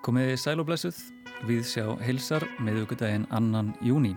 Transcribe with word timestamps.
Komiði 0.00 0.36
sæl 0.38 0.60
og 0.62 0.68
blessuð, 0.68 0.96
við 1.48 1.64
sjá 1.66 1.84
heilsar 2.04 2.46
meðugudaginn 2.62 3.26
annan 3.34 3.72
júni. 3.82 4.12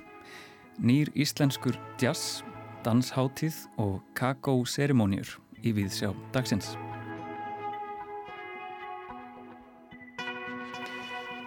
Nýr 0.77 1.09
íslenskur 1.17 1.73
jazz, 1.97 2.43
dansháttíð 2.85 3.57
og 3.81 3.97
kakóserimóniur 4.13 5.33
í 5.65 5.73
við 5.73 5.89
sjá 5.97 6.11
dagsins. 6.35 6.75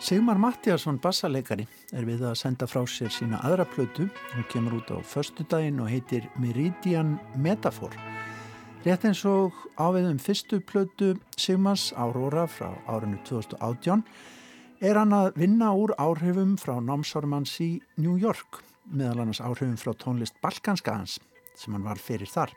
Sigmar 0.02 0.38
Mattiasson, 0.42 0.98
bassaleikari, 1.02 1.64
er 1.94 2.04
við 2.10 2.26
að 2.26 2.36
senda 2.42 2.66
frá 2.66 2.82
sér 2.90 3.14
sína 3.14 3.38
aðra 3.46 3.64
plötu. 3.70 4.10
Hún 4.34 4.50
kemur 4.50 4.80
út 4.82 4.90
á 4.90 4.98
förstu 4.98 5.46
daginn 5.46 5.78
og 5.82 5.90
heitir 5.94 6.26
Meridian 6.42 7.20
Metafor. 7.38 7.94
Rétt 8.86 9.02
eins 9.02 9.24
og 9.26 9.50
áviðum 9.82 10.20
fyrstu 10.22 10.60
plötu 10.62 11.16
Sigmars 11.34 11.88
Aurora 11.98 12.44
frá 12.46 12.68
árinu 12.86 13.16
2018 13.26 14.04
er 14.78 15.00
hann 15.00 15.14
að 15.16 15.32
vinna 15.40 15.72
úr 15.74 15.90
áhrifum 15.98 16.52
frá 16.54 16.76
námsármanns 16.78 17.56
í 17.64 17.80
New 17.98 18.14
York, 18.14 18.60
meðal 18.86 19.24
annars 19.24 19.40
áhrifum 19.42 19.74
frá 19.80 19.90
tónlist 19.98 20.38
Balkanskahans 20.38 21.16
sem 21.58 21.74
hann 21.74 21.82
var 21.82 21.98
fyrir 21.98 22.30
þar. 22.30 22.52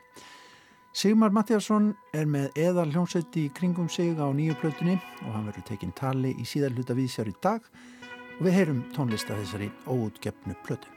Sigmar 0.94 1.34
Mattiasson 1.34 1.96
er 2.14 2.30
með 2.30 2.54
eðal 2.62 2.92
hljómsveiti 2.92 3.48
í 3.48 3.54
kringum 3.56 3.90
sig 3.90 4.14
á 4.14 4.30
nýju 4.30 4.54
plötunni 4.62 5.00
og 5.24 5.34
hann 5.34 5.50
verður 5.50 5.66
tekinn 5.72 5.96
tali 5.98 6.36
í 6.38 6.46
síðar 6.46 6.78
hluta 6.78 6.94
við 6.94 7.10
sér 7.10 7.32
í 7.32 7.34
dag 7.42 7.66
og 8.36 8.44
við 8.46 8.54
heyrum 8.54 8.84
tónlista 8.94 9.34
þessari 9.34 9.72
óutgefnu 9.90 10.54
plötu. 10.62 10.94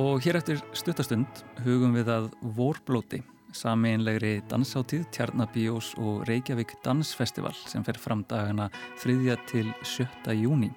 Og 0.00 0.24
hér 0.24 0.40
eftir 0.40 0.64
stuttastund 0.72 1.44
hugum 1.66 1.92
við 1.92 2.08
að 2.08 2.32
vorblóti 2.56 3.20
Sameinlegri 3.52 4.40
dansháttíð 4.48 5.04
Tjarnabíós 5.12 5.92
og 6.00 6.24
Reykjavík 6.28 6.74
Dansfestival 6.84 7.54
sem 7.68 7.84
fer 7.84 7.98
fram 8.00 8.24
dagana 8.28 8.70
3. 9.02 9.36
til 9.50 9.68
7. 9.84 10.06
júni. 10.40 10.70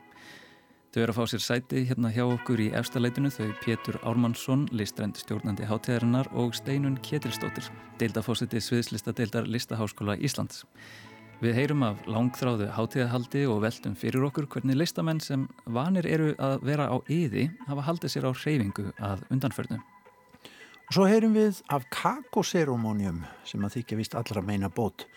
Þau 0.91 1.01
eru 1.03 1.11
að 1.11 1.17
fá 1.17 1.25
sér 1.31 1.43
sæti 1.43 1.81
hérna 1.89 2.11
hjá 2.15 2.23
okkur 2.23 2.61
í 2.63 2.69
efstaleitinu 2.75 3.31
þau 3.31 3.49
Pétur 3.63 3.97
Ármannsson, 4.07 4.67
listrænt 4.71 5.19
stjórnandi 5.19 5.67
hátíðarinnar 5.67 6.29
og 6.35 6.55
Steinun 6.55 6.99
Ketilstóttir, 7.03 7.67
deildafósiti 7.99 8.61
sviðslista 8.63 9.15
deildar 9.15 9.47
Listaháskóla 9.47 10.15
Íslands. 10.19 10.63
Við 11.43 11.57
heyrum 11.57 11.83
af 11.83 12.05
langþráðu 12.07 12.69
hátíðahaldi 12.77 13.43
og 13.51 13.59
veltum 13.65 13.95
fyrir 13.99 14.23
okkur 14.29 14.47
hvernig 14.51 14.79
listamenn 14.79 15.19
sem 15.19 15.49
vanir 15.65 16.07
eru 16.07 16.31
að 16.39 16.63
vera 16.63 16.87
á 16.87 16.95
yði 17.11 17.49
hafa 17.67 17.89
haldið 17.89 18.15
sér 18.15 18.27
á 18.27 18.31
hreyfingu 18.31 18.91
að 19.03 19.27
undanförnum. 19.35 19.83
Og 20.85 20.93
svo 20.93 21.05
heyrum 21.09 21.33
við 21.33 21.63
af 21.73 21.87
kakoserumónium 21.89 23.23
sem 23.47 23.63
að 23.65 23.79
þykja 23.79 23.97
vist 23.97 24.17
allra 24.17 24.43
meina 24.45 24.69
bót. 24.69 25.07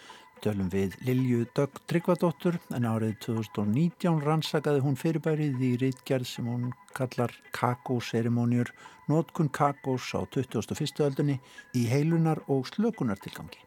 Dölum 0.41 0.69
við 0.71 0.95
Lilju 1.03 1.49
Dögg 1.57 1.81
Tryggvadóttur 1.91 2.57
en 2.77 2.87
árið 2.87 3.17
2019 3.27 4.23
rannsakaði 4.25 4.85
hún 4.85 4.97
fyrirbærið 4.97 5.65
í 5.67 5.73
reitgerð 5.83 6.29
sem 6.31 6.47
hún 6.49 6.71
kallar 6.97 7.35
kakoserumóniur, 7.59 8.71
nótkun 9.11 9.51
kakos 9.51 10.13
á 10.15 10.23
21. 10.25 11.03
öldunni 11.09 11.41
í 11.75 11.85
heilunar 11.91 12.41
og 12.47 12.71
slökunartilgangi. 12.71 13.61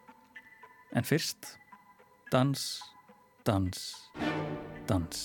En 0.96 1.06
fyrst, 1.08 1.58
dans, 2.32 2.82
dans, 3.46 3.86
dans. 4.88 5.24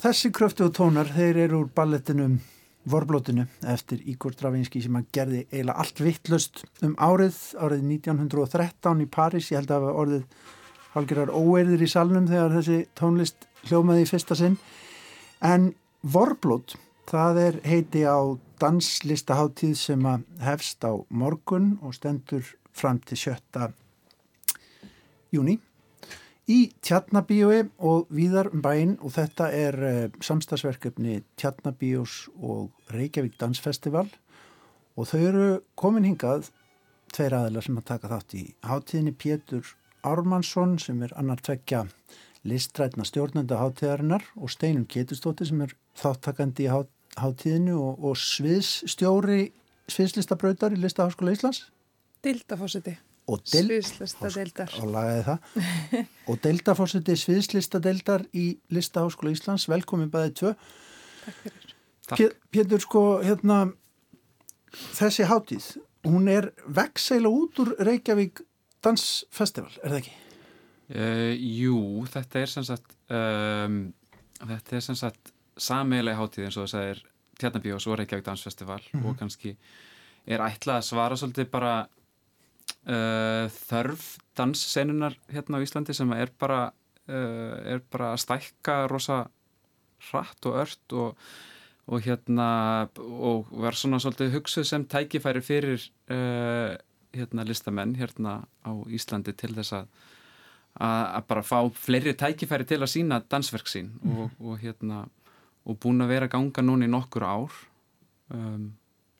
Þessi 0.00 0.30
kröftu 0.32 0.68
og 0.68 0.74
tónar, 0.76 1.08
þeir 1.10 1.38
eru 1.48 1.62
úr 1.64 1.70
ballettinum 1.74 2.38
Vorblótinu 2.88 3.44
eftir 3.70 4.00
Ígor 4.10 4.34
Dravinski 4.34 4.80
sem 4.82 4.96
að 4.98 5.08
gerði 5.14 5.40
eiginlega 5.52 5.82
allt 5.84 6.00
vittlust 6.02 6.62
um 6.82 6.96
árið, 6.98 7.36
árið 7.62 7.84
1913 7.86 9.04
í 9.04 9.08
París. 9.10 9.50
Ég 9.52 9.60
held 9.60 9.74
að 9.74 9.84
var 9.84 9.98
orðið 10.02 10.24
halgerar 10.94 11.30
óerðir 11.34 11.84
í 11.86 11.90
salnum 11.90 12.26
þegar 12.30 12.56
þessi 12.56 12.78
tónlist 12.98 13.46
hljómaði 13.68 14.06
í 14.06 14.08
fyrsta 14.10 14.38
sinn. 14.38 14.56
En 15.42 15.70
Vorblót, 16.02 16.74
það 17.06 17.42
er 17.42 17.60
heiti 17.66 18.02
á 18.02 18.18
danslistaháttíð 18.62 19.76
sem 19.78 20.06
að 20.06 20.26
hefst 20.42 20.82
á 20.82 20.92
morgun 21.10 21.76
og 21.82 21.94
stendur 21.98 22.46
fram 22.74 22.98
til 23.06 23.20
sjötta 23.20 23.70
júni 25.34 25.58
í 26.50 26.72
Tjarnabíói 26.82 27.68
og 27.78 28.08
víðar 28.10 28.50
um 28.52 28.62
bæinn 28.64 28.96
og 29.00 29.14
þetta 29.14 29.50
er 29.54 29.78
uh, 29.78 30.00
samstagsverkefni 30.24 31.20
Tjarnabíós 31.38 32.26
og 32.40 32.72
Reykjavík 32.90 33.38
Dansfestival. 33.40 34.08
Og 34.98 35.08
þau 35.08 35.20
eru 35.20 35.46
komin 35.78 36.08
hingað 36.08 36.50
tveir 37.12 37.36
aðeila 37.36 37.62
sem 37.64 37.78
að 37.78 37.88
taka 37.92 38.10
þátt 38.10 38.34
í 38.36 38.42
hátíðinni 38.66 39.14
Pétur 39.14 39.70
Ármannsson 40.02 40.78
sem 40.82 41.02
er 41.06 41.14
annar 41.16 41.40
tvekja 41.44 41.86
listrætna 42.48 43.06
stjórnenda 43.06 43.60
hátíðarinnar 43.60 44.24
og 44.34 44.50
Steinum 44.50 44.88
Ketustóttir 44.90 45.46
sem 45.46 45.62
er 45.62 45.76
þáttakandi 46.00 46.66
í 46.66 46.72
hátíðinu 46.72 47.78
og, 47.78 48.02
og 48.02 48.18
sviðsstjóri 48.18 49.52
sviðslistabrautar 49.92 50.74
í 50.74 50.82
Listaháskóla 50.82 51.36
Íslands. 51.36 51.68
Dildafósiti 52.24 52.98
Sviðslista 53.44 54.30
deildar. 54.34 54.72
Og 56.28 56.40
deildarfórseti 56.44 57.16
sviðslista 57.16 57.80
deildar 57.82 58.26
í 58.36 58.58
Listaháskóla 58.74 59.32
Íslands. 59.32 59.68
Velkomin 59.70 60.10
bæðið 60.12 60.34
tvö. 60.40 60.54
Pétur 62.52 62.82
sko 62.82 63.04
hérna 63.22 63.64
þessi 64.96 65.24
hátíð 65.30 65.72
hún 66.06 66.28
er 66.30 66.50
vekseila 66.66 67.30
út 67.30 67.60
úr 67.62 67.74
Reykjavík 67.78 68.42
Dansfestival, 68.82 69.70
er 69.82 69.92
það 69.92 70.00
ekki? 70.00 70.14
Uh, 70.92 71.32
jú, 71.38 71.78
þetta 72.10 72.42
er 72.42 72.50
sem 72.50 72.66
sagt 72.66 72.96
um, 73.06 73.78
þetta 74.42 74.76
er 74.76 74.84
sem 74.84 74.98
sagt 74.98 75.32
sameilega 75.60 76.18
hátíð 76.18 76.48
eins 76.48 76.58
og 76.58 76.66
það 76.66 76.72
segir 76.74 77.02
Tjarnabíós 77.40 77.86
og 77.88 77.98
Reykjavík 78.00 78.26
Dansfestival. 78.26 78.82
Mm 78.90 79.00
-hmm. 79.00 79.08
og 79.08 79.18
kannski 79.18 79.56
er 80.26 80.40
ætlað 80.40 80.76
að 80.76 80.88
svara 80.88 81.16
svolítið 81.16 81.50
bara 81.50 81.88
uh, 82.88 83.46
þörf 83.68 84.06
danssenunar 84.38 85.16
hérna 85.32 85.60
á 85.60 85.64
Íslandi 85.64 85.94
sem 85.96 86.12
er 86.16 86.32
bara, 86.38 86.66
uh, 87.08 87.56
er 87.74 87.82
bara 87.92 88.12
að 88.12 88.22
stækka 88.24 88.86
rosa 88.90 89.24
hratt 90.10 90.48
og 90.50 90.60
ört 90.64 90.96
og, 90.98 91.26
og 91.86 92.06
hérna 92.06 92.48
og 92.98 93.52
var 93.52 93.78
svona 93.78 94.00
svolítið 94.02 94.34
hugsuð 94.38 94.66
sem 94.68 94.86
tækifæri 94.88 95.44
fyrir 95.44 95.84
uh, 96.10 96.74
hérna 97.12 97.46
listamenn 97.46 97.94
hérna 97.98 98.40
á 98.64 98.72
Íslandi 98.88 99.36
til 99.36 99.54
þess 99.58 99.78
að 99.82 99.92
að 100.72 101.24
bara 101.28 101.42
fá 101.44 101.58
fleiri 101.76 102.14
tækifæri 102.16 102.64
til 102.64 102.78
að 102.80 102.88
sína 102.94 103.18
dansverk 103.28 103.68
sín 103.68 103.90
mm. 104.00 104.14
og, 104.16 104.30
og 104.40 104.62
hérna 104.62 105.02
og 105.68 105.76
búin 105.82 106.00
að 106.00 106.14
vera 106.14 106.30
ganga 106.32 106.64
núna 106.64 106.88
í 106.88 106.90
nokkur 106.90 107.26
ár 107.28 107.58
um, 108.32 108.70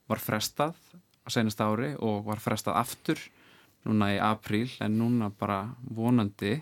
var 0.09 0.23
frestað 0.23 0.79
á 1.23 1.29
senast 1.31 1.61
ári 1.61 1.93
og 2.01 2.25
var 2.27 2.41
frestað 2.43 2.81
aftur 2.81 3.21
núna 3.89 4.13
í 4.15 4.19
apríl 4.23 4.69
en 4.85 4.99
núna 4.99 5.31
bara 5.39 5.65
vonandi 5.83 6.57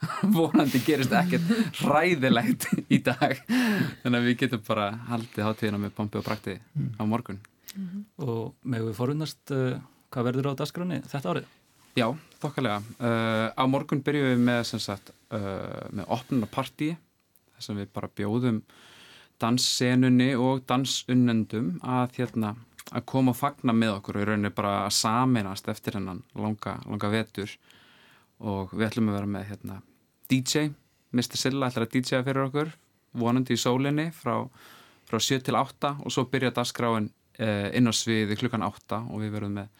vonandi 0.36 0.80
gerist 0.84 1.12
ekkert 1.12 1.80
ræðilegt 1.84 2.68
í 2.88 3.00
dag 3.04 3.38
þannig 3.46 4.18
að 4.18 4.28
við 4.28 4.36
getum 4.44 4.64
bara 4.66 4.90
haldið 5.10 5.46
hátíðina 5.46 5.80
með 5.80 5.96
pompi 5.96 6.20
og 6.20 6.26
prakti 6.26 6.56
mm. 6.56 6.92
á 7.00 7.02
morgun 7.04 7.40
mm 7.40 7.86
-hmm. 7.86 8.04
Og 8.26 8.54
með 8.62 8.86
við 8.88 8.94
forunast 8.96 9.50
uh, 9.50 9.80
hvað 10.10 10.24
verður 10.24 10.50
á 10.52 10.58
dasgráni 10.60 11.02
þetta 11.06 11.30
árið? 11.30 11.46
Já, 11.98 12.06
þokkalega 12.40 12.78
uh, 12.78 13.48
á 13.56 13.64
morgun 13.66 14.02
byrjum 14.02 14.26
við 14.30 14.38
með 14.38 14.62
sagt, 14.78 15.10
uh, 15.34 15.88
með 15.90 16.04
opnunarparti 16.08 16.96
þess 17.56 17.70
að 17.70 17.80
við 17.82 17.92
bara 17.92 18.08
bjóðum 18.08 18.62
danssenunni 19.40 20.34
og 20.36 20.64
dansunnendum 20.68 21.78
að 21.82 22.18
hérna 22.20 22.54
að 22.90 23.06
koma 23.12 23.34
og 23.34 23.38
fagna 23.38 23.74
með 23.76 23.96
okkur 23.98 24.18
og 24.18 24.24
í 24.24 24.28
rauninni 24.28 24.52
bara 24.54 24.74
að 24.86 24.96
saminast 24.98 25.68
eftir 25.70 25.98
hennan 25.98 26.22
langa, 26.34 26.76
langa 26.86 27.10
vetur 27.12 27.54
og 28.40 28.74
við 28.74 28.88
ætlum 28.88 29.10
að 29.10 29.18
vera 29.18 29.30
með 29.36 29.48
hérna, 29.50 29.80
DJ, 30.30 30.70
Mr. 31.12 31.38
Silla 31.38 31.68
ætlar 31.68 31.86
að 31.86 31.96
DJ-a 31.96 32.22
fyrir 32.26 32.46
okkur, 32.48 32.70
vonandi 33.20 33.56
í 33.56 33.60
sólinni 33.60 34.08
frá, 34.16 34.36
frá 35.08 35.18
7 35.20 35.42
til 35.46 35.58
8 35.58 35.96
og 36.04 36.14
svo 36.14 36.26
byrja 36.30 36.54
dagskráin 36.56 37.10
eh, 37.38 37.68
inn 37.76 37.90
á 37.90 37.92
sviði 37.94 38.38
klukkan 38.40 38.64
8 38.66 39.04
og 39.10 39.22
við 39.22 39.36
verðum 39.36 39.60
með 39.60 39.74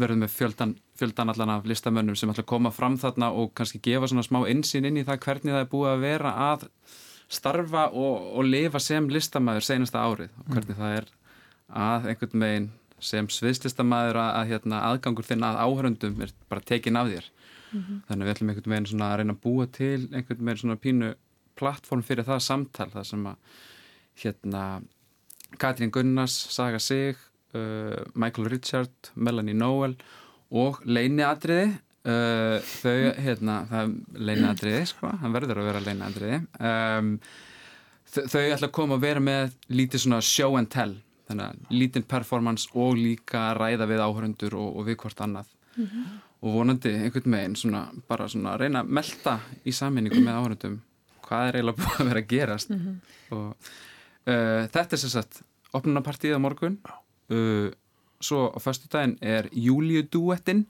verðum 0.00 0.24
með 0.24 0.32
fjöldan, 0.34 0.74
fjöldan 0.98 1.30
allan 1.30 1.52
af 1.54 1.66
listamönnum 1.70 2.16
sem 2.18 2.30
ætla 2.32 2.42
að 2.42 2.50
koma 2.50 2.72
fram 2.74 2.96
þarna 2.98 3.30
og 3.38 3.52
kannski 3.54 3.78
gefa 3.82 4.08
svona 4.10 4.24
smá 4.26 4.40
insýn 4.50 4.88
inn 4.88 4.98
í 4.98 5.04
það 5.06 5.20
hvernig 5.22 5.54
það 5.54 5.60
er 5.60 5.68
búið 5.70 5.90
að 5.92 6.02
vera 6.02 6.32
að 6.48 6.64
starfa 7.30 7.84
og, 7.92 8.32
og 8.34 8.48
lifa 8.48 8.80
sem 8.82 9.06
listamæður 9.10 9.68
senasta 9.68 10.02
árið 10.02 10.34
og 10.34 10.48
hvernig 10.50 10.74
mm. 10.74 10.80
það 10.80 10.96
er 10.98 11.12
að 11.68 12.08
einhvern 12.12 12.46
veginn 12.46 12.70
sem 13.04 13.28
sviðslistamæður 13.28 14.18
að, 14.20 14.30
að 14.38 14.50
hérna, 14.52 14.80
aðgangur 14.90 15.26
þinn 15.28 15.44
að 15.44 15.60
áhörundum 15.60 16.24
er 16.24 16.32
bara 16.48 16.64
tekin 16.64 16.96
af 16.96 17.10
þér 17.10 17.28
mm 17.28 17.80
-hmm. 17.80 18.00
þannig 18.08 18.26
við 18.26 18.34
ætlum 18.34 18.50
einhvern 18.50 18.74
veginn 18.74 19.06
að 19.06 19.16
reyna 19.18 19.36
að 19.36 19.44
búa 19.44 19.66
til 19.66 20.00
einhvern 20.12 20.44
veginn 20.46 20.62
svona 20.62 20.80
pínu 20.80 21.14
plattform 21.58 22.02
fyrir 22.02 22.24
það 22.24 22.42
samtal 22.42 22.90
það 22.90 23.08
sem 23.10 23.26
að 23.26 23.36
hérna 24.22 24.82
Katrín 25.58 25.90
Gunnars, 25.90 26.34
Saga 26.50 26.78
Sig 26.78 27.16
uh, 27.54 28.02
Michael 28.14 28.48
Richard, 28.50 29.10
Melanie 29.14 29.54
Noel 29.54 29.96
og 30.50 30.80
Leini 30.84 31.22
Adriði 31.22 31.70
uh, 31.70 32.58
þau, 32.58 33.14
hérna 33.18 33.58
það 33.70 33.82
er 33.82 34.22
Leini 34.28 34.48
Adriði, 34.50 34.84
sko, 34.90 35.10
hann 35.20 35.34
verður 35.34 35.62
að 35.62 35.70
vera 35.70 35.84
Leini 35.84 36.06
Adriði 36.08 36.40
um, 36.58 37.18
þau 38.14 38.42
ætla 38.42 38.68
að 38.68 38.76
koma 38.76 38.98
að 38.98 39.06
vera 39.08 39.20
með 39.24 39.54
lítið 39.68 40.06
svona 40.06 40.22
show 40.22 40.58
and 40.58 40.70
tell 40.70 40.94
þannig 41.28 41.44
að 41.44 41.74
lítinn 41.80 42.06
performance 42.08 42.68
og 42.74 42.96
líka 42.98 43.52
ræða 43.56 43.88
við 43.90 44.02
áhörundur 44.04 44.56
og, 44.60 44.76
og 44.78 44.88
við 44.88 44.98
hvort 45.02 45.20
annað 45.24 45.52
mm 45.76 45.86
-hmm. 45.86 46.18
og 46.40 46.56
vonandi 46.58 46.94
einhvern 46.94 47.36
veginn 47.36 47.56
svona, 47.56 47.88
bara 48.08 48.28
svona 48.28 48.56
reyna 48.56 48.82
að 48.82 48.92
melda 48.98 49.38
í 49.64 49.72
saminningu 49.72 50.20
með 50.20 50.38
áhörundum 50.38 50.80
hvað 51.24 51.48
er 51.48 51.56
eiginlega 51.56 51.80
búið 51.82 52.00
að 52.00 52.08
vera 52.08 52.20
að 52.20 52.28
gerast 52.28 52.70
mm 52.70 52.78
-hmm. 52.78 52.96
og 53.30 53.56
uh, 54.26 54.62
þetta 54.74 54.92
er 54.92 55.02
sérsagt 55.02 55.42
opnunarpartíð 55.72 56.36
á 56.36 56.40
morgun 56.40 56.78
uh, 57.30 57.70
svo 58.20 58.52
á 58.52 58.58
förstu 58.60 58.88
daginn 58.88 59.18
er 59.20 59.48
Júliuduettin 59.52 60.66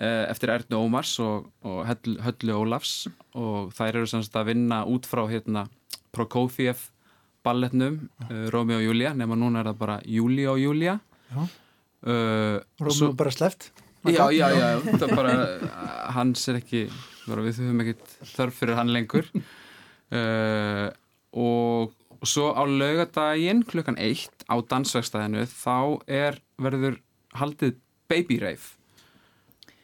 uh, 0.00 0.24
eftir 0.30 0.50
Ernu 0.50 0.76
Ómars 0.76 1.18
og, 1.20 1.52
og 1.62 1.86
Höllu 1.86 2.52
Ólafs 2.52 3.08
og 3.34 3.72
þær 3.72 3.96
eru 3.96 4.06
semst 4.06 4.36
að 4.36 4.52
vinna 4.52 4.84
út 4.84 5.06
frá 5.06 5.26
hérna 5.28 5.68
Prokofiev 6.12 6.91
balletnum 7.44 8.00
uh, 8.28 8.48
Rómi 8.54 8.78
og 8.78 8.84
Júlia 8.86 9.14
nema 9.18 9.38
núna 9.38 9.62
er 9.62 9.72
það 9.72 9.80
bara 9.80 10.00
Júli 10.06 10.46
og 10.50 10.60
Júlia 10.62 10.98
uh, 11.36 12.58
Rómi 12.82 13.08
og 13.08 13.16
bara 13.18 13.34
sleft 13.34 13.72
Já, 14.02 14.26
já, 14.34 14.48
já, 14.50 14.68
það 14.82 15.02
er 15.06 15.12
bara 15.14 15.32
hans 16.10 16.48
er 16.50 16.56
ekki, 16.58 16.86
við 17.22 17.52
þurfum 17.54 17.82
ekki 17.84 17.92
þörf 18.32 18.56
fyrir 18.58 18.74
hann 18.74 18.90
lengur. 18.90 19.28
Uh, 20.10 20.88
og, 21.38 21.92
svo 22.26 22.50
á 22.54 22.62
laugadaginn 22.66 23.62
klukkan 23.66 23.98
eitt 24.02 24.44
á 24.50 24.58
dansvegstæðinu 24.58 25.46
þá 25.50 26.02
er 26.10 26.40
verður 26.62 26.98
haldið 27.38 27.78
baby 28.10 28.40
rave. 28.42 28.74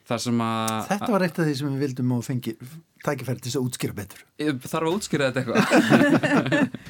Þetta 0.09 1.11
var 1.13 1.27
eitt 1.27 1.39
af 1.39 1.47
því 1.47 1.55
sem 1.59 1.73
við 1.75 1.87
vildum 1.87 2.13
og 2.19 2.27
fengi 2.27 2.57
tækifæri 3.05 3.43
til 3.43 3.51
þess 3.51 3.59
að 3.61 3.67
útskýra 3.69 3.97
betur. 3.97 4.23
Ég 4.43 4.63
þarf 4.65 4.89
að 4.89 4.97
útskýra 4.99 5.33
þetta 5.33 5.41
eitthvað. 5.43 6.69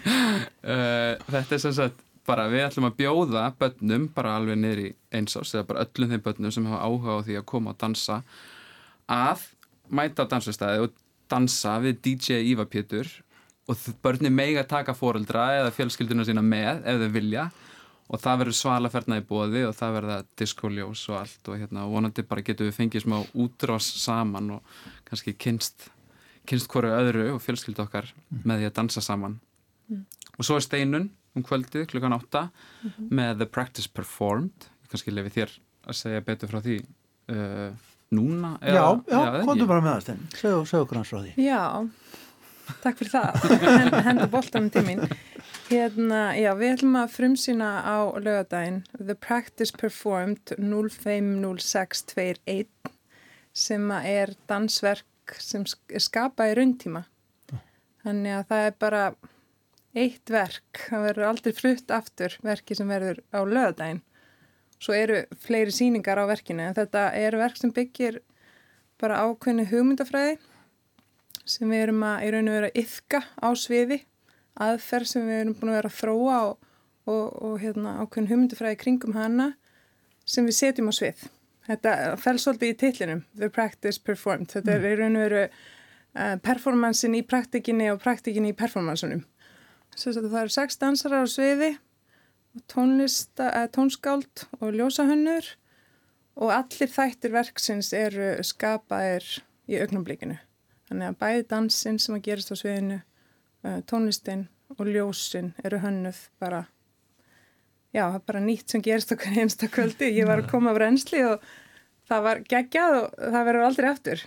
Eh, 0.69 1.15
þetta 1.31 1.55
er 1.55 1.61
sem 1.63 1.73
sagt 1.73 2.03
bara 2.29 2.49
við 2.53 2.67
ætlum 2.67 2.89
að 2.89 2.97
bjóða 2.99 3.45
börnum 3.59 4.09
bara 4.15 4.35
alveg 4.37 4.59
niður 4.61 4.83
í 4.83 4.89
einsás 5.17 5.55
eða 5.55 5.69
bara 5.71 5.85
öllum 5.87 6.11
þeim 6.13 6.25
börnum 6.27 6.53
sem 6.55 6.67
hafa 6.69 6.83
áhuga 6.85 7.15
á 7.17 7.25
því 7.25 7.39
að 7.41 7.47
koma 7.53 7.73
að 7.73 7.81
dansa 7.85 8.19
að 9.09 9.47
mæta 9.89 10.27
á 10.29 10.31
dansvistæði 10.35 10.85
og 10.85 10.99
dansa 11.33 11.79
við 11.85 12.03
DJ 12.05 12.43
Íva 12.53 12.69
Pétur 12.69 13.09
og 13.69 13.89
börnum 14.05 14.37
mega 14.37 14.65
taka 14.69 14.97
fóreldra 14.97 15.49
eða 15.63 15.73
fjölskylduna 15.77 16.27
sína 16.29 16.45
með 16.45 16.85
ef 16.85 17.03
þau 17.03 17.11
vilja 17.17 17.49
og 18.09 18.23
það 18.23 18.41
verður 18.43 18.57
svalaferna 18.57 19.21
í 19.21 19.27
bóði 19.29 19.67
og 19.69 19.77
það 19.77 19.97
verða 19.99 20.19
diskóljós 20.41 21.05
og 21.11 21.21
allt 21.23 21.51
og 21.53 21.61
hérna 21.61 21.85
vonandi 21.89 22.25
bara 22.29 22.45
getum 22.45 22.69
við 22.69 22.79
fengið 22.79 23.05
smá 23.05 23.19
útrás 23.37 23.89
saman 24.01 24.57
og 24.57 24.79
kannski 25.09 25.37
kynst 25.37 25.91
kynst 26.49 26.71
hverju 26.73 26.97
öðru 26.97 27.27
og 27.35 27.43
fjölskyldu 27.45 27.85
okkar 27.85 28.09
mm. 28.15 28.43
með 28.45 28.63
því 28.63 28.71
að 28.71 28.77
dansa 28.81 29.05
saman. 29.05 29.39
Mm. 29.89 30.05
og 30.37 30.45
svo 30.45 30.59
er 30.59 30.65
steinun 30.65 31.07
um 31.37 31.45
kvöldið 31.45 31.87
klukkan 31.89 32.13
8 32.13 32.43
mm 32.43 32.51
-hmm. 32.91 33.09
með 33.11 33.39
The 33.39 33.47
Practice 33.47 33.89
Performed. 33.93 34.69
Ég 34.83 34.89
kannski 34.91 35.11
lefi 35.11 35.31
þér 35.41 35.51
að 35.89 35.95
segja 35.97 36.21
betur 36.21 36.49
frá 36.49 36.61
því 36.61 36.85
uh, 37.33 37.73
núna 38.11 38.59
eða, 38.63 38.75
Já, 38.75 39.03
já, 39.09 39.45
kontum 39.45 39.69
bara 39.69 39.81
með 39.81 39.93
það 39.93 40.03
stein 40.03 40.29
segja 40.35 40.83
okkur 40.83 40.97
hans 40.97 41.09
frá 41.09 41.23
því. 41.23 41.33
Já, 41.37 41.89
takk 42.83 42.99
fyrir 42.99 43.13
það. 43.13 43.33
Henda 44.09 44.27
bóltanum 44.27 44.71
tímin 44.71 45.09
Hérna, 45.69 46.33
já, 46.33 46.55
við 46.57 46.79
ætlum 46.79 46.97
að 46.97 47.13
frumsýna 47.13 47.85
á 47.85 48.09
lögadaginn 48.17 48.89
The 48.97 49.13
Practice 49.15 49.73
Performed 49.77 50.57
050621 50.57 52.73
sem 53.53 53.91
er 54.01 54.33
dansverk 54.49 55.05
sem 55.43 55.65
er 55.93 56.03
skapað 56.03 56.53
í 56.53 56.59
rauntíma. 56.59 57.05
Þannig 58.05 58.37
að 58.37 58.47
það 58.51 58.67
er 58.67 58.77
bara 58.81 59.03
eitt 59.99 60.31
verk, 60.31 60.85
það 60.89 61.07
verður 61.09 61.29
aldrei 61.29 61.55
flutt 61.57 61.93
aftur 61.95 62.37
verki 62.45 62.77
sem 62.79 62.91
verður 62.91 63.23
á 63.35 63.41
lögadaginn. 63.43 64.03
Svo 64.79 64.95
eru 64.95 65.25
fleiri 65.43 65.75
síningar 65.75 66.21
á 66.23 66.25
verkinu 66.31 66.69
en 66.69 66.77
þetta 66.77 67.09
er 67.19 67.37
verk 67.41 67.59
sem 67.59 67.73
byggir 67.75 68.21
bara 69.01 69.25
ákveðinu 69.27 69.67
hugmyndafræði 69.73 70.37
sem 71.49 71.71
við 71.71 71.87
erum 71.87 72.05
að 72.07 72.27
í 72.27 72.31
rauninu 72.35 72.55
vera 72.55 72.71
yfka 72.77 73.23
á 73.41 73.49
sviði, 73.57 74.03
aðferð 74.61 75.11
sem 75.11 75.27
við 75.27 75.41
erum 75.43 75.57
búin 75.59 75.73
að 75.73 75.79
vera 75.79 75.91
að 75.91 75.99
þróa 75.99 76.39
og, 76.51 76.69
og, 77.09 77.25
og 77.49 77.57
hérna, 77.63 77.97
ákveðinu 78.05 78.33
hugmyndafræði 78.35 78.81
kringum 78.85 79.17
hana 79.17 79.53
sem 80.29 80.47
við 80.47 80.59
setjum 80.61 80.93
á 80.93 80.95
svið. 80.95 81.27
Þetta 81.69 81.95
fell 82.17 82.39
svolítið 82.41 82.71
í 82.71 82.77
tillinum, 82.81 83.25
the 83.37 83.51
practice 83.53 84.01
performed. 84.01 84.49
Þetta 84.55 84.73
er 84.73 84.81
mm. 84.81 84.89
í 84.89 84.97
raun 84.97 85.19
og 85.19 85.25
veru 85.27 85.43
uh, 85.45 86.37
performansin 86.45 87.17
í 87.19 87.25
praktikinni 87.29 87.91
og 87.93 88.01
praktikinni 88.01 88.55
í 88.55 88.57
performansunum. 88.57 89.27
Það 89.99 90.39
eru 90.45 90.55
sex 90.55 90.81
dansarar 90.81 91.27
á 91.27 91.29
sviði, 91.29 91.73
tónlista, 92.73 93.51
uh, 93.51 93.67
tónskáld 93.75 94.47
og 94.63 94.73
ljósahönnur 94.79 95.53
og 96.39 96.55
allir 96.55 96.93
þættir 96.95 97.35
verksins 97.35 97.93
eru 97.97 98.31
skapaðir 98.47 99.27
í 99.69 99.77
augnablíkinu. 99.83 100.39
Þannig 100.89 101.11
að 101.11 101.21
bæði 101.21 101.47
dansinn 101.51 102.01
sem 102.01 102.17
að 102.17 102.25
gerast 102.31 102.55
á 102.55 102.57
sviðinu, 102.57 103.03
uh, 103.67 103.81
tónlistin 103.85 104.49
og 104.79 104.89
ljósin 104.89 105.53
eru 105.67 105.83
hönnuð 105.85 106.25
bara 106.41 106.65
já, 107.95 108.03
það 108.03 108.19
er 108.19 108.27
bara 108.31 108.43
nýtt 108.45 108.75
sem 108.75 108.85
gerist 108.85 109.15
okkur 109.15 109.39
einsta 109.43 109.69
kvöldi, 109.73 110.11
ég 110.17 110.29
var 110.29 110.43
að 110.43 110.51
koma 110.53 110.75
af 110.75 110.81
reynsli 110.83 111.23
og 111.27 111.47
það 112.09 112.27
var 112.27 112.43
geggjað 112.51 112.99
og 112.99 113.17
það 113.19 113.49
verður 113.51 113.67
aldrei 113.69 113.89
aftur. 113.91 114.27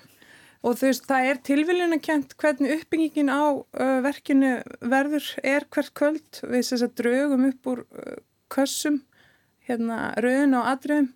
Og 0.61 0.75
þú 0.77 0.91
veist, 0.91 1.07
það 1.09 1.27
er 1.27 1.39
tilviljunarkent 1.47 2.35
hvernig 2.41 2.75
uppbyggingin 2.75 3.31
á 3.33 3.41
uh, 3.49 3.95
verkinu 4.05 4.51
verður 4.91 5.29
er 5.41 5.65
hvert 5.73 5.93
kvöld. 5.97 6.41
Við 6.43 6.67
þess 6.67 6.85
að 6.85 6.99
draugum 7.01 7.47
upp 7.49 7.71
úr 7.71 7.81
uh, 7.81 8.19
kössum, 8.53 8.99
hérna 9.65 10.11
rauðin 10.21 10.53
á 10.53 10.61
adröðum, 10.75 11.09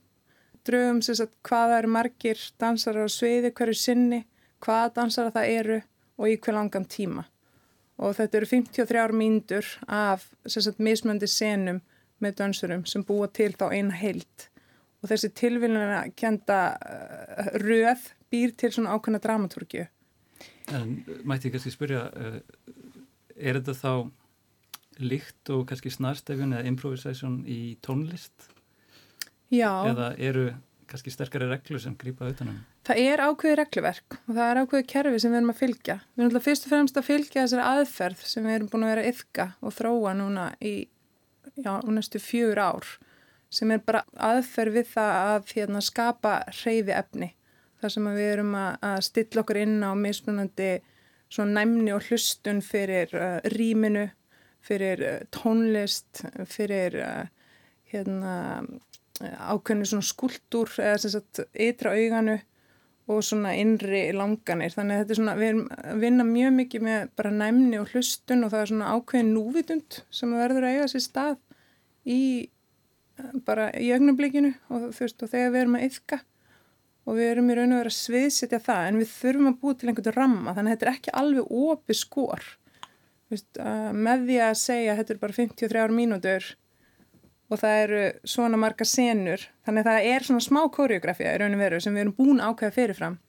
draugum 0.65 1.03
þess 1.05 1.27
að 1.27 1.35
hvaða 1.45 1.77
eru 1.83 1.93
margir 1.93 2.41
dansara 2.61 3.05
á 3.05 3.09
sviði, 3.13 3.53
hverju 3.53 3.77
sinni, 3.77 4.23
hvaða 4.65 4.95
dansara 4.97 5.33
það 5.35 5.53
eru 5.59 5.79
og 6.17 6.31
í 6.31 6.37
hver 6.41 6.57
langan 6.57 6.89
tíma. 6.89 7.27
Og 8.01 8.17
þetta 8.17 8.39
eru 8.39 8.49
53 8.49 9.13
mínútur 9.15 9.67
af 9.85 10.25
að 10.49 10.81
mismöndi 10.83 11.29
senum 11.29 11.83
með 12.23 12.37
dansurum 12.41 12.85
sem 12.89 13.03
búa 13.05 13.27
til 13.31 13.51
þá 13.57 13.67
eina 13.71 13.95
heilt 13.95 14.49
og 15.05 15.11
þessi 15.11 15.31
tilviljuna 15.37 16.03
kenda 16.17 16.59
uh, 16.75 17.49
röð 17.61 18.09
býr 18.33 18.55
til 18.57 18.71
svona 18.73 18.95
ákveðna 18.95 19.21
dramatúrkju. 19.21 19.85
En 20.73 20.95
mætti 21.27 21.49
ég 21.49 21.55
kannski 21.55 21.73
spyrja, 21.73 22.07
uh, 22.09 22.39
er 23.35 23.59
þetta 23.59 23.75
þá 23.77 25.03
líkt 25.05 25.51
og 25.53 25.65
kannski 25.69 25.91
snarstefjun 25.93 26.55
eða 26.55 26.69
improvisation 26.71 27.41
í 27.45 27.75
tónlist? 27.85 28.49
Já. 29.53 29.69
Eða 29.91 30.13
eru 30.17 30.47
kannski 30.89 31.11
sterkari 31.13 31.47
reglur 31.49 31.81
sem 31.81 31.95
grýpa 31.99 32.25
auðvitaðnum? 32.25 32.57
Það 32.85 32.99
er 33.01 33.23
ákveði 33.25 33.57
regluverk 33.59 34.17
og 34.21 34.31
það 34.31 34.47
er 34.47 34.59
ákveði 34.61 34.87
kerfi 34.91 35.21
sem 35.21 35.33
við 35.33 35.39
erum 35.39 35.53
að 35.53 35.61
fylgja. 35.61 35.95
Við 36.13 36.23
erum 36.23 36.31
alltaf 36.31 36.47
fyrst 36.47 36.67
og 36.67 36.73
fremst 36.73 36.99
að 36.99 37.07
fylgja 37.09 37.45
þessari 37.45 37.69
aðferð 37.71 38.25
sem 38.29 38.45
við 38.45 38.57
erum 38.57 38.69
búin 38.71 38.85
að 38.85 38.93
vera 38.93 39.07
yfka 39.11 39.47
og 39.61 39.75
þróa 39.75 40.13
núna 40.19 40.45
í 40.61 40.75
já, 41.55 41.79
næstu 41.87 42.19
fjör 42.19 42.59
ár 42.59 42.87
sem 43.55 43.71
er 43.71 43.81
bara 43.85 44.03
aðferð 44.19 44.79
við 44.79 44.91
það 44.95 45.13
að 45.21 45.53
hérna, 45.55 45.81
skapa 45.83 46.33
hreyfi 46.61 46.95
efni. 46.95 47.29
Þar 47.81 47.93
sem 47.93 48.09
við 48.15 48.27
erum 48.31 48.55
að, 48.59 48.71
að 48.89 48.99
stilla 49.09 49.43
okkur 49.43 49.61
inn 49.61 49.77
á 49.83 49.91
mismunandi 49.99 50.71
næmni 51.35 51.91
og 51.91 52.05
hlustun 52.07 52.61
fyrir 52.63 53.11
uh, 53.15 53.39
rýminu, 53.51 54.07
fyrir 54.63 55.03
uh, 55.03 55.21
tónlist, 55.35 56.23
fyrir 56.47 56.95
uh, 57.03 57.23
hérna, 57.91 58.35
ákveðinu 59.21 60.03
skúldur 60.03 60.71
eða 60.81 61.21
ytra 61.53 61.95
auganu 61.95 62.39
og 63.05 63.21
svona 63.23 63.53
innri 63.59 64.07
langanir. 64.15 64.73
Þannig 64.73 64.95
að 64.95 65.01
þetta 65.01 65.13
er 65.13 65.19
svona, 65.19 65.35
við 65.39 65.49
erum 65.51 65.65
að 65.75 65.99
vinna 66.01 66.25
mjög 66.27 66.55
mikið 66.59 66.85
með 66.87 67.09
bara 67.19 67.33
næmni 67.35 67.79
og 67.79 67.91
hlustun 67.93 68.47
og 68.47 68.53
það 68.53 68.63
er 68.63 68.71
svona 68.71 68.93
ákveðin 68.95 69.35
núvitund 69.35 69.99
sem 70.09 70.33
verður 70.35 70.65
að 70.65 70.77
eiga 70.77 70.87
sér 70.91 71.05
stað 71.05 71.35
í 72.05 72.21
bara 73.47 73.69
í 73.79 73.89
augnablikinu 73.95 74.51
og 74.69 74.89
þú 74.93 75.05
veist 75.05 75.23
og 75.23 75.31
þegar 75.31 75.53
við 75.53 75.61
erum 75.61 75.77
að 75.79 75.85
yfka 75.87 76.19
og 77.05 77.17
við 77.19 77.31
erum 77.31 77.49
í 77.49 77.55
raun 77.55 77.73
og 77.73 77.79
verið 77.79 77.93
að 77.93 77.97
sviðsetja 77.99 78.59
það 78.65 78.89
en 78.89 78.99
við 78.99 79.09
þurfum 79.13 79.49
að 79.49 79.57
búa 79.61 79.77
til 79.77 79.89
einhvern 79.89 80.15
ramma 80.17 80.53
þannig 80.55 80.71
að 80.71 80.75
þetta 80.75 80.87
er 80.87 80.91
ekki 80.91 81.15
alveg 81.21 81.55
opið 81.61 81.99
skor. 81.99 82.45
Veist, 83.31 83.59
með 84.05 84.27
því 84.27 84.37
að 84.45 84.55
segja 84.61 84.95
þetta 84.99 85.13
er 85.15 85.21
bara 85.21 85.37
53 85.37 85.97
mínútur 85.97 86.51
og 87.45 87.61
það 87.61 87.81
eru 87.83 88.01
svona 88.35 88.59
marga 88.61 88.87
senur 88.89 89.43
þannig 89.65 89.85
að 89.85 89.91
það 89.91 90.09
er 90.13 90.25
svona 90.27 90.45
smá 90.45 90.61
koreografía 90.73 91.35
í 91.35 91.41
raun 91.41 91.57
og 91.57 91.61
veru 91.61 91.81
sem 91.81 91.95
við 91.95 92.05
erum 92.05 92.17
búin 92.17 92.41
ákveða 92.41 92.77
fyrirfram. 92.79 93.19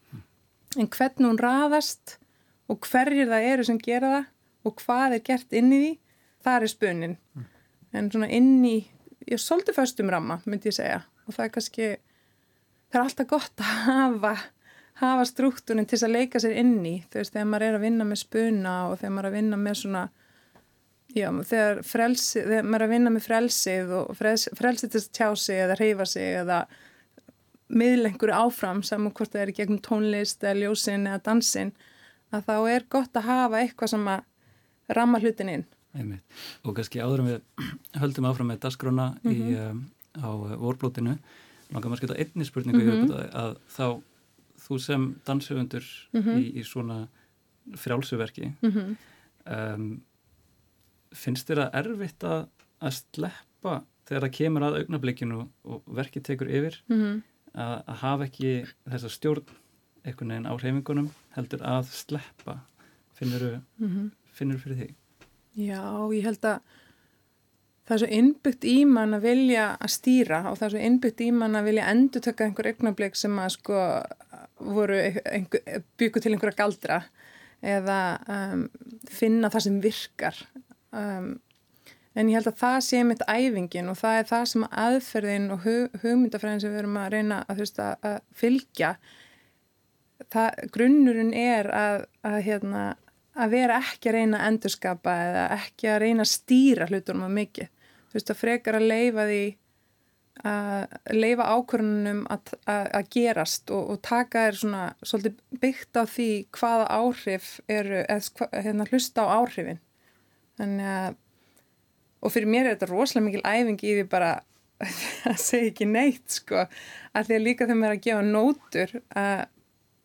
En 0.76 0.88
hvernig 0.92 1.28
hún 1.28 1.40
raðast 1.40 2.16
og 2.72 2.88
hverjir 2.90 3.28
það 3.30 3.50
eru 3.52 3.68
sem 3.68 3.80
gera 3.80 4.14
það 4.14 4.32
og 4.66 4.80
hvað 4.82 5.18
er 5.18 5.26
gert 5.28 5.54
inn 5.56 5.70
í 5.72 5.82
því 5.82 5.92
það 6.46 6.56
er 6.56 6.72
spunnin 6.72 7.18
en 7.96 8.10
svona 8.12 8.28
inn 8.32 8.60
í, 8.66 8.76
ég 9.26 9.38
er 9.38 9.42
svolítið 9.42 9.78
föstum 9.78 10.12
ramma 10.12 10.40
myndi 10.44 10.70
ég 10.70 10.76
segja. 10.76 11.00
Og 11.26 11.34
það 11.34 11.46
er 11.46 11.54
kannski 11.56 11.88
það 12.90 13.00
er 13.00 13.02
alltaf 13.04 13.32
gott 13.32 13.64
að 13.64 13.80
hafa 13.86 14.36
hafa 15.00 15.26
struktúrin 15.28 15.88
til 15.88 15.98
að 16.00 16.14
leika 16.14 16.40
sér 16.40 16.56
inn 16.56 16.78
í. 16.86 16.98
Þú 17.10 17.20
veist, 17.20 17.34
þegar 17.34 17.50
maður 17.50 17.66
er 17.66 17.78
að 17.78 17.84
vinna 17.84 18.06
með 18.08 18.22
spuna 18.22 18.76
og 18.90 19.00
þegar 19.00 19.12
maður 19.16 19.26
er 19.26 19.30
að 19.30 19.36
vinna 19.36 19.58
með 19.60 19.78
svona 19.82 20.04
já, 21.16 21.28
þegar 21.50 21.82
frelsi 21.86 22.42
þegar 22.42 22.66
maður 22.66 22.78
er 22.84 22.86
að 22.86 22.94
vinna 22.94 23.12
með 23.12 23.26
frelsið 23.26 23.94
og 23.98 24.12
frels, 24.18 24.46
frelsið 24.56 24.92
til 24.92 25.02
að 25.02 25.10
tjá 25.18 25.28
sig 25.42 25.62
eða 25.64 25.78
reyfa 25.80 26.08
sig 26.08 26.38
eða 26.42 26.60
miðlengur 27.66 28.32
áfram 28.36 28.82
saman 28.86 29.14
hvort 29.16 29.32
það 29.32 29.44
er 29.44 29.54
gegnum 29.56 29.82
tónlist 29.82 30.44
eða 30.44 30.60
ljósin 30.62 31.08
eða 31.10 31.22
dansin 31.28 31.72
að 32.34 32.48
þá 32.48 32.56
er 32.72 32.86
gott 32.90 33.18
að 33.18 33.28
hafa 33.30 33.62
eitthvað 33.62 33.92
sem 33.92 34.10
að 34.12 34.96
ramma 34.96 35.20
hlutin 35.22 35.52
inn 35.52 35.66
Einmitt. 35.96 36.22
og 36.64 36.76
kannski 36.76 37.02
áðurum 37.02 37.30
við 37.30 37.40
höldum 38.02 38.28
áfram 38.30 38.50
með 38.52 38.62
dasgrána 38.64 39.06
mm 39.22 39.32
-hmm. 39.32 39.70
um, 39.70 39.84
á 40.16 40.28
vorblótinu 40.60 41.18
langar 41.72 41.90
maður 41.90 41.96
að 41.96 42.02
skilta 42.02 42.18
einni 42.20 42.44
spurningu 42.44 42.82
mm 42.82 42.90
-hmm. 42.90 43.14
að, 43.14 43.34
að 43.42 43.56
þá 43.76 44.02
þú 44.66 44.78
sem 44.80 45.14
danshöfundur 45.26 45.84
mm 46.12 46.22
-hmm. 46.22 46.38
í, 46.40 46.44
í 46.60 46.62
svona 46.64 47.08
frjálsuverki 47.76 48.52
mhm. 48.62 48.96
um, 49.46 50.02
finnst 51.12 51.48
þér 51.48 51.66
að 51.66 51.74
erfitt 51.74 52.24
að, 52.24 52.48
að 52.80 52.92
sleppa 52.92 53.82
þegar 54.06 54.22
það 54.22 54.36
kemur 54.38 54.62
að 54.62 54.76
augnablikinu 54.78 55.48
og 55.64 55.82
verkið 55.86 56.22
tekur 56.22 56.48
yfir 56.48 56.82
mhm 56.88 57.22
að, 57.56 57.76
að 57.86 57.98
hafa 58.02 58.28
ekki 58.28 58.52
þessa 58.84 59.10
stjórn 59.12 59.56
einhvern 60.06 60.32
veginn 60.32 60.48
á 60.48 60.54
reyfingunum 60.60 61.08
heldur 61.36 61.64
að 61.66 61.90
sleppa 61.94 62.60
finnur 63.16 63.60
mm 63.80 63.88
-hmm. 63.88 64.58
fyrir 64.60 64.76
því? 64.76 64.88
Já, 65.56 65.82
ég 66.12 66.26
held 66.26 66.44
að 66.44 66.58
það 67.86 67.94
er 67.94 68.02
svo 68.02 68.10
innbyggt 68.18 68.66
í 68.68 68.76
mann 68.90 69.16
að 69.16 69.28
vilja 69.30 69.66
að 69.78 69.92
stýra 69.94 70.42
og 70.50 70.58
það 70.58 70.66
er 70.66 70.74
svo 70.74 70.84
innbyggt 70.88 71.22
í 71.24 71.30
mann 71.32 71.58
að 71.58 71.70
vilja 71.70 71.88
endur 71.92 72.24
taka 72.24 72.46
einhver 72.46 72.70
eignablik 72.72 73.16
sem 73.16 73.38
að 73.40 73.54
sko 73.56 73.80
voru 74.66 75.00
byggu 76.00 76.22
til 76.22 76.34
einhverja 76.34 76.58
galdra 76.58 77.00
eða 77.64 77.98
um, 78.28 78.66
finna 79.08 79.48
það 79.52 79.64
sem 79.64 79.78
virkar 79.84 80.40
um, 80.92 81.36
En 82.16 82.30
ég 82.30 82.38
held 82.38 82.48
að 82.48 82.60
það 82.62 82.78
sé 82.86 83.02
mitt 83.04 83.22
æfingin 83.28 83.90
og 83.92 83.98
það 84.00 84.18
er 84.18 84.28
það 84.30 84.44
sem 84.48 84.62
aðferðin 84.82 85.50
og 85.52 85.64
hugmyndafræðin 85.66 86.62
sem 86.62 86.72
við 86.72 86.80
erum 86.80 86.96
að 86.96 87.10
reyna 87.12 87.40
að, 87.44 87.58
veist, 87.60 87.80
að 87.82 88.14
fylgja. 88.40 88.92
Það, 90.32 90.62
grunnurinn 90.72 91.34
er 91.36 91.68
að, 91.76 92.06
að, 92.24 92.38
hérna, 92.46 92.84
að 93.36 93.52
vera 93.52 93.78
ekki 93.82 94.10
að 94.10 94.16
reyna 94.16 94.40
að 94.40 94.50
endurskapa 94.50 95.14
eða 95.26 95.44
ekki 95.58 95.92
að 95.92 96.00
reyna 96.04 96.24
að 96.24 96.32
stýra 96.32 96.88
hlutunum 96.90 97.26
að 97.26 97.38
mikið. 97.40 97.70
Þú 98.06 98.18
veist 98.18 98.32
að 98.32 98.42
frekar 98.42 98.78
að 98.78 98.90
leifa 98.90 99.26
því 99.30 99.44
að 100.46 101.14
leifa 101.16 101.44
ákvörnunum 101.56 102.18
að 102.28 103.06
gerast 103.14 103.70
og, 103.72 103.92
og 103.94 104.00
taka 104.04 104.46
þér 104.46 104.58
svona 104.60 104.82
svolítið 105.00 105.60
byggt 105.62 105.96
á 105.96 106.04
því 106.12 106.30
hvaða 106.58 106.88
áhrif 106.92 107.46
eru, 107.72 108.02
eða 108.04 108.48
hérna, 108.52 108.88
hlusta 108.90 109.24
á 109.24 109.32
áhrifin. 109.40 109.80
Þannig 110.60 110.90
að 110.92 111.16
og 112.26 112.32
fyrir 112.34 112.50
mér 112.50 112.66
er 112.66 112.76
þetta 112.76 112.90
rosalega 112.90 113.26
mikil 113.28 113.42
æfing 113.46 113.82
í 113.84 113.94
því 113.98 114.06
bara 114.10 114.32
að 115.30 115.40
segja 115.40 115.70
ekki 115.70 115.88
neitt 115.88 116.38
sko 116.40 116.64
að 116.66 117.28
því 117.28 117.38
að 117.38 117.44
líka 117.46 117.66
þegar 117.66 117.80
maður 117.80 117.92
er 117.92 117.98
að 117.98 118.06
gefa 118.06 118.24
nótur 118.26 118.94
að, 119.16 119.42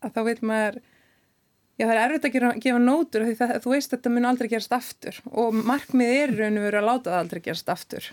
að 0.01 0.15
þá 0.15 0.21
veit 0.27 0.43
maður 0.51 0.79
já 1.81 1.87
það 1.87 1.95
er 1.95 2.03
erfitt 2.03 2.27
að 2.29 2.35
gefa, 2.35 2.51
gefa 2.67 2.83
nótur 2.83 3.25
því 3.25 3.33
það, 3.39 3.55
þú 3.63 3.73
veist 3.73 3.95
þetta 3.95 4.13
mun 4.13 4.29
aldrei 4.29 4.51
gerast 4.51 4.77
aftur. 4.77 5.17
Og 5.33 5.57
markmið 5.57 6.13
er 6.19 6.35
raun 6.37 6.61
og 6.61 6.67
veru 6.67 6.81
að 6.81 6.89
láta 6.91 7.09
það 7.09 7.23
aldrei 7.23 7.43
gerast 7.49 7.73
aftur 7.73 8.11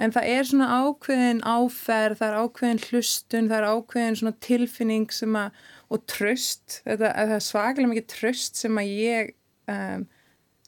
en 0.00 0.14
það 0.14 0.30
er 0.32 0.46
svona 0.48 0.68
ákveðin 0.80 1.42
áferð 1.44 2.20
það 2.20 2.30
er 2.30 2.38
ákveðin 2.40 2.82
hlustun, 2.86 3.50
það 3.50 3.58
er 3.58 3.66
ákveðin 3.68 4.16
svona 4.16 4.38
tilfinning 4.46 5.12
sem 5.12 5.36
að 5.36 5.58
og 5.90 6.02
tröst, 6.06 6.80
þetta, 6.86 7.10
er 7.18 7.42
svakalega 7.42 7.90
mikið 7.90 8.08
tröst 8.12 8.60
sem 8.60 8.76
að 8.78 8.90
ég 8.94 9.32
um, 9.70 10.04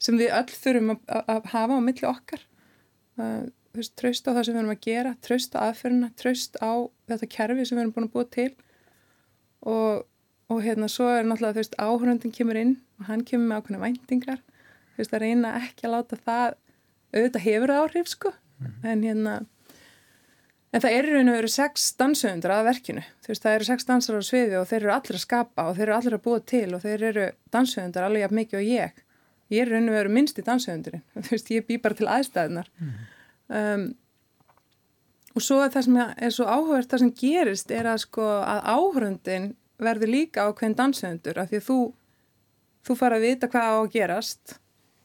sem 0.03 0.17
við 0.19 0.33
öll 0.35 0.49
þurfum 0.51 0.95
að, 0.97 1.21
að 1.31 1.51
hafa 1.53 1.77
á 1.79 1.81
milli 1.85 2.09
okkar. 2.09 2.41
Uh, 3.15 3.45
veist, 3.77 3.93
tröst 3.99 4.27
á 4.27 4.35
það 4.35 4.41
sem 4.43 4.57
við 4.57 4.61
erum 4.61 4.73
að 4.73 4.83
gera 4.83 5.13
tröst 5.23 5.55
á 5.55 5.63
aðferðina, 5.69 6.09
tröst 6.19 6.59
á 6.59 6.71
þetta 7.07 7.29
kerfi 7.37 7.67
sem 7.69 7.77
við 7.77 7.85
erum 7.85 7.93
búin 7.95 8.09
að 8.09 8.15
búa 8.17 8.27
til. 8.35 8.49
Og, 9.63 10.03
og 10.53 10.63
hérna 10.65 10.89
svo 10.91 11.09
er 11.11 11.25
náttúrulega 11.27 11.57
þú 11.57 11.61
veist 11.61 11.79
áhöröndin 11.79 12.35
kemur 12.35 12.59
inn 12.59 12.75
og 12.99 13.07
hann 13.09 13.25
kemur 13.27 13.49
með 13.49 13.61
ákveðna 13.61 13.81
væntingar 13.83 14.43
þú 14.43 15.01
veist 15.01 15.15
að 15.15 15.25
reyna 15.25 15.55
ekki 15.61 15.87
að 15.87 15.95
láta 15.97 16.21
það 16.21 16.59
auðvitað 17.13 17.45
hefur 17.47 17.75
áhrif 17.79 18.13
sko 18.13 18.33
mm. 18.33 18.77
en 18.83 19.09
hérna 19.09 19.41
En 20.73 20.81
það 20.81 20.95
eru 20.97 21.11
raun 21.13 21.27
og 21.29 21.35
veru 21.37 21.49
sex 21.53 21.83
dansöfundur 22.01 22.49
að 22.49 22.63
verkinu. 22.65 23.01
Þú 23.21 23.29
veist, 23.29 23.43
það 23.43 23.55
eru 23.59 23.65
sex 23.67 23.85
dansar 23.85 24.15
á 24.17 24.23
sviði 24.25 24.55
og 24.57 24.63
þeir 24.65 24.79
eru 24.79 24.93
allir 24.95 25.17
að 25.19 25.21
skapa 25.21 25.65
og 25.69 25.75
þeir 25.77 25.83
eru 25.83 25.93
allir 25.99 26.15
að 26.17 26.23
búa 26.25 26.39
til 26.49 26.69
og 26.73 26.81
þeir 26.81 27.03
eru 27.11 27.25
dansöfundur 27.53 28.05
alveg 28.07 28.23
jafn 28.23 28.39
mikið 28.39 28.57
og 28.57 28.71
ég 28.71 29.03
ég 29.53 29.63
er 29.63 29.73
raun 29.73 29.89
og 29.89 29.97
veru 29.97 30.13
minnst 30.13 30.39
í 30.39 30.45
dansöfundurinn 30.45 31.03
þú 31.25 31.35
veist, 31.35 31.51
ég 31.53 31.67
bý 31.67 31.79
bara 31.81 31.97
til 31.97 32.09
aðstæðunar 32.11 32.69
mm. 32.77 32.93
um, 33.59 33.85
og 35.33 35.45
svo 35.45 35.59
það 35.63 35.87
sem 35.87 35.99
er 36.03 36.33
svo 36.35 36.47
áhugavert 36.47 36.91
það 36.91 37.03
sem 37.03 37.13
gerist 37.19 37.73
er 37.73 37.89
að 37.89 38.03
sko 38.05 38.29
að 38.43 38.63
áhörundin 38.73 39.51
verður 39.87 40.13
líka 40.13 40.45
á 40.45 40.49
hvern 40.51 40.75
dansöfundur 40.77 41.39
af 41.41 41.51
því 41.51 41.59
að 41.59 41.67
þú 41.67 41.79
þú 42.83 42.97
fara 42.99 43.19
að 43.19 43.27
vita 43.27 43.49
hvað 43.51 43.69
á 43.69 43.75
að 43.77 43.91
gerast 43.93 44.55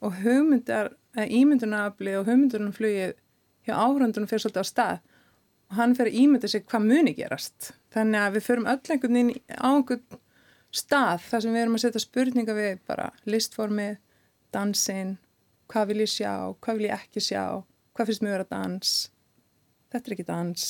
og 0.02 0.18
hugmyndar, 0.22 0.92
ímyndunafli 1.18 2.14
og 2.18 2.26
hugmyndunaflugið 2.28 3.14
hjá 3.66 3.74
áhörundunum 3.74 4.30
fyrir 4.30 4.44
svolítið 4.44 4.64
á 4.64 4.72
stað. 4.72 4.98
Og 5.68 5.76
hann 5.76 5.94
fyrir 5.98 6.14
að 6.14 6.20
ímynda 6.22 6.48
sig 6.48 6.64
hvað 6.64 6.86
muni 6.88 7.14
gerast. 7.16 7.72
Þannig 7.92 8.24
að 8.24 8.36
við 8.36 8.46
förum 8.46 8.68
öll 8.72 8.92
einhvern 8.94 9.18
veginn 9.18 9.32
á 9.52 9.68
einhvern 9.68 10.20
stað 10.74 11.24
þar 11.28 11.44
sem 11.44 11.54
við 11.54 11.62
erum 11.62 11.78
að 11.78 11.84
setja 11.84 12.04
spurninga 12.04 12.56
við 12.56 12.80
bara 12.88 13.08
listformið 13.28 13.98
dansinn, 14.54 15.16
hvað 15.68 15.92
vil 15.92 16.02
ég 16.04 16.12
sjá, 16.12 16.32
hvað 16.60 16.78
vil 16.78 16.88
ég 16.88 16.96
ekki 16.96 17.22
sjá, 17.24 17.44
hvað 17.96 18.10
finnst 18.10 18.24
mér 18.24 18.44
að 18.44 18.52
dans, 18.54 18.92
þetta 19.92 20.08
er 20.08 20.16
ekki 20.16 20.28
dans, 20.28 20.66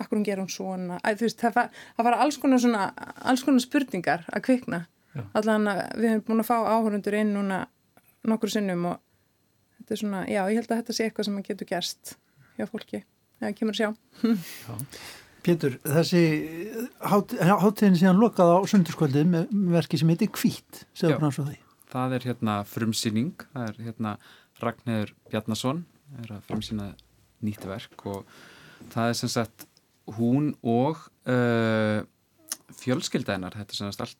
akkur 0.00 0.18
hún 0.18 0.26
gera 0.26 0.42
hún 0.42 0.50
svona, 0.50 0.98
Æ, 1.04 1.14
veist, 1.20 1.38
það, 1.40 1.54
var, 1.54 1.70
það 1.96 2.08
var 2.08 2.18
alls 2.24 2.38
konar, 2.42 2.60
svona, 2.62 2.84
alls 3.22 3.44
konar 3.46 3.62
spurningar 3.62 4.24
að 4.34 4.44
kvikna, 4.48 4.80
allan 5.38 5.70
að 5.70 5.82
við 6.00 6.08
hefum 6.10 6.24
búin 6.28 6.42
að 6.44 6.48
fá 6.50 6.56
áhörundur 6.74 7.16
inn 7.18 7.34
núna 7.36 7.60
nokkur 8.26 8.50
sinnum 8.50 8.86
og 8.90 9.00
þetta 9.78 9.94
er 9.94 10.00
svona, 10.00 10.22
já 10.30 10.40
ég 10.50 10.58
held 10.58 10.70
að 10.72 10.80
þetta 10.82 10.96
sé 10.96 11.04
eitthvað 11.08 11.28
sem 11.28 11.42
getur 11.46 11.70
gerst 11.70 12.14
hjá 12.56 12.66
fólki, 12.70 13.04
það 13.42 13.54
kemur 13.60 13.76
að 13.76 13.82
sjá. 13.82 13.90
Pétur, 15.44 15.74
þessi 15.84 16.22
hátíðin 17.04 17.98
síðan 18.00 18.16
lokað 18.22 18.54
á 18.56 18.58
sundurskvöldið 18.72 19.26
með 19.28 19.50
verki 19.74 19.98
sem 20.00 20.08
heitir 20.08 20.30
Kvít, 20.32 20.84
það 21.92 22.14
er 22.16 22.24
hérna 22.30 22.54
frumsýning, 22.66 23.44
það 23.52 23.66
er 23.68 23.82
hérna 23.90 24.14
Ragnhjör 24.62 25.12
Bjarnason 25.30 25.84
er 26.22 26.32
að 26.38 26.46
frumsýna 26.48 26.88
nýtt 27.44 27.66
verk 27.68 28.06
og 28.08 28.24
það 28.94 29.10
er 29.10 29.18
sem 29.20 29.28
sagt 29.34 29.66
hún 30.18 30.52
og 30.62 31.00
uh, 31.30 32.04
fjölskyldaðinar, 32.74 33.56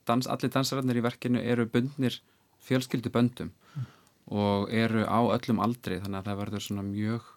dans, 0.07 0.27
allir 0.27 0.53
dansararnir 0.53 0.99
í 0.99 1.05
verkinu 1.05 1.41
eru 1.41 1.67
bundnir 1.69 2.19
fjölskylduböndum 2.65 3.51
mm. 3.51 3.87
og 4.33 4.71
eru 4.73 5.05
á 5.05 5.19
öllum 5.35 5.61
aldri 5.61 5.99
þannig 6.01 6.21
að 6.21 6.29
það 6.29 6.39
verður 6.41 6.65
svona 6.65 6.85
mjög 6.87 7.29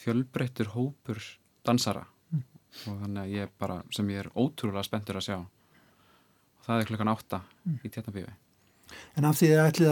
fjölbreyttur 0.00 0.72
hópur 0.74 1.22
dansara 1.66 2.06
mm. 2.32 2.44
og 2.90 3.00
þannig 3.04 3.22
að 3.22 3.34
ég 3.36 3.56
bara, 3.60 3.80
sem 3.94 4.10
ég 4.10 4.24
er 4.24 4.32
ótrúlega 4.34 4.86
spenntur 4.86 5.20
að 5.20 5.26
sjá 5.28 5.38
og 5.40 6.66
það 6.66 6.82
er 6.82 6.90
klukkan 6.90 7.12
átta 7.14 7.42
mm. 7.64 7.80
í 7.84 7.92
tjarnabífi 7.92 8.38
En 9.18 9.26
af 9.28 9.38
því 9.38 9.52
að 9.52 9.54
ég 9.54 9.68
ætli 9.70 9.90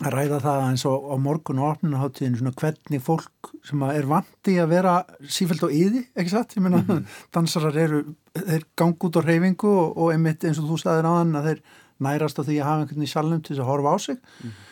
að 0.00 0.14
ræða 0.14 0.38
það 0.40 0.62
eins 0.64 0.84
og 0.88 1.10
á 1.12 1.16
morgun 1.20 1.60
og 1.60 1.74
opnunaháttíðin 1.74 2.38
svona 2.38 2.54
hvernig 2.56 3.02
fólk 3.04 3.50
sem 3.66 3.82
er 3.84 4.08
vandi 4.08 4.56
að 4.62 4.72
vera 4.72 4.94
sífælt 5.28 5.66
á 5.66 5.68
yði, 5.68 6.06
ekki 6.14 6.32
satt? 6.32 6.56
Ég 6.56 6.64
menna, 6.64 6.80
mm 6.80 6.88
-hmm. 6.88 7.18
dansarar 7.34 7.76
eru, 7.76 8.00
þeir 8.34 8.64
gang 8.76 9.04
út 9.04 9.18
á 9.20 9.22
reyfingu 9.24 9.68
og, 9.68 9.98
og 9.98 10.12
einmitt 10.12 10.44
eins 10.44 10.58
og 10.58 10.70
þú 10.70 10.80
staðir 10.80 11.10
hann 11.10 11.36
að 11.36 11.50
þeir 11.50 11.60
nærast 12.00 12.40
á 12.40 12.42
því 12.42 12.56
að 12.56 12.68
hafa 12.68 12.80
einhvern 12.80 13.08
í 13.08 13.12
salnum 13.12 13.42
til 13.42 13.54
þess 13.54 13.64
að 13.64 13.70
horfa 13.72 13.92
á 13.92 13.96
sig. 13.98 14.16
Mm 14.16 14.48
-hmm. 14.48 14.66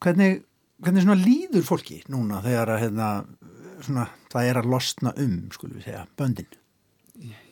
Hvernig, 0.00 0.42
hvernig 0.82 1.02
svona 1.02 1.24
líður 1.24 1.64
fólki 1.64 2.02
núna 2.08 2.42
þegar 2.42 2.68
að 2.68 2.80
hérna 2.84 3.24
svona 3.80 4.08
það 4.32 4.50
er 4.50 4.60
að 4.60 4.70
losna 4.72 5.12
um, 5.16 5.48
skulum 5.54 5.76
við 5.78 5.88
segja, 5.88 6.06
böndin? 6.18 6.48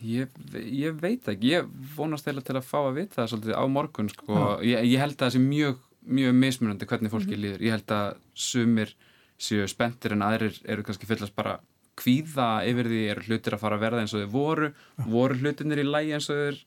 Ég, 0.05 0.29
ég 0.53 0.97
veit 1.01 1.29
ekki, 1.31 1.55
ég 1.55 1.69
vonast 1.97 2.27
eða 2.29 2.43
til 2.45 2.57
að 2.59 2.67
fá 2.69 2.79
að 2.83 2.97
vita 2.99 3.23
það 3.23 3.31
svolítið 3.33 3.55
á 3.57 3.65
morgun 3.73 4.11
sko. 4.13 4.41
ég, 4.61 4.85
ég 4.93 5.01
held 5.01 5.17
að 5.17 5.23
það 5.23 5.33
sé 5.33 5.41
mjög, 5.41 5.79
mjög 6.05 6.35
mismunandi 6.35 6.87
hvernig 6.87 7.13
fólki 7.13 7.33
mm 7.33 7.35
-hmm. 7.35 7.45
líður, 7.45 7.63
ég 7.63 7.71
held 7.71 7.95
að 7.97 8.17
sumir 8.35 8.95
séu 9.39 9.67
spenntir 9.69 10.13
en 10.13 10.23
aðrir 10.23 10.61
eru 10.65 10.83
kannski 10.83 11.07
fyllast 11.07 11.35
bara 11.35 11.59
kvíða 11.97 12.67
yfir 12.67 12.87
því 12.91 13.01
eru 13.11 13.23
hlutir 13.29 13.55
að 13.55 13.61
fara 13.61 13.77
að 13.77 13.85
verða 13.87 14.01
eins 14.01 14.15
og 14.15 14.23
þau 14.23 14.31
voru, 14.31 14.73
ja. 14.99 15.05
voru 15.07 15.35
hlutinir 15.35 15.79
í 15.79 15.87
lægi 15.87 16.15
eins 16.15 16.31
og 16.31 16.37
þau 16.37 16.59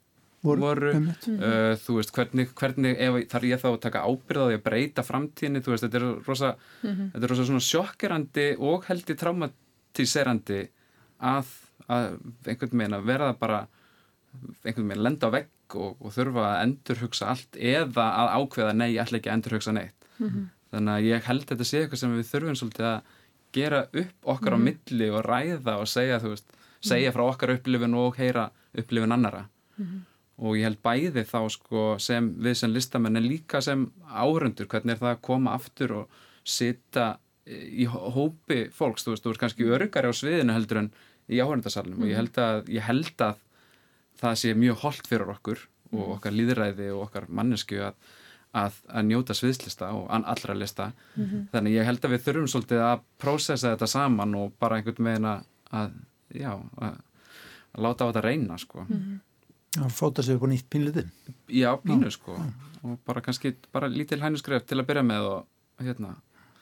voru, 0.42 0.62
voru. 0.62 0.92
Uh, 1.28 1.76
þú 1.84 1.96
veist, 1.98 2.12
hvernig, 2.16 2.50
hvernig 2.56 2.98
ef, 3.00 3.28
þarf 3.32 3.44
ég 3.44 3.62
þá 3.62 3.70
að 3.72 3.80
taka 3.82 4.06
ábyrðaði 4.08 4.58
að 4.58 4.64
breyta 4.64 5.04
framtíðinni, 5.04 5.62
þú 5.62 5.72
veist, 5.72 5.84
þetta 5.84 5.98
er 5.98 6.28
rosa, 6.28 6.56
mm 6.84 6.90
-hmm. 6.90 7.12
þetta 7.12 7.26
er 7.26 7.30
rosa 7.30 7.46
svona 7.46 7.60
sjokkerandi 7.60 8.56
og 8.60 8.86
heldur 8.86 9.16
traumatiserandi 9.16 10.70
að 11.20 11.46
að 11.88 12.18
einhvern 12.48 12.80
veginn 12.82 12.98
að 12.98 13.08
verða 13.08 13.34
bara 13.40 13.60
einhvern 14.64 14.88
veginn 14.88 15.00
að 15.00 15.08
lenda 15.08 15.30
á 15.30 15.36
vegg 15.36 15.76
og, 15.76 15.96
og 16.00 16.14
þurfa 16.16 16.44
að 16.48 16.62
endurhugsa 16.66 17.30
allt 17.34 17.58
eða 17.60 18.06
að 18.22 18.34
ákveða 18.38 18.74
nei, 18.74 18.90
ég 18.94 19.02
ætla 19.04 19.20
ekki 19.20 19.32
að 19.32 19.38
endurhugsa 19.38 19.74
neitt 19.76 20.10
mm 20.18 20.28
-hmm. 20.28 20.50
þannig 20.72 20.94
að 20.94 21.08
ég 21.08 21.30
held 21.30 21.48
þetta 21.52 21.70
sé 21.70 21.82
eitthvað 21.82 22.02
sem 22.04 22.18
við 22.18 22.30
þurfum 22.32 22.60
svolítið 22.62 22.90
að 22.92 23.02
gera 23.58 23.82
upp 23.86 24.30
okkar 24.34 24.54
mm 24.54 24.62
-hmm. 24.62 24.64
á 24.64 24.64
mhm. 24.64 24.66
milli 24.66 25.10
og 25.10 25.26
ræða 25.26 25.78
og 25.82 25.88
segja 25.88 26.20
veist, 26.20 26.48
segja 26.82 27.12
frá 27.12 27.24
okkar 27.28 27.56
upplifin 27.56 27.94
og 27.94 28.18
heyra 28.18 28.50
upplifin 28.78 29.12
annara 29.12 29.48
mm 29.78 29.86
-hmm. 29.86 30.02
og 30.38 30.58
ég 30.58 30.64
held 30.64 30.82
bæði 30.84 31.24
þá 31.24 31.50
sko 31.50 32.00
sem 32.00 32.36
við 32.40 32.54
sem 32.54 32.74
listamenn 32.74 33.18
en 33.18 33.28
líka 33.28 33.62
sem 33.62 33.92
árundur, 34.10 34.68
hvernig 34.68 34.92
er 34.92 35.00
það 35.00 35.16
að 35.16 35.22
koma 35.22 35.54
aftur 35.54 35.92
og 35.92 36.10
sita 36.44 37.20
í 37.48 37.86
hópi 37.86 38.70
fólks, 38.72 39.06
þú 39.06 39.10
veist, 39.12 39.24
þú 39.24 39.30
veist 39.30 39.40
kannski 39.40 39.64
örugari 39.64 40.08
á 40.08 40.14
sviðinu 40.14 40.54
heldur 40.54 40.78
en 40.78 40.92
í 41.28 41.40
áhörndasalunum 41.40 42.02
og 42.04 42.08
ég 42.08 42.16
mhm. 42.16 42.22
held, 42.22 42.38
að, 42.38 42.70
ég 42.70 42.84
held 42.88 43.22
að 43.22 43.36
það 44.22 44.40
sé 44.42 44.54
mjög 44.58 44.80
holdt 44.84 45.10
fyrir 45.10 45.34
okkur 45.36 45.68
og 45.92 46.00
mhm. 46.00 46.14
okkar 46.18 46.36
líðræði 46.36 46.90
og 46.94 47.08
okkar 47.08 47.28
mannesku 47.30 47.80
að, 47.88 47.96
að, 48.58 48.80
að 48.88 49.08
njóta 49.12 49.36
sviðslista 49.38 49.92
og 49.96 50.08
allra 50.12 50.56
lista 50.58 50.92
mm 50.92 51.24
-hmm. 51.24 51.48
þannig 51.52 51.78
ég 51.78 51.86
held 51.86 52.06
að 52.06 52.12
við 52.12 52.26
þurfum 52.26 52.48
svolítið 52.48 52.84
að 52.84 53.06
prósessa 53.18 53.72
þetta 53.74 53.88
saman 53.88 54.36
og 54.36 54.54
bara 54.60 54.78
einhvern 54.78 55.10
veginn 55.10 55.32
að 55.72 55.92
já, 56.34 56.54
að 56.78 56.98
láta 57.78 58.06
á 58.06 58.10
þetta 58.10 58.22
reyna 58.22 58.58
sko 58.58 58.86
mm 58.90 58.98
-hmm. 58.98 59.20
Já, 59.78 59.90
fóta 59.90 60.24
sig 60.24 60.36
upp 60.36 60.44
á 60.44 60.48
nýtt 60.48 60.70
pínlitin 60.70 61.12
Já, 61.48 61.78
pínu 61.78 62.12
sko 62.12 62.34
já. 62.34 62.54
og 62.84 63.00
bara 63.06 63.22
kannski 63.22 63.56
bara 63.72 63.88
lítil 63.88 64.22
hænusgref 64.22 64.66
til 64.66 64.80
að 64.80 64.86
byrja 64.86 65.04
með 65.04 65.22
og 65.22 65.46
hérna 65.80 66.16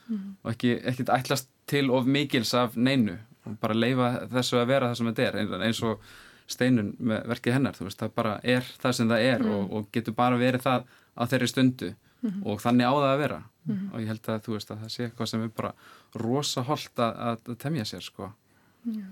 -hmm. 0.09 0.35
og 0.43 0.51
ekki, 0.51 0.79
ekki 0.83 1.03
ætlast 1.03 1.49
til 1.67 1.91
of 1.91 2.05
mikils 2.05 2.53
af 2.53 2.75
neinu 2.75 3.17
og 3.45 3.59
bara 3.59 3.73
leifa 3.73 4.27
þessu 4.31 4.57
að 4.57 4.67
vera 4.67 4.89
það 4.89 4.95
sem 4.95 5.07
þetta 5.07 5.27
er 5.27 5.63
eins 5.67 5.83
og 5.83 5.99
steinun 6.47 6.93
með 6.99 7.27
verkið 7.33 7.57
hennar 7.57 7.77
veist, 7.79 7.99
það 7.99 8.15
bara 8.15 8.37
er 8.43 8.65
það 8.81 8.95
sem 8.97 9.09
það 9.09 9.27
er 9.31 9.43
mm. 9.43 9.51
og, 9.55 9.73
og 9.73 9.91
getur 9.95 10.15
bara 10.17 10.39
verið 10.39 10.65
það 10.65 10.87
á 11.15 11.23
þeirri 11.31 11.47
stundu 11.49 11.91
mm 11.91 12.29
-hmm. 12.29 12.45
og 12.45 12.61
þannig 12.61 12.85
á 12.85 12.93
það 12.93 13.11
að 13.11 13.21
vera 13.23 13.39
mm 13.39 13.75
-hmm. 13.75 13.93
og 13.93 14.01
ég 14.01 14.07
held 14.07 14.29
að 14.29 14.41
þú 14.45 14.53
veist 14.53 14.71
að 14.71 14.81
það 14.81 14.89
sé 14.93 15.03
eitthvað 15.03 15.29
sem 15.29 15.43
er 15.43 15.49
bara 15.49 15.73
rosa 16.15 16.61
holdt 16.61 16.99
að, 16.99 17.13
að 17.27 17.57
temja 17.57 17.85
sér 17.85 18.01
sko 18.01 18.31
Já. 18.85 19.05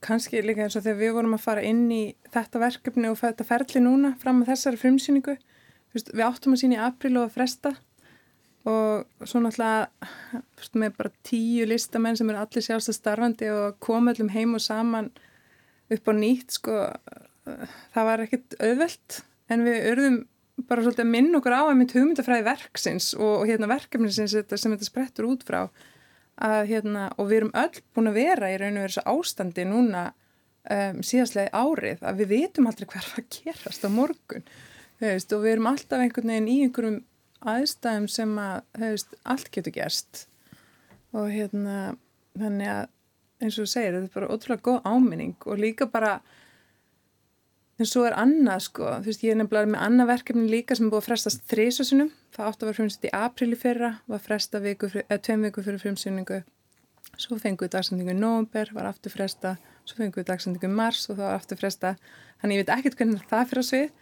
Kanski 0.00 0.42
líka 0.42 0.62
eins 0.62 0.76
og 0.76 0.82
þegar 0.82 0.98
við 0.98 1.12
vorum 1.12 1.34
að 1.34 1.44
fara 1.46 1.62
inn 1.62 1.90
í 1.92 2.14
þetta 2.32 2.58
verkefni 2.58 3.08
og 3.08 3.18
þetta 3.18 3.44
ferli 3.44 3.80
núna 3.80 4.16
fram 4.18 4.42
á 4.42 4.48
þessari 4.50 4.76
frumsýningu 4.76 5.36
við 5.94 6.24
áttum 6.26 6.52
að 6.52 6.60
sína 6.60 6.74
í 6.74 6.84
april 6.84 7.16
og 7.16 7.24
að 7.24 7.34
fresta 7.38 7.76
og 8.64 9.04
svo 9.28 9.40
náttúrulega 9.44 9.88
með 10.74 10.96
bara 10.96 11.10
tíu 11.22 11.66
listamenn 11.68 12.16
sem 12.16 12.30
eru 12.30 12.40
allir 12.40 12.64
sjálfstað 12.64 12.98
starfandi 12.98 13.50
og 13.52 13.78
koma 13.84 14.14
allum 14.14 14.32
heim 14.32 14.54
og 14.56 14.64
saman 14.64 15.10
upp 15.92 16.08
á 16.08 16.12
nýtt 16.16 16.56
sko 16.56 16.78
það 17.44 18.08
var 18.08 18.22
ekkit 18.24 18.56
auðvelt 18.60 19.18
en 19.52 19.66
við 19.66 19.88
örðum 19.92 20.20
bara 20.68 20.84
svolítið 20.84 21.04
að 21.04 21.10
minna 21.10 21.40
okkur 21.40 21.56
á 21.56 21.62
að 21.64 21.76
mynd 21.78 21.94
hugmyndafræði 21.96 22.46
verksins 22.46 23.08
og, 23.18 23.32
og 23.40 23.48
hérna 23.50 23.68
verkefnisins 23.70 24.34
sem 24.34 24.74
þetta 24.74 24.86
sprettur 24.86 25.28
út 25.28 25.42
frá. 25.46 25.64
Að 26.34 26.60
hérna 26.70 27.08
og 27.18 27.28
við 27.30 27.40
erum 27.40 27.56
öll 27.58 27.80
búin 27.94 28.10
að 28.10 28.18
vera 28.18 28.50
í 28.50 28.58
raun 28.58 28.78
og 28.78 28.84
veru 28.84 28.92
þessu 28.94 29.04
ástandi 29.12 29.66
núna 29.70 30.04
um, 30.10 31.02
síðastlega 31.06 31.64
árið 31.64 32.06
að 32.06 32.22
við 32.22 32.32
veitum 32.32 32.70
aldrei 32.70 32.88
hver 32.90 33.10
að 33.18 33.28
gerast 33.36 33.86
á 33.86 33.90
morgun 33.92 34.46
veist, 35.02 35.34
og 35.34 35.44
við 35.44 35.56
erum 35.56 35.68
alltaf 35.70 36.02
einhvern 36.02 36.32
veginn 36.32 36.50
í 36.50 36.56
einhverjum 36.64 37.00
aðstæðum 37.54 38.08
sem 38.08 38.32
að 38.40 38.56
hefist, 38.80 39.14
allt 39.22 39.50
getur 39.54 39.74
gerst. 39.74 40.24
Og 41.14 41.28
hérna 41.30 41.94
þannig 42.38 42.70
að 42.72 42.93
eins 43.44 43.58
og 43.58 43.66
þú 43.66 43.72
segir 43.72 43.94
þetta 43.96 44.08
er 44.08 44.14
bara 44.16 44.30
ótrúlega 44.32 44.64
góð 44.64 44.88
áminning 44.88 45.46
og 45.46 45.60
líka 45.60 45.88
bara 45.90 46.16
en 47.78 47.88
svo 47.90 48.04
er 48.06 48.16
annað 48.18 48.66
sko 48.68 48.90
þú 49.02 49.10
veist 49.10 49.24
ég 49.26 49.34
er 49.34 49.40
nefnilega 49.40 49.72
með 49.74 49.84
annað 49.86 50.10
verkefni 50.12 50.46
líka 50.50 50.76
sem 50.78 50.86
er 50.86 50.94
búið 50.94 51.02
að 51.02 51.08
frestast 51.08 51.44
þrísasunum 51.50 52.10
það 52.34 52.50
átt 52.50 52.62
að 52.62 52.68
vera 52.68 52.78
frumsett 52.80 53.08
í 53.08 53.12
aprili 53.18 53.58
fyrra 53.58 53.90
var 54.10 54.22
fresta 54.22 54.60
viku, 54.62 54.90
eða 55.04 55.20
tveim 55.26 55.46
viku 55.48 55.64
fyrir 55.66 55.82
frumsýningu. 55.82 56.40
Svo 57.14 57.38
fengið 57.38 57.68
við 57.68 57.74
dagsendingu 57.76 58.10
í 58.10 58.18
nógumber, 58.18 58.72
var 58.74 58.88
aftur 58.90 59.12
fresta 59.14 59.56
svo 59.84 60.00
fengið 60.00 60.22
við 60.22 60.30
dagsendingu 60.32 60.70
í 60.70 60.74
mars 60.74 61.04
og 61.12 61.20
þá 61.20 61.26
aftur 61.34 61.60
fresta 61.60 61.94
þannig 62.40 62.58
ég 62.58 62.64
veit 62.64 62.74
ekkert 62.78 62.98
hvernig 62.98 63.28
það 63.30 63.46
fyrir 63.50 63.62
að 63.62 63.68
svið. 63.68 63.92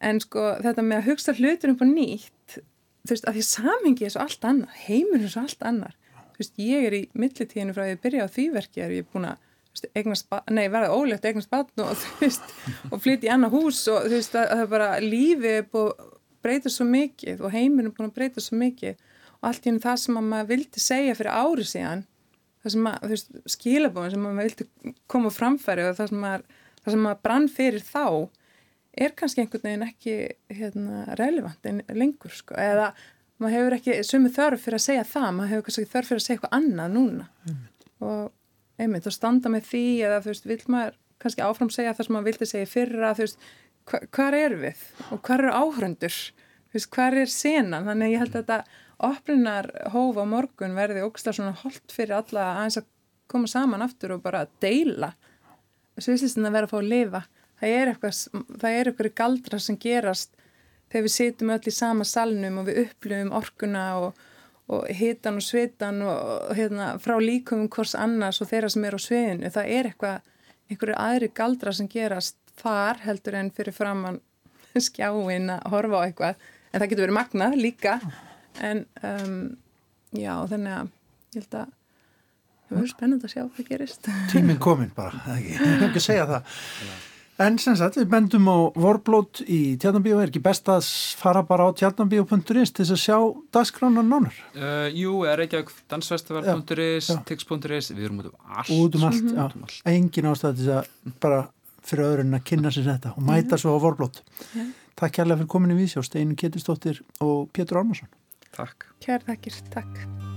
En 0.00 0.20
sko 0.24 0.46
þetta 0.64 0.86
með 0.86 1.00
að 1.00 1.08
hugsta 1.10 1.36
hlutur 1.36 1.74
um 1.74 1.78
på 1.78 1.86
nýtt 1.90 2.60
þú 3.04 3.14
veist 3.14 3.28
að 3.28 3.36
því 3.38 3.44
samingi 3.46 4.06
er 4.06 4.14
svo 4.14 4.24
allt 4.24 4.46
annar 4.48 4.80
heimur 4.86 5.22
er 5.22 5.32
svo 5.32 5.44
allt 5.44 5.66
annar 5.66 5.96
veist 6.40 6.60
ég 6.62 6.88
er 6.88 6.96
í 6.96 7.02
millitíðinu 7.14 7.76
frá 7.76 7.86
að 7.86 8.02
byrja 8.04 8.26
á 8.26 8.32
því 8.32 8.46
verki 8.56 8.84
er 8.84 8.96
ég 8.98 9.08
búin 9.12 9.28
að 9.30 9.46
nei 10.50 10.66
verða 10.72 10.94
ólegt 10.96 11.26
eignast 11.28 11.50
batn 11.50 11.84
og 11.84 12.00
og 12.92 13.02
flytt 13.02 13.24
í 13.24 13.30
annað 13.32 13.54
hús 13.54 13.84
og 13.92 14.08
þú 14.08 14.16
veist 14.16 14.36
að 14.38 14.54
það 14.56 14.72
bara 14.74 14.90
lífið 15.04 15.58
er 15.60 15.68
búin 15.70 15.92
að 15.92 16.16
breyta 16.40 16.72
svo 16.72 16.86
mikið 16.88 17.42
og 17.44 17.54
heimur 17.54 17.86
er 17.86 17.94
búin 17.94 18.08
að 18.08 18.16
breyta 18.16 18.42
svo 18.42 18.58
mikið 18.60 18.96
og 19.40 19.48
allt 19.50 19.66
í 19.66 19.72
enn 19.72 19.82
það 19.82 20.00
sem 20.04 20.18
maður 20.20 20.50
vildi 20.50 20.82
segja 20.82 21.16
fyrir 21.18 21.36
ári 21.36 21.66
síðan 21.68 22.04
það 22.60 22.74
sem 22.74 22.84
maður, 22.84 23.04
þú 23.04 23.14
veist, 23.14 23.38
skilabóðin 23.54 24.14
sem 24.14 24.26
maður 24.26 24.48
vildi 24.48 24.94
koma 25.10 25.32
framfæri 25.32 25.86
og 25.86 25.96
það 25.98 26.12
sem 26.12 26.22
maður, 26.24 26.44
það 26.82 26.94
sem 26.94 27.06
maður 27.06 27.22
brann 27.26 27.48
fyrir 27.54 27.86
þá 27.86 28.04
er 29.00 29.14
kannski 29.16 29.44
einhvern 29.44 29.66
veginn 29.68 29.86
ekki 29.86 30.16
hérna, 30.58 31.04
relevant 31.20 31.70
en 31.70 31.80
lengur 31.94 32.34
sko. 32.34 32.56
eða 32.58 32.90
maður 33.40 33.56
hefur 33.56 33.76
ekki 33.78 33.96
sumi 34.06 34.32
þörf 34.34 34.66
fyrir 34.66 34.78
að 34.78 34.86
segja 34.86 35.06
það, 35.08 35.30
maður 35.36 35.52
hefur 35.54 35.66
kannski 35.68 35.88
þörf 35.94 36.10
fyrir 36.10 36.20
að 36.20 36.26
segja 36.26 36.36
eitthvað 36.38 36.58
annað 36.60 36.94
núna. 36.96 37.30
Mm. 37.48 37.64
og 38.00 38.20
einmitt 38.80 39.08
að 39.08 39.16
standa 39.16 39.50
með 39.52 39.66
því 39.68 39.86
eða 40.08 40.20
þú 40.24 40.30
veist, 40.32 40.46
vil 40.48 40.60
maður 40.72 40.94
kannski 41.20 41.44
áfram 41.44 41.72
segja 41.72 41.96
það 41.96 42.06
sem 42.06 42.16
maður 42.16 42.28
vildi 42.30 42.48
segja 42.48 42.68
fyrra 42.70 43.10
þú 43.16 43.26
veist, 43.26 43.42
hva, 43.90 44.00
hvar 44.16 44.36
er 44.36 44.54
við 44.60 44.84
og 45.10 45.20
hvar 45.26 45.44
eru 45.44 45.56
áhröndur, 45.56 46.16
þú 46.70 46.78
veist, 46.78 46.90
hvar 46.94 47.18
er 47.20 47.32
senan, 47.32 47.88
þannig 47.88 48.06
að 48.06 48.14
ég 48.14 48.24
held 48.24 48.38
að 48.38 48.40
þetta 48.40 48.60
opninar 49.10 49.68
hófa 49.94 50.24
morgun 50.28 50.76
verði 50.76 51.04
að 51.04 51.32
svona 51.32 51.56
holdt 51.62 51.94
fyrir 51.94 52.18
alla 52.20 52.46
aðeins 52.58 52.80
að 52.80 52.88
koma 53.30 53.50
saman 53.50 53.84
aftur 53.84 54.16
og 54.16 54.24
bara 54.24 54.46
deila. 54.62 55.12
Sviðslistin 56.00 56.48
að 56.48 56.56
vera 56.56 56.68
að 56.68 56.72
fá 56.72 56.78
að 56.80 56.90
lifa. 56.90 57.20
Það 57.60 57.74
er 57.76 57.90
eitthvað, 57.92 58.20
það 58.62 58.76
er 58.76 58.90
eitthvað 58.90 59.14
galdra 59.20 59.60
sem 59.60 59.78
gerast 59.80 60.39
þegar 60.90 61.06
við 61.06 61.14
sitjum 61.14 61.54
öll 61.54 61.62
í 61.70 61.74
sama 61.74 62.06
salnum 62.08 62.60
og 62.60 62.68
við 62.68 62.82
upplöfum 62.84 63.32
orkuna 63.38 63.84
og, 64.00 64.26
og 64.70 64.90
hitan 65.00 65.38
og 65.40 65.46
svitan 65.46 66.02
og 66.06 66.52
hérna, 66.58 66.92
frá 67.02 67.16
líkumum 67.22 67.70
hvors 67.72 67.96
annars 67.98 68.40
og 68.42 68.50
þeirra 68.50 68.72
sem 68.72 68.86
er 68.86 68.98
á 68.98 69.00
sviðinu, 69.00 69.52
það 69.54 69.72
er 69.76 69.90
eitthvað 69.90 70.28
einhverju 70.70 70.98
aðri 71.02 71.30
galdra 71.34 71.74
sem 71.74 71.88
gerast 71.90 72.38
þar 72.60 73.02
heldur 73.06 73.38
en 73.40 73.50
fyrir 73.54 73.74
framann 73.74 74.20
skjáin 74.86 75.50
að 75.56 75.66
horfa 75.72 76.02
á 76.02 76.06
eitthvað. 76.06 76.48
En 76.70 76.78
það 76.78 76.88
getur 76.92 77.06
verið 77.06 77.18
magnað 77.18 77.58
líka. 77.58 77.98
En 78.62 78.84
um, 79.02 79.36
já 80.14 80.32
þannig 80.50 80.76
að 80.76 80.90
ég 81.34 81.40
held 81.40 81.56
að 81.58 81.76
það 82.70 82.76
verður 82.76 82.92
spennand 82.92 83.26
að 83.26 83.32
sjá 83.34 83.42
hvað 83.42 83.70
gerist. 83.70 84.10
Tíminn 84.30 84.60
kominn 84.62 84.92
bara, 84.94 85.22
ekki, 85.34 85.56
ekki 85.88 86.02
segja 86.04 86.26
það 86.30 86.58
En 87.40 87.56
sem 87.56 87.76
sagt, 87.78 87.96
við 87.96 88.08
bendum 88.12 88.48
á 88.52 88.58
vorblót 88.76 89.40
í 89.48 89.78
Tjarnabíu, 89.80 90.18
er 90.20 90.28
ekki 90.28 90.42
best 90.44 90.68
að 90.68 90.84
fara 91.16 91.40
bara 91.46 91.68
á 91.68 91.76
tjarnabíu.is 91.78 92.72
til 92.76 92.84
þess 92.84 92.92
að 92.92 93.00
sjá 93.00 93.16
dagskránan 93.56 94.10
nánar? 94.12 94.36
Uh, 94.52 94.90
jú, 94.92 95.22
er 95.24 95.46
ekki 95.46 95.62
að 95.62 95.70
dansfestival.is, 95.88 97.08
tix.is, 97.30 97.88
við 97.94 98.10
erum 98.10 98.20
út 98.20 98.28
um 98.28 98.58
allt. 98.58 98.74
Út 98.76 98.98
um 98.98 99.06
allt, 99.08 99.24
-hmm. 99.24 99.38
já. 99.38 99.56
Um 99.56 99.64
allt. 99.64 99.80
Engin 99.88 100.28
ástæði 100.28 100.58
til 100.58 100.66
þess 100.66 100.76
að 100.76 101.16
bara 101.24 101.40
fyrir 101.80 102.04
öðrun 102.10 102.36
að 102.36 102.44
kynna 102.44 102.74
sér 102.76 102.90
þetta 102.92 103.14
og 103.16 103.22
mæta 103.22 103.56
-hmm. 103.56 103.62
svo 103.64 103.72
á 103.72 103.78
vorblót. 103.86 104.22
Yeah. 104.54 104.68
Takk 105.00 105.16
kærlega 105.16 105.40
fyrir 105.40 105.48
komin 105.48 105.72
í 105.72 105.80
vísjá, 105.80 106.04
Steinu 106.04 106.36
Ketistóttir 106.36 107.00
og 107.20 107.48
Pétur 107.56 107.80
Ármarsson. 107.80 108.08
Takk. 108.52 108.84
Kær 109.00 109.24
takkir, 109.24 109.56
takk. 109.72 110.29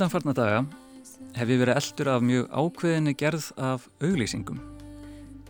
Undanfarna 0.00 0.32
daga 0.32 0.60
hef 1.36 1.50
ég 1.52 1.58
verið 1.60 1.76
eldur 1.76 2.08
af 2.08 2.22
mjög 2.24 2.46
ákveðinni 2.56 3.12
gerð 3.20 3.50
af 3.60 3.82
auglýsingum. 4.00 4.60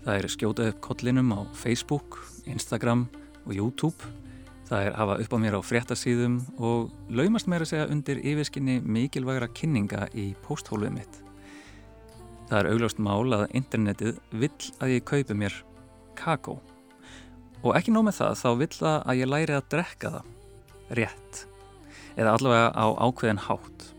Það 0.03 0.17
er 0.17 0.27
skjótað 0.33 0.71
upp 0.73 0.81
kollinum 0.83 1.29
á 1.31 1.47
Facebook, 1.55 2.17
Instagram 2.51 3.05
og 3.45 3.53
YouTube. 3.55 4.11
Það 4.67 4.89
er 4.89 4.97
hafa 4.99 5.19
upp 5.23 5.37
á 5.39 5.43
mér 5.45 5.55
á 5.55 5.63
fréttasíðum 5.63 6.41
og 6.59 6.91
laumast 7.15 7.47
mér 7.47 7.63
að 7.63 7.71
segja 7.71 7.85
undir 7.95 8.19
yfirskinni 8.27 8.81
mikilvægra 8.83 9.47
kynninga 9.55 10.09
í 10.19 10.33
posthóluðum 10.43 10.99
mitt. 10.99 11.21
Það 12.51 12.59
er 12.59 12.71
augljóst 12.73 13.05
mál 13.07 13.39
að 13.39 13.47
internetið 13.55 14.19
vill 14.35 14.73
að 14.83 14.97
ég 14.97 15.07
kaupi 15.13 15.39
mér 15.45 15.61
kakó. 16.19 16.57
Og 17.63 17.79
ekki 17.79 17.95
nóg 17.95 18.09
með 18.09 18.19
það, 18.19 18.43
þá 18.43 18.51
vill 18.65 18.73
það 18.81 18.99
að 18.99 19.23
ég 19.23 19.31
læri 19.31 19.59
að 19.61 19.71
drekka 19.77 20.15
það. 20.19 20.37
Rétt. 20.99 21.47
Eða 22.19 22.35
allavega 22.35 22.75
á 22.75 22.87
ákveðin 22.99 23.45
hátt. 23.47 23.90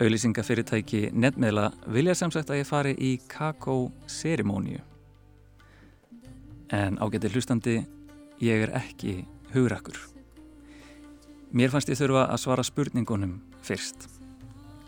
Auðlýsingafyrirtæki 0.00 1.10
netmiðla 1.12 1.66
vilja 1.92 2.14
sem 2.16 2.30
sagt 2.32 2.48
að 2.48 2.62
ég 2.62 2.68
fari 2.68 2.94
í 2.96 3.10
kakó-serimóniu. 3.28 4.80
En 6.72 6.96
ágætti 6.96 7.28
hlustandi, 7.34 7.74
ég 8.40 8.64
er 8.64 8.72
ekki 8.80 9.26
hugrakkur. 9.52 9.98
Mér 11.52 11.68
fannst 11.74 11.92
ég 11.92 12.00
þurfa 12.00 12.30
að 12.30 12.40
svara 12.40 12.64
spurningunum 12.64 13.36
fyrst. 13.66 14.08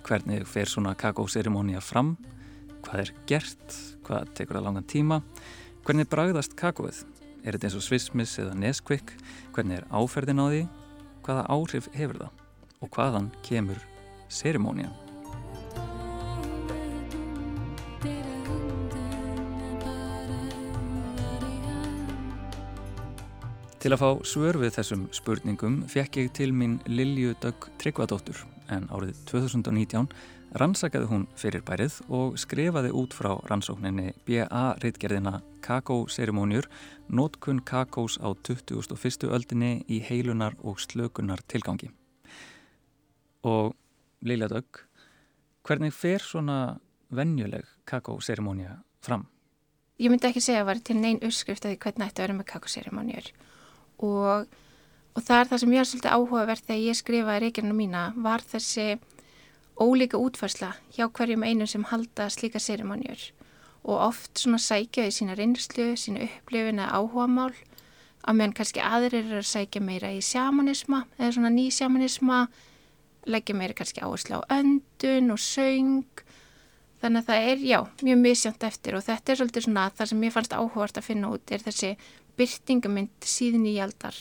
Hvernig 0.06 0.48
fer 0.48 0.72
svona 0.72 0.94
kakó-serimónia 0.96 1.84
fram? 1.84 2.14
Hvað 2.86 3.04
er 3.04 3.14
gert? 3.28 3.78
Hvað 4.08 4.32
tekur 4.38 4.62
það 4.62 4.68
langan 4.70 4.88
tíma? 4.88 5.20
Hvernig 5.84 6.08
bragðast 6.08 6.56
kakóið? 6.56 7.04
Er 7.44 7.58
þetta 7.58 7.68
eins 7.68 7.76
og 7.76 7.84
Swissmiss 7.84 8.40
eða 8.40 8.56
Nesquik? 8.56 9.12
Hvernig 9.52 9.82
er 9.82 9.88
áferðin 9.92 10.40
á 10.40 10.46
því? 10.48 10.66
Hvaða 11.26 11.46
áhrif 11.52 11.92
hefur 11.92 12.24
það? 12.24 12.44
Og 12.80 12.96
hvaðan 12.96 13.32
kemur 13.44 13.88
serimónian? 14.32 15.01
Til 23.82 23.90
að 23.90 23.98
fá 23.98 24.10
svör 24.22 24.54
við 24.62 24.76
þessum 24.76 25.00
spurningum 25.10 25.80
fekk 25.90 26.20
ég 26.20 26.28
til 26.38 26.52
mín 26.54 26.76
Lilju 26.86 27.32
Dögg 27.42 27.64
Tryggvadóttur 27.82 28.38
en 28.70 28.84
árið 28.94 29.18
2019 29.26 30.06
rannsakaði 30.62 31.08
hún 31.10 31.24
fyrir 31.34 31.64
bærið 31.66 31.96
og 32.06 32.38
skrifaði 32.38 32.92
út 32.94 33.16
frá 33.18 33.32
rannsókninni 33.50 34.14
BA-reitgerðina 34.22 35.40
Kakó-serimóniur 35.66 36.70
Nótkun 37.10 37.58
kakós 37.66 38.20
á 38.22 38.30
21. 38.30 39.26
öldinni 39.26 39.74
í 39.90 39.98
heilunar 39.98 40.54
og 40.62 40.78
slökunar 40.78 41.42
tilgangi. 41.50 41.90
Og 43.42 43.74
Lilja 44.22 44.46
Dögg, 44.46 44.84
hvernig 45.66 45.90
fer 45.90 46.22
svona 46.22 46.78
vennjuleg 47.10 47.66
kakó-serimónia 47.82 48.78
fram? 49.02 49.26
Ég 49.98 50.14
myndi 50.14 50.30
ekki 50.30 50.38
segja 50.38 50.62
að 50.62 50.68
það 50.68 50.70
var 50.70 50.86
til 50.86 51.02
neyn 51.02 51.18
uppskrift 51.18 51.66
að 51.66 51.74
því 51.74 51.82
hvernig 51.82 52.12
ætti 52.12 52.22
að 52.22 52.28
vera 52.28 52.38
með 52.38 52.54
kakó-serimóniur 52.54 53.34
og, 53.98 54.46
og 55.14 55.22
það 55.22 55.38
er 55.38 55.50
það 55.50 55.62
sem 55.62 55.74
ég 55.74 55.82
er 55.82 55.90
svolítið 55.90 56.16
áhugavert 56.16 56.66
þegar 56.68 56.86
ég 56.86 56.98
skrifaði 56.98 57.44
reykjana 57.46 57.76
mína 57.76 58.04
var 58.16 58.44
þessi 58.52 58.88
ólíka 59.80 60.20
útfarsla 60.20 60.74
hjá 60.96 61.08
hverjum 61.08 61.44
einu 61.46 61.66
sem 61.66 61.84
halda 61.90 62.28
slíka 62.30 62.60
sérimóniur 62.62 63.30
og 63.82 63.98
oft 63.98 64.38
svona 64.38 64.60
sækja 64.62 65.08
í 65.08 65.14
sína 65.14 65.34
reynslu, 65.38 65.92
sína 65.98 66.26
upplifin 66.28 66.78
eða 66.78 67.00
áhuga 67.00 67.26
mál 67.30 67.54
að 68.22 68.36
meðan 68.38 68.54
kannski 68.58 68.82
aðrir 68.84 69.24
eru 69.24 69.40
að 69.40 69.48
sækja 69.50 69.82
meira 69.82 70.12
í 70.14 70.20
sjamanisma 70.22 71.04
eða 71.18 71.32
svona 71.36 71.50
ný 71.50 71.64
sjamanisma 71.74 72.44
leggja 73.26 73.56
meira 73.58 73.74
kannski 73.78 74.02
áherslu 74.02 74.38
á 74.38 74.42
öndun 74.58 75.34
og 75.34 75.40
söng. 75.42 76.22
Þannig 77.02 77.24
að 77.24 77.28
það 77.28 77.48
er, 77.50 77.62
já, 77.66 77.78
mjög 78.06 78.18
misjönd 78.22 78.64
eftir 78.66 78.94
og 78.94 79.02
þetta 79.02 79.32
er 79.32 79.38
svolítið 79.40 79.64
svona 79.66 79.88
það 79.90 80.10
sem 80.12 80.22
ég 80.22 80.34
fannst 80.36 80.54
áhugavert 80.54 81.00
að 81.00 81.08
finna 81.08 81.32
út 81.34 81.50
er 81.54 81.64
þessi 81.64 81.90
byrtingamind 82.38 83.28
síðan 83.28 83.68
í 83.68 83.76
aldar 83.82 84.16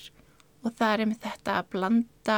og 0.61 0.75
það 0.77 0.93
er 0.93 1.09
með 1.09 1.23
þetta 1.25 1.57
að 1.57 1.69
blanda 1.73 2.37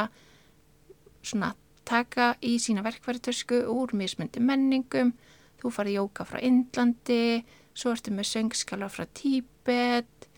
svona 1.24 1.54
taka 1.84 2.32
í 2.44 2.56
sína 2.62 2.84
verkværitösku 2.84 3.64
úr 3.72 3.92
mismundi 3.96 4.40
menningum 4.40 5.12
þú 5.60 5.72
farið 5.72 5.98
jóka 5.98 6.26
frá 6.28 6.40
Indlandi 6.44 7.44
svo 7.76 7.92
ertu 7.94 8.12
með 8.14 8.30
söngskala 8.30 8.88
frá 8.92 9.06
Tíbet 9.16 10.28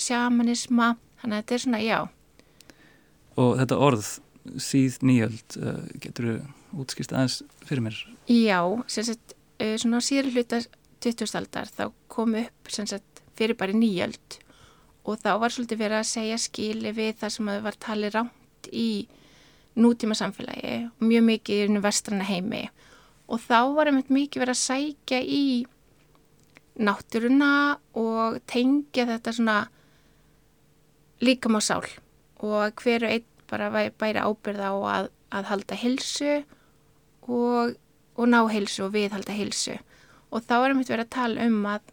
sjamanisma 0.00 0.94
þannig 1.20 1.36
að 1.36 1.42
þetta 1.42 1.56
er 1.56 1.64
svona, 1.64 1.82
já 1.84 2.00
Og 3.40 3.56
þetta 3.60 3.78
orð 3.80 4.08
síð 4.60 4.98
nýjöld 5.06 5.56
uh, 5.60 5.84
getur 6.02 6.26
þú 6.26 6.82
útskýrst 6.82 7.12
aðeins 7.14 7.40
fyrir 7.66 7.84
mér? 7.84 7.96
Já, 8.30 8.60
sem 8.90 9.06
sagt, 9.06 9.34
uh, 9.60 9.74
svona 9.80 10.02
síður 10.04 10.32
hluta 10.34 10.60
20. 11.00 11.32
aldar 11.38 11.70
þá 11.70 11.84
kom 12.12 12.36
upp 12.40 12.72
sem 12.72 12.88
sagt 12.88 13.22
fyrir 13.38 13.56
bara 13.58 13.76
nýjöld 13.76 14.40
og 15.04 15.18
þá 15.22 15.32
var 15.40 15.54
svolítið 15.54 15.80
verið 15.80 16.00
að 16.00 16.10
segja 16.10 16.38
skili 16.40 16.92
við 16.96 17.16
það 17.22 17.34
sem 17.36 17.50
var 17.64 17.78
talið 17.80 18.14
rámt 18.16 18.70
í 18.72 18.90
nútíma 19.80 20.16
samfélagi 20.18 20.76
og 20.90 21.04
mjög 21.06 21.26
mikið 21.28 21.60
í 21.60 21.66
unnu 21.68 21.82
vestrana 21.84 22.26
heimi. 22.28 22.64
Og 23.30 23.40
þá 23.40 23.60
var 23.76 23.90
einmitt 23.90 24.10
mikið 24.12 24.44
verið 24.44 24.56
að 24.56 24.64
sækja 24.64 25.20
í 25.22 25.44
náttúruna 26.80 27.52
og 27.98 28.40
tengja 28.50 29.06
þetta 29.08 29.34
svona 29.36 29.58
líkam 31.20 31.58
á 31.58 31.62
sál 31.62 31.84
og 32.40 32.80
hverju 32.80 33.10
einn 33.10 33.26
bara 33.50 33.68
bæri 33.70 34.22
ábyrða 34.22 34.70
á 34.72 34.76
að, 34.94 35.08
að 35.34 35.48
halda 35.50 35.76
hilsu 35.76 36.40
og, 37.26 37.74
og 38.16 38.30
ná 38.30 38.40
hilsu 38.48 38.86
og 38.86 38.94
viðhalda 38.94 39.34
hilsu 39.36 39.76
og 40.30 40.46
þá 40.46 40.54
er 40.60 40.72
einmitt 40.72 40.92
verið 40.92 41.08
að 41.08 41.16
tala 41.16 41.48
um 41.48 41.66
að 41.68 41.92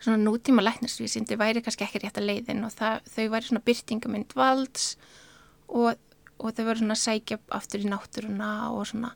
svona 0.00 0.18
nútíma 0.20 0.64
læknarsvísindi 0.64 1.38
væri 1.40 1.62
kannski 1.64 1.86
ekki 1.86 2.02
rétt 2.02 2.18
að 2.20 2.28
leiðin 2.30 2.64
og 2.66 2.74
það, 2.76 3.06
þau 3.14 3.28
væri 3.32 3.48
svona 3.48 3.64
byrtingamind 3.66 4.34
valds 4.36 4.88
og, 5.68 5.96
og 6.38 6.56
þau 6.56 6.66
væri 6.68 6.82
svona 6.82 6.98
sækja 7.00 7.38
aftur 7.56 7.86
í 7.86 7.90
náttúruna 7.90 8.50
og 8.72 8.84
svona. 8.90 9.14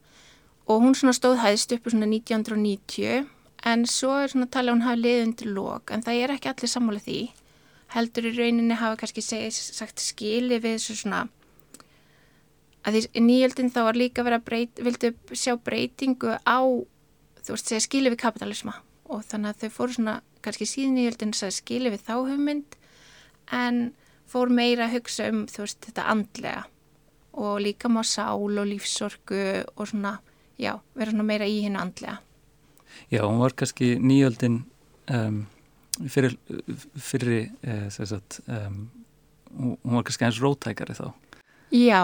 Og 0.71 0.85
hún 0.85 0.97
svona 0.97 1.17
stóðhæðist 1.17 1.75
uppi 1.77 1.93
svona 1.93 2.09
1990 2.09 3.29
en 3.71 3.85
svo 3.87 4.15
er 4.23 4.33
svona 4.33 4.49
talað 4.49 4.79
hún 4.79 4.87
hafi 4.87 5.03
leiðið 5.05 5.27
undir 5.27 5.53
lók 5.57 5.93
en 5.93 6.07
það 6.07 6.23
er 6.23 6.35
ekki 6.37 6.53
allir 6.53 6.73
sammála 6.73 7.05
því. 7.05 7.21
Heldur 7.91 8.31
í 8.31 8.37
rauninni 8.37 8.79
hafa 8.79 9.01
kannski 9.01 9.25
seg, 9.25 9.51
sagt 9.53 10.01
skili 10.01 10.61
við 10.63 10.79
þessu 10.79 11.01
svona 11.03 11.27
að 12.87 12.97
því 12.97 13.25
nýjöldin 13.27 13.73
þá 13.75 13.81
var 13.85 13.99
líka 13.99 14.25
verið 14.25 14.41
að 14.41 14.47
breyt, 14.47 14.81
vildu 14.81 15.11
sjá 15.37 15.57
breytingu 15.61 16.39
á 16.41 16.61
þú 17.45 17.53
veist 17.53 17.69
segja 17.69 17.83
skili 17.85 18.13
við 18.13 18.23
kapitalisma 18.23 18.79
og 19.11 19.25
þannig 19.27 19.55
að 19.55 19.65
þau 19.65 19.77
fóru 19.77 19.97
svona 19.97 20.19
kannski 20.45 20.69
síðan 20.69 21.01
í 21.01 21.07
höldin 21.09 21.35
að 21.37 21.57
skilja 21.57 21.93
við 21.93 22.05
þá 22.07 22.15
hugmynd 22.19 22.77
en 23.53 23.81
fór 24.31 24.53
meira 24.55 24.87
að 24.87 24.99
hugsa 24.99 25.29
um 25.33 25.47
þú 25.51 25.65
veist 25.65 25.83
þetta 25.89 26.07
andlega 26.13 26.65
og 27.33 27.61
líka 27.63 27.89
má 27.89 28.03
sál 28.07 28.59
og 28.59 28.67
lífsorgu 28.67 29.65
og 29.77 29.89
svona, 29.89 30.19
já, 30.59 30.79
vera 30.95 31.13
svona 31.13 31.27
meira 31.27 31.47
í 31.47 31.61
hennu 31.65 31.81
andlega. 31.81 32.19
Já, 33.11 33.23
hún 33.23 33.39
var 33.39 33.55
kannski 33.55 33.95
nýjöldin 34.03 34.65
um, 35.15 35.47
fyrir, 36.09 36.35
fyrir 36.97 37.51
eh, 37.63 37.87
sagt, 37.91 38.41
um, 38.49 38.91
hún 39.55 39.97
var 39.97 40.05
kannski 40.05 40.27
eins 40.27 40.43
rótækari 40.43 40.97
þá. 40.99 41.13
Já, 41.71 42.03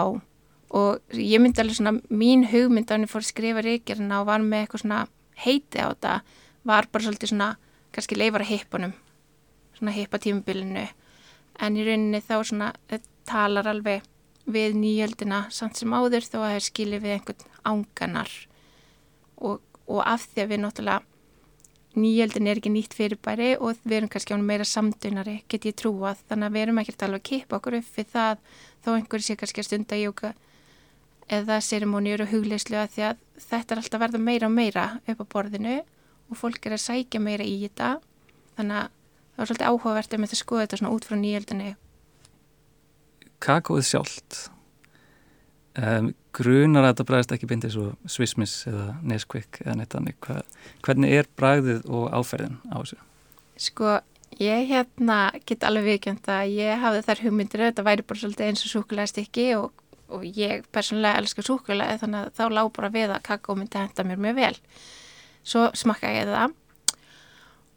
og 0.71 0.99
ég 1.11 1.43
myndi 1.43 1.61
alveg 1.61 1.79
svona, 1.79 1.97
mín 2.09 2.47
hugmynd 2.47 2.87
að 2.87 3.01
henni 3.01 3.11
fór 3.11 3.23
að 3.23 3.31
skrifa 3.33 3.63
reykjarna 3.65 4.21
og 4.21 4.29
var 4.31 4.43
með 4.43 4.65
eitthvað 4.65 4.85
svona 4.85 5.01
heiti 5.37 5.83
á 5.83 5.91
þetta, 5.91 6.19
var 6.67 6.89
bara 6.91 7.07
svolítið 7.07 7.33
svona 7.33 7.49
kannski 7.95 8.19
leifar 8.19 8.43
að 8.43 8.53
hippunum 8.53 8.95
svona 9.77 9.93
hippa 9.95 10.19
tímubilinu 10.21 10.87
en 11.61 11.77
í 11.77 11.85
rauninni 11.85 12.21
þá 12.21 12.35
svona 12.43 12.71
talar 13.27 13.69
alveg 13.69 14.05
við 14.47 14.77
nýjöldina 14.79 15.45
samt 15.53 15.79
sem 15.79 15.93
áður 15.93 16.25
þó 16.25 16.39
að 16.39 16.47
það 16.47 16.55
er 16.55 16.65
skilið 16.67 17.03
við 17.03 17.15
einhvern 17.17 17.45
ánganar. 17.67 18.31
Og, 19.37 19.59
og 19.85 20.01
af 20.07 20.27
því 20.31 20.43
að 20.43 20.51
við 20.53 20.61
náttúrulega 20.63 21.03
nýjöldin 21.97 22.47
er 22.47 22.61
ekki 22.61 22.71
nýtt 22.71 22.95
fyrirbæri 22.95 23.49
og 23.57 23.81
við 23.83 23.97
erum 23.99 24.11
kannski 24.13 24.35
ánum 24.35 24.47
meira 24.47 24.67
samdunari 24.67 25.41
get 25.49 25.67
ég 25.67 25.75
trúað. 25.77 26.21
Þannig 26.29 26.47
að 26.47 26.55
við 26.55 26.65
erum 26.65 26.81
ekkert 26.83 27.05
alveg 27.07 27.23
að 27.23 27.29
kippa 27.31 27.59
okkur 27.59 27.79
upp 27.81 27.91
við 27.97 28.11
það 28.13 28.43
þó 28.85 28.89
einhverju 28.93 29.27
sé 29.27 29.37
kannski 29.41 29.63
að 29.63 29.69
stunda 29.69 29.99
jóka 29.99 30.33
eða 31.27 31.59
sérimóniur 31.59 32.23
og 32.23 32.31
hugleislu 32.31 32.79
að 32.79 32.93
því 32.95 33.07
að 33.09 33.23
þetta 33.49 33.73
er 33.73 33.81
alltaf 33.81 34.03
verða 34.05 34.23
meira 34.23 34.47
og 34.47 34.55
meira 34.55 34.85
upp 35.03 35.25
á 35.27 35.31
borðinu 35.33 35.79
og 36.27 36.39
fólk 36.39 36.67
er 36.67 36.77
að 36.77 36.85
sækja 36.85 37.23
meira 37.23 37.47
í 37.47 37.57
þetta. 37.63 37.97
Þannig 38.57 38.81
að 38.81 38.91
það 38.91 39.41
var 39.41 39.49
svolítið 39.49 39.71
áhugavert 39.71 40.13
að 40.13 40.21
með 40.23 40.33
það 40.33 40.41
skoða 40.43 40.65
þetta 40.65 40.79
svona 40.81 40.93
út 40.95 41.07
frá 41.07 41.17
nýjöldinni. 41.21 41.73
Kakóið 43.43 43.89
sjálft. 43.91 44.39
Um, 45.77 46.13
grunar 46.33 46.87
að 46.87 46.93
þetta 46.95 47.05
bræðist 47.05 47.33
ekki 47.35 47.49
bindið 47.51 47.73
svo 47.75 47.87
Swissmiss 48.09 48.65
eða 48.69 48.85
Nesquik 49.05 49.59
eða 49.61 49.75
neitt 49.77 49.95
annir 49.97 50.15
Hva, 50.25 50.39
hvernig 50.85 51.13
er 51.13 51.29
bræðið 51.37 51.83
og 51.85 52.07
áferðin 52.17 52.57
á 52.73 52.81
þessu? 52.81 52.97
Sko, 53.61 53.91
ég 54.41 54.65
hérna 54.71 55.19
get 55.45 55.65
alveg 55.67 55.85
vikjönd 55.91 56.29
að 56.33 56.55
ég 56.57 56.81
hafði 56.81 57.03
þær 57.05 57.23
hugmyndir 57.27 57.65
þetta 57.67 57.85
væri 57.85 58.07
bara 58.09 58.23
svolítið 58.23 58.49
eins 58.49 58.65
og 58.65 58.73
súkulega 58.73 59.11
stykki 59.13 59.47
og, 59.59 59.83
og 60.09 60.25
ég 60.25 60.65
persónulega 60.73 61.21
elskar 61.21 61.45
súkulega 61.45 61.99
þannig 62.01 62.25
að 62.25 62.33
þá 62.39 62.57
lág 62.57 62.73
bara 62.79 62.93
við 62.97 63.13
að 63.13 63.25
kakó 63.29 63.57
myndi 63.57 63.81
henda 63.81 64.07
mér 64.09 64.23
mjög 64.25 64.41
vel 64.41 64.53
svo 65.47 65.67
smakka 65.77 66.11
ég 66.11 66.29
það. 66.29 66.55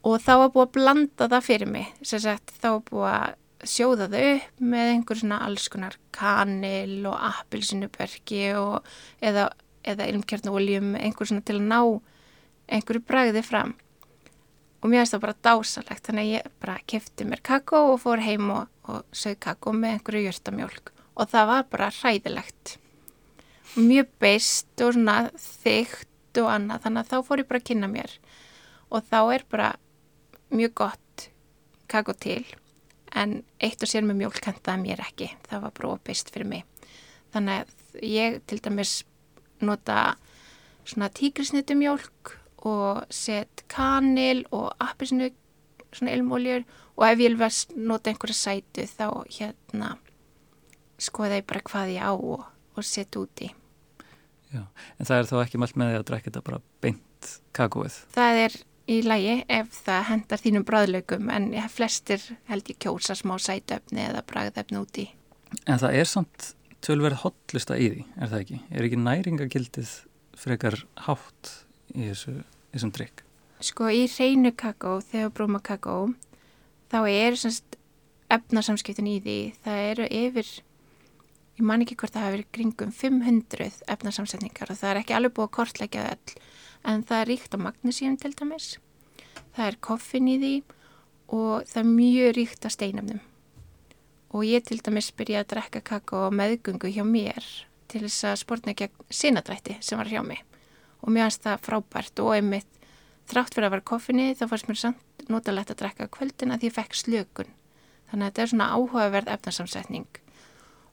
Og 0.07 0.17
þá 0.21 0.31
var 0.41 0.51
búið 0.53 0.65
að 0.65 0.73
blanda 0.77 1.27
það 1.29 1.45
fyrir 1.45 1.69
mig. 1.69 1.91
Sagt, 2.01 2.53
þá 2.57 2.67
var 2.73 2.83
búið 2.89 3.09
að 3.11 3.37
sjóða 3.69 4.07
þau 4.09 4.21
upp 4.31 4.63
með 4.73 4.91
einhver 4.95 5.19
svona 5.19 5.41
alls 5.45 5.67
konar 5.69 5.97
kanil 6.15 7.03
og 7.05 7.17
appilsinuberki 7.27 8.41
og 8.57 8.87
eða, 9.21 9.51
eða 9.85 10.07
ilmkjarnoljum 10.09 10.95
einhver 10.97 11.29
svona 11.29 11.45
til 11.45 11.59
að 11.59 11.67
ná 11.69 11.79
einhverju 12.71 13.03
bræði 13.05 13.43
fram. 13.45 13.75
Og 14.81 14.89
mér 14.89 15.03
finnst 15.03 15.13
það 15.13 15.25
bara 15.27 15.41
dásalegt 15.45 16.07
þannig 16.07 16.23
að 16.23 16.31
ég 16.31 16.53
bara 16.63 16.77
kefti 16.89 17.27
mér 17.29 17.43
kakó 17.45 17.83
og 17.91 17.99
fór 18.01 18.23
heim 18.25 18.49
og, 18.49 18.71
og 18.89 19.03
sög 19.13 19.37
kakó 19.43 19.75
með 19.77 19.99
einhverju 19.99 20.23
jörtamjólk 20.25 20.93
og 21.21 21.29
það 21.29 21.51
var 21.51 21.67
bara 21.69 21.91
hræðilegt. 21.93 22.77
Mjög 23.77 24.09
beist 24.19 24.81
og 24.83 24.95
svona 24.95 25.17
þygt 25.37 26.10
og 26.39 26.49
annað 26.53 26.85
þannig 26.85 27.03
að 27.03 27.11
þá 27.11 27.27
fór 27.27 27.41
ég 27.41 27.49
bara 27.49 27.61
að 27.61 27.67
kynna 27.69 27.91
mér. 27.91 28.15
Og 28.91 29.05
þá 29.07 29.19
er 29.35 29.45
bara 29.51 29.69
mjög 30.51 30.73
gott 30.81 31.27
kakó 31.91 32.15
til 32.15 32.43
en 33.11 33.41
eitt 33.59 33.83
og 33.83 33.91
sér 33.91 34.05
með 34.07 34.21
mjólk 34.21 34.39
kantaði 34.43 34.85
mér 34.85 35.03
ekki. 35.03 35.31
Það 35.49 35.65
var 35.65 35.75
bara 35.79 35.97
beist 36.07 36.31
fyrir 36.31 36.47
mig. 36.47 36.65
Þannig 37.35 37.63
að 37.63 38.05
ég 38.07 38.39
til 38.47 38.59
dæmis 38.63 39.01
nota 39.61 40.15
svona 40.87 41.11
tígrisnitu 41.13 41.75
mjólk 41.77 42.35
og 42.67 43.03
set 43.13 43.63
kanil 43.71 44.45
og 44.51 44.71
appisinu 44.81 45.31
svona 45.91 46.15
ilmóljur 46.15 46.63
og 46.95 47.07
ef 47.07 47.19
ég 47.19 47.37
vil 47.39 47.87
nota 47.87 48.11
einhverja 48.11 48.37
sætu 48.37 48.85
þá 48.87 49.07
hérna 49.27 49.95
skoða 51.01 51.41
ég 51.41 51.47
bara 51.49 51.63
hvað 51.65 51.95
ég 51.95 52.05
á 52.05 52.13
og, 52.13 52.45
og 52.77 52.85
set 52.85 53.17
úti 53.17 53.49
Já, 54.51 54.65
en 54.99 55.07
það 55.07 55.17
er 55.17 55.29
þá 55.29 55.37
ekki 55.45 55.61
mælt 55.61 55.79
með 55.79 55.91
því 55.91 56.01
að 56.01 56.05
drekka 56.09 56.29
þetta 56.29 56.43
bara 56.49 56.61
beint 56.83 57.31
kakóið? 57.55 57.97
Það 58.15 58.41
er 58.45 58.57
í 58.91 58.97
lægi 59.05 59.35
ef 59.47 59.79
það 59.85 60.05
hendar 60.09 60.41
þínum 60.43 60.67
bræðlögum 60.67 61.31
en 61.31 61.49
flestir 61.71 62.23
held 62.49 62.71
ég 62.71 62.79
kjósa 62.81 63.15
smá 63.15 63.37
sætöfni 63.39 64.03
eða 64.09 64.25
bræðöfni 64.27 64.81
úti 64.81 65.07
En 65.67 65.79
það 65.81 65.97
er 65.99 66.07
samt 66.09 66.53
tölverð 66.81 67.21
hotlista 67.25 67.77
í 67.77 67.89
því, 67.91 68.05
er 68.17 68.31
það 68.31 68.43
ekki? 68.45 68.59
Er 68.71 68.87
ekki 68.87 68.99
næringagildið 69.01 69.91
frekar 70.41 70.77
hátt 71.05 71.51
í 71.93 72.07
þessu, 72.07 72.37
þessum 72.73 72.93
drikk? 72.95 73.23
Sko 73.61 73.91
í 73.93 74.05
reynu 74.09 74.53
kakó, 74.57 74.95
þegar 75.05 75.33
brúma 75.37 75.61
kakó, 75.61 75.97
þá 76.89 76.99
er 77.11 77.37
semst 77.37 77.77
efnarsamskiptin 78.31 79.09
í 79.11 79.17
því, 79.21 79.37
það 79.65 79.83
eru 79.91 80.07
yfir, 80.21 80.51
ég 81.61 81.67
man 81.69 81.83
ekki 81.83 81.95
hvort 82.01 82.15
það 82.15 82.23
hafi 82.25 82.35
verið 82.37 82.53
kringum 82.57 82.91
500 82.97 83.81
efnarsamsetningar 83.93 84.71
og 84.73 84.79
það 84.79 84.91
er 84.91 84.99
ekki 85.01 85.13
alveg 85.13 85.33
búið 85.37 85.47
að 85.47 85.55
kortleggja 85.57 86.05
öll, 86.09 86.37
en 86.89 87.03
það 87.05 87.19
er 87.21 87.29
ríkt 87.29 87.53
á 87.53 87.57
magnísíum 87.61 88.15
til 88.17 88.31
dæmis, 88.33 88.69
það 89.53 89.67
er 89.67 89.77
koffin 89.85 90.29
í 90.31 90.37
því 90.41 90.53
og 91.37 91.67
það 91.69 91.81
er 91.83 91.91
mjög 91.91 92.31
ríkt 92.39 92.65
á 92.65 92.69
steinamnum. 92.73 93.19
Og 94.31 94.47
ég 94.47 94.65
til 94.65 94.79
dæmis 94.81 95.11
byrjaði 95.13 95.43
að 95.43 95.51
drekka 95.53 95.83
kakó 95.85 96.23
meðgöngu 96.33 96.89
hjá 96.89 97.03
mér 97.05 97.45
til 97.91 98.01
þess 98.07 98.25
að 98.31 98.41
spórna 98.41 98.73
gegn 98.79 99.05
sinadrætti 99.11 99.77
sem 99.83 99.99
var 99.99 100.09
hjá 100.09 100.23
mig 100.25 100.41
og 101.01 101.13
mér 101.13 101.27
finnst 101.27 101.45
það 101.45 101.63
frábært 101.67 102.21
og 102.23 102.33
einmitt 102.37 102.81
þrátt 103.29 103.53
fyrir 103.53 103.67
að 103.67 103.75
vera 103.75 103.89
koffinni 103.91 104.27
þá 104.37 104.45
fannst 104.47 104.69
mér 104.69 104.81
samt 104.81 105.29
notalegt 105.29 105.73
að 105.73 105.81
drekka 105.83 106.09
kvöldin 106.13 106.55
að 106.55 106.65
ég 106.69 106.75
fekk 106.75 106.97
slökun. 106.97 107.53
Þannig 108.09 108.25
að 108.25 108.29
þetta 108.29 108.43
er 108.43 108.51
svona 108.51 108.69
áhugaverð 108.75 109.33
efnarsamsetning 109.35 110.21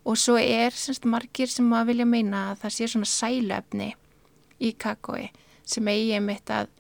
og 0.09 0.17
svo 0.17 0.39
er 0.41 0.73
semst 0.73 1.05
margir 1.05 1.51
sem 1.53 1.69
að 1.77 1.93
vilja 1.93 2.09
meina 2.09 2.49
að 2.53 2.65
það 2.65 2.75
sé 2.77 2.89
svona 2.89 3.11
sælöfni 3.13 3.91
í 4.65 4.73
kakói 4.81 5.29
sem 5.69 5.89
eigi 5.93 6.15
einmitt 6.17 6.51
að 6.51 6.71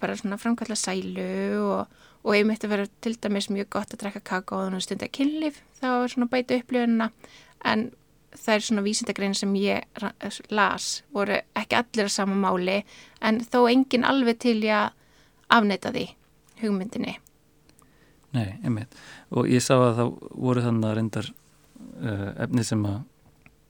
bara 0.00 0.16
svona 0.16 0.38
framkalla 0.40 0.76
sælu 0.78 1.60
og, 1.60 1.86
og 2.24 2.36
einmitt 2.36 2.64
að 2.64 2.74
vera 2.74 2.90
til 3.04 3.16
dæmis 3.20 3.50
mjög 3.52 3.70
gott 3.76 3.94
að 3.94 4.04
drekka 4.04 4.22
kakó 4.32 4.62
og 4.64 4.82
stunda 4.84 5.08
kynlif 5.10 5.60
þá 5.80 5.88
er 5.90 6.12
svona 6.12 6.30
bæta 6.30 6.60
upplifuna. 6.60 7.10
En 7.64 7.90
það 8.32 8.54
er 8.54 8.66
svona 8.66 8.84
vísindagrein 8.86 9.34
sem 9.36 9.52
ég 9.58 10.06
las 10.54 11.02
voru 11.12 11.40
ekki 11.58 11.80
allir 11.80 12.06
að 12.06 12.14
sama 12.14 12.38
máli 12.38 12.80
en 13.20 13.42
þó 13.42 13.64
engin 13.68 14.06
alveg 14.06 14.40
til 14.46 14.60
ég 14.64 14.76
að 14.76 14.94
afneita 15.50 15.92
því 15.92 16.06
hugmyndinni. 16.62 17.18
Nei, 18.30 18.60
einmitt. 18.62 18.94
Og 19.34 19.48
ég 19.50 19.62
sá 19.64 19.74
að 19.74 19.96
það 19.98 20.12
voru 20.30 20.62
þannig 20.62 20.86
að 20.86 20.96
reyndar 20.96 21.30
uh, 22.00 22.28
efni 22.44 22.64
sem 22.66 22.84
að 22.88 23.00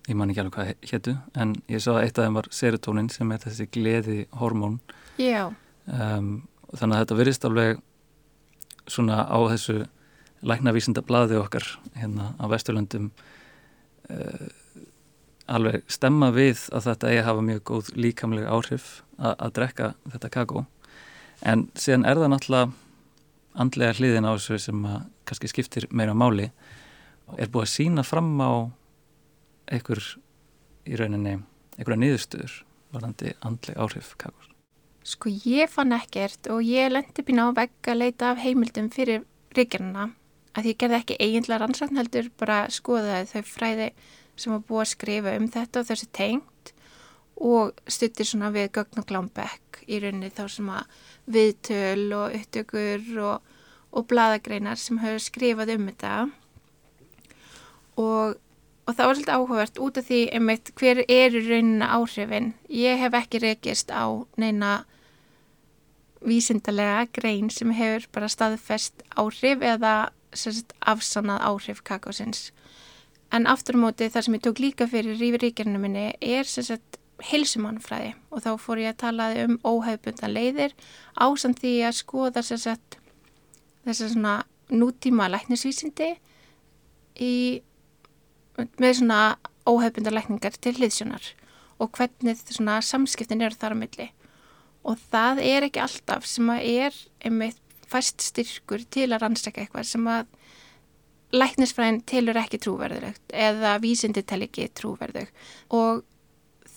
ég 0.08 0.18
man 0.18 0.32
ekki 0.32 0.42
alveg 0.42 0.56
hvað 0.56 0.70
héttu 0.90 1.16
en 1.38 1.54
ég 1.70 1.82
sá 1.82 1.92
að 1.94 2.02
eitt 2.04 2.18
af 2.18 2.26
þeim 2.26 2.38
var 2.40 2.48
serotonin 2.54 3.10
sem 3.12 3.32
er 3.34 3.42
þessi 3.44 3.68
gleði 3.70 4.20
hormón 4.40 4.80
um, 5.20 6.30
þannig 6.72 6.96
að 6.96 7.02
þetta 7.02 7.18
verist 7.20 7.46
alveg 7.46 7.82
svona 8.90 9.22
á 9.28 9.38
þessu 9.52 9.82
læknavísinda 10.40 11.04
blaði 11.06 11.38
okkar 11.38 11.66
hérna 12.00 12.32
á 12.40 12.44
Vesturlandum 12.50 13.10
uh, 14.10 14.48
alveg 15.50 15.84
stemma 15.90 16.30
við 16.34 16.66
að 16.74 16.86
þetta 16.90 17.10
eigi 17.10 17.22
að 17.22 17.28
hafa 17.28 17.46
mjög 17.46 17.62
góð 17.70 17.90
líkamlega 17.98 18.52
áhrif 18.54 18.90
að, 19.18 19.34
að 19.34 19.54
drekka 19.58 19.88
þetta 20.12 20.30
kakó. 20.36 20.64
En 21.40 21.66
síðan 21.78 22.06
er 22.06 22.20
það 22.20 22.32
náttúrulega 22.34 22.70
andlega 23.60 23.96
hliðin 23.98 24.28
á 24.28 24.32
þessu 24.36 24.60
sem 24.62 24.84
að 24.86 25.00
kannski 25.28 25.50
skiptir 25.50 25.88
meira 25.90 26.14
máli 26.14 26.50
er 27.38 27.50
búið 27.52 27.66
að 27.66 27.72
sína 27.74 28.04
fram 28.06 28.32
á 28.42 28.50
einhver 29.70 30.02
í 30.86 30.98
rauninni 30.98 31.36
einhverja 31.78 32.00
niðurstöður 32.02 32.54
varðandi 32.94 33.34
andlega 33.46 33.84
áhrif 33.84 34.14
kakós? 34.20 34.48
Sko 35.06 35.30
ég 35.46 35.70
fann 35.72 35.94
ekkert 35.96 36.50
og 36.52 36.64
ég 36.66 36.90
lendi 36.92 37.24
býna 37.24 37.48
á 37.48 37.56
vegg 37.56 37.88
að 37.88 38.00
leita 38.02 38.32
af 38.32 38.42
heimildum 38.42 38.90
fyrir 38.92 39.24
ríkjarnana 39.56 40.10
að 40.58 40.72
ég 40.72 40.80
gerði 40.80 40.98
ekki 40.98 41.18
eiginlega 41.20 41.62
rannsakn 41.62 42.00
heldur 42.00 42.30
bara 42.40 42.64
skoðaði 42.72 43.30
þau 43.30 43.46
fræði 43.46 43.88
sem 44.36 44.52
var 44.54 44.66
búið 44.66 44.82
að 44.82 44.92
skrifa 44.92 45.36
um 45.38 45.48
þetta 45.54 45.82
og 45.82 45.88
þessi 45.90 46.10
tengt 46.16 46.74
og 47.40 47.80
stuttir 47.88 48.28
svona 48.28 48.50
við 48.52 48.68
gögn 48.76 49.00
og 49.00 49.08
glámbekk 49.08 49.80
í 49.88 50.00
rauninni 50.02 50.32
þá 50.34 50.44
sem 50.52 50.68
að 50.74 50.98
viðtöl 51.30 52.06
og 52.18 52.36
upptökur 52.36 53.06
og, 53.24 53.54
og 53.96 54.06
bladagreinar 54.10 54.80
sem 54.80 55.00
höfðu 55.00 55.24
skrifað 55.24 55.74
um 55.76 55.88
þetta 55.88 56.14
og, 57.96 58.36
og 58.86 58.94
það 58.94 59.06
var 59.06 59.18
svolítið 59.18 59.34
áhugavert 59.34 59.82
út 59.82 59.98
af 60.00 60.08
því 60.08 60.20
einmitt 60.36 60.72
hver 60.78 61.02
er 61.06 61.34
í 61.34 61.42
rauninni 61.48 61.90
áhrifin 61.90 62.52
ég 62.68 63.02
hef 63.02 63.18
ekki 63.18 63.42
rekist 63.42 63.90
á 63.94 64.04
neina 64.40 64.84
vísindarlega 66.20 67.06
grein 67.16 67.50
sem 67.50 67.72
hefur 67.74 68.08
bara 68.12 68.28
staðfest 68.28 69.04
áhrif 69.16 69.62
eða 69.64 70.10
sagt, 70.36 70.74
afsannað 70.80 71.44
áhrif 71.48 71.82
kakósins. 71.82 72.50
En 73.32 73.46
aftur 73.46 73.78
á 73.78 73.82
móti 73.82 74.10
þar 74.10 74.26
sem 74.26 74.36
ég 74.36 74.44
tók 74.44 74.60
líka 74.60 74.88
fyrir 74.90 75.18
rífiríkjarnu 75.18 75.80
minni 75.80 76.10
er 76.20 76.48
sagt, 76.48 76.98
hilsumannfræði 77.30 78.14
og 78.32 78.44
þá 78.44 78.50
fór 78.60 78.80
ég 78.80 78.94
að 78.94 79.00
tala 79.04 79.26
um 79.44 79.58
óhefbundan 79.66 80.32
leiðir 80.32 80.74
ásamt 81.20 81.60
því 81.60 81.74
að 81.88 81.98
skoða 82.00 82.42
sagt, 82.46 82.96
þess 83.84 84.04
að 84.04 84.14
svona 84.14 84.36
nútíma 84.70 85.28
læknisvísindi 85.30 86.14
í, 87.20 87.60
með 88.80 88.96
svona 89.00 89.20
óhefbundan 89.68 90.16
lækningar 90.16 90.56
til 90.60 90.74
hliðsjónar 90.78 91.30
og 91.80 91.92
hvernig 91.96 92.40
svona 92.44 92.80
samskiptin 92.84 93.42
eru 93.44 93.56
þar 93.56 93.76
á 93.76 93.80
milli. 93.82 94.10
Og 94.84 95.00
það 95.12 95.42
er 95.44 95.66
ekki 95.66 95.82
alltaf 95.82 96.26
sem 96.28 96.48
að 96.52 96.66
er 96.68 97.00
einmitt 97.24 97.60
fæst 97.90 98.22
styrkur 98.22 98.84
til 98.92 99.08
að 99.10 99.24
rannsaka 99.24 99.64
eitthvað 99.64 99.88
sem 99.88 100.06
að 100.08 100.28
læknisfræðin 101.34 102.00
tilur 102.10 102.38
ekki 102.40 102.60
trúverðulegt 102.62 103.34
eða 103.34 103.76
vísindi 103.82 104.22
tel 104.26 104.42
ekki 104.46 104.68
trúverðug. 104.74 105.30
Og 105.74 106.02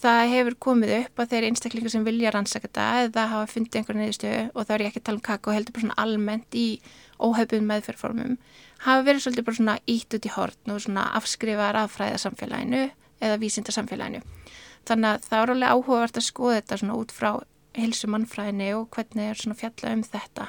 það 0.03 0.33
hefur 0.33 0.57
komið 0.67 0.93
upp 0.97 1.21
að 1.21 1.31
þeir 1.33 1.47
einstaklingar 1.49 1.93
sem 1.93 2.05
vilja 2.05 2.33
rannsaka 2.33 2.67
þetta 2.67 2.87
eða 3.05 3.25
hafa 3.31 3.49
fundið 3.53 3.79
einhverja 3.79 4.01
neyðistöðu 4.01 4.43
og 4.51 4.67
þá 4.67 4.73
er 4.75 4.83
ég 4.83 4.91
ekki 4.91 5.01
að 5.01 5.07
tala 5.09 5.19
um 5.19 5.25
kakko 5.29 5.55
heldur 5.55 5.75
bara 5.75 5.85
svona 5.85 5.99
almennt 6.03 6.57
í 6.59 6.67
óhefðum 7.23 7.69
meðferðformum 7.69 8.37
hafa 8.83 9.05
verið 9.07 9.25
svolítið 9.25 9.47
bara 9.47 9.59
svona 9.59 9.77
ítt 9.89 10.17
út 10.17 10.27
í 10.27 10.33
hortn 10.35 10.73
og 10.75 10.83
svona 10.83 11.07
afskrifar 11.19 11.79
af 11.79 11.95
fræðarsamfélaginu 11.97 12.83
eða 13.23 13.39
vísindarsamfélaginu 13.41 14.23
þannig 14.87 15.09
að 15.09 15.27
það 15.29 15.41
er 15.41 15.53
alveg 15.53 15.73
áhugavert 15.73 16.19
að 16.19 16.27
skoða 16.27 16.59
þetta 16.59 16.79
svona 16.81 16.99
út 16.99 17.13
frá 17.15 17.31
hilsu 17.77 18.09
mannfræðinu 18.11 18.69
og 18.77 18.87
hvernig 18.93 19.31
er 19.31 19.39
svona 19.39 19.57
fjalla 19.57 19.93
um 19.95 20.03
þetta. 20.05 20.47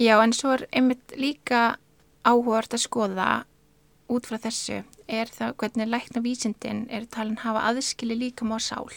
Já, 0.00 0.14
en 0.22 0.32
svo 0.32 0.54
er 0.56 0.66
einmitt 0.72 1.14
líka 1.20 1.76
áhugart 2.24 2.76
að 2.76 2.84
skoða 2.86 3.28
út 4.10 4.28
frá 4.28 4.38
þessu 4.40 4.80
er 5.10 5.30
það 5.30 5.56
hvernig 5.60 5.90
lækna 5.90 6.22
vísindin 6.24 6.84
er 6.90 7.08
talin 7.10 7.40
hafa 7.42 7.66
aðskili 7.70 8.16
líka 8.18 8.46
má 8.48 8.56
sál. 8.62 8.88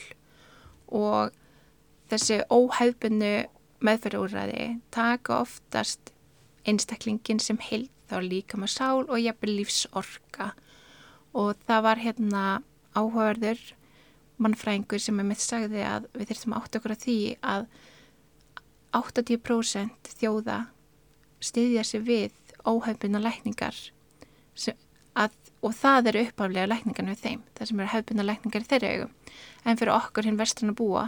Og 0.87 1.33
þessi 2.11 2.43
óhæfbunnu 2.53 3.33
meðferðúræði 3.83 4.67
taka 4.93 5.41
oftast 5.43 6.13
einstaklingin 6.63 7.41
sem 7.43 7.59
heilt 7.59 7.91
þá 8.09 8.17
líka 8.23 8.59
má 8.59 8.67
sál 8.71 9.05
og 9.05 9.17
jafnvel 9.21 9.57
lífsorka. 9.59 10.51
Og 11.33 11.57
það 11.67 11.85
var 11.87 12.03
hérna 12.03 12.43
áhugaverður 12.93 13.61
mannfræðingur 14.43 15.01
sem 15.01 15.19
er 15.19 15.27
mitt 15.27 15.41
sagði 15.41 15.83
að 15.87 16.07
við 16.13 16.31
þurfum 16.31 16.55
átt 16.57 16.77
okkur 16.77 16.95
að 16.95 17.03
því 17.05 17.17
að 17.53 17.67
80% 18.93 20.13
þjóða 20.19 20.59
styðja 21.43 21.83
sig 21.87 22.03
við 22.05 22.53
óhefbunna 22.69 23.21
lækningar 23.23 23.77
að, 25.13 25.33
og 25.61 25.73
það 25.77 26.09
eru 26.11 26.23
uppaflega 26.27 26.69
lækningar 26.69 27.09
við 27.11 27.21
þeim, 27.23 27.41
það 27.57 27.69
sem 27.69 27.81
eru 27.81 27.93
hefbunna 27.93 28.25
lækningar 28.27 28.65
í 28.65 28.69
þeirra 28.71 28.91
augum, 28.93 29.13
en 29.65 29.79
fyrir 29.79 29.93
okkur 29.93 30.29
hinn 30.29 30.39
vesturinn 30.39 30.73
að 30.73 30.79
búa, 30.81 31.05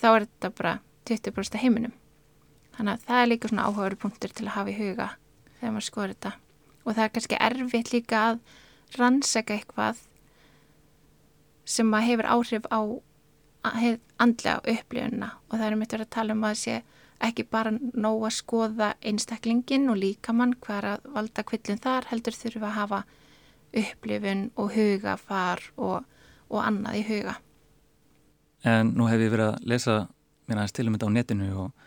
þá 0.00 0.08
er 0.12 0.26
þetta 0.26 0.52
bara 0.58 0.74
20% 1.08 1.60
heiminum. 1.62 1.94
Þannig 2.76 2.92
að 2.92 3.06
það 3.08 3.22
er 3.22 3.30
líka 3.30 3.50
svona 3.50 3.66
áhugaveru 3.68 4.00
punktur 4.00 4.32
til 4.32 4.46
að 4.48 4.54
hafa 4.56 4.72
í 4.72 4.78
huga 4.78 5.08
þegar 5.62 5.76
maður 5.76 5.88
skoður 5.88 6.14
þetta 6.16 6.32
og 6.82 6.96
það 6.96 7.04
er 7.04 7.12
kannski 7.16 7.40
erfitt 7.46 7.92
líka 7.94 8.22
að 8.32 8.40
rannsaka 8.98 9.56
eitthvað 9.56 10.02
sem 11.72 11.94
að 11.94 12.08
hefur 12.10 12.30
áhrif 12.34 12.66
á 12.68 12.80
andlega 13.62 14.58
upplifunna 14.66 15.30
og 15.48 15.54
það 15.54 15.66
er 15.68 15.78
mitt 15.78 15.94
verið 15.94 16.08
að 16.08 16.16
tala 16.16 16.34
um 16.34 16.46
að 16.48 16.58
sé 16.58 16.80
ekki 17.22 17.44
bara 17.46 17.70
nóg 17.72 18.24
að 18.26 18.34
skoða 18.34 18.88
einstaklingin 18.98 19.90
og 19.92 20.00
líkamann 20.00 20.56
hver 20.64 20.88
að 20.96 21.04
valda 21.14 21.44
kvillin 21.46 21.80
þar 21.82 22.08
heldur 22.10 22.34
þurfa 22.34 22.66
að 22.66 22.78
hafa 22.80 23.02
upplifun 23.82 24.48
og 24.58 24.72
hugafar 24.74 25.62
og, 25.76 26.02
og 26.50 26.64
annað 26.64 26.98
í 26.98 27.04
huga. 27.06 27.36
En 28.66 28.92
nú 28.98 29.06
hef 29.10 29.22
ég 29.22 29.30
verið 29.32 29.52
að 29.52 29.70
lesa 29.70 29.96
mér 30.46 30.58
aðeins 30.58 30.76
til 30.76 30.88
um 30.88 30.96
þetta 30.96 31.08
á 31.08 31.16
netinu 31.16 31.48
og 31.62 31.86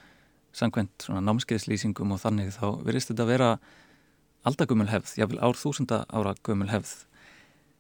svona 0.56 1.24
námskeiðslýsingum 1.26 2.14
og 2.16 2.22
þannig 2.24 2.54
þá 2.56 2.68
verist 2.86 3.12
þetta 3.12 3.26
að 3.26 3.32
vera 3.34 3.50
aldagumul 4.46 4.90
hefð, 4.92 5.16
jáfnvel 5.20 5.42
ár 5.42 5.58
þúsunda 5.60 6.04
ára 6.14 6.36
gumul 6.46 6.70
hefð. 6.70 7.06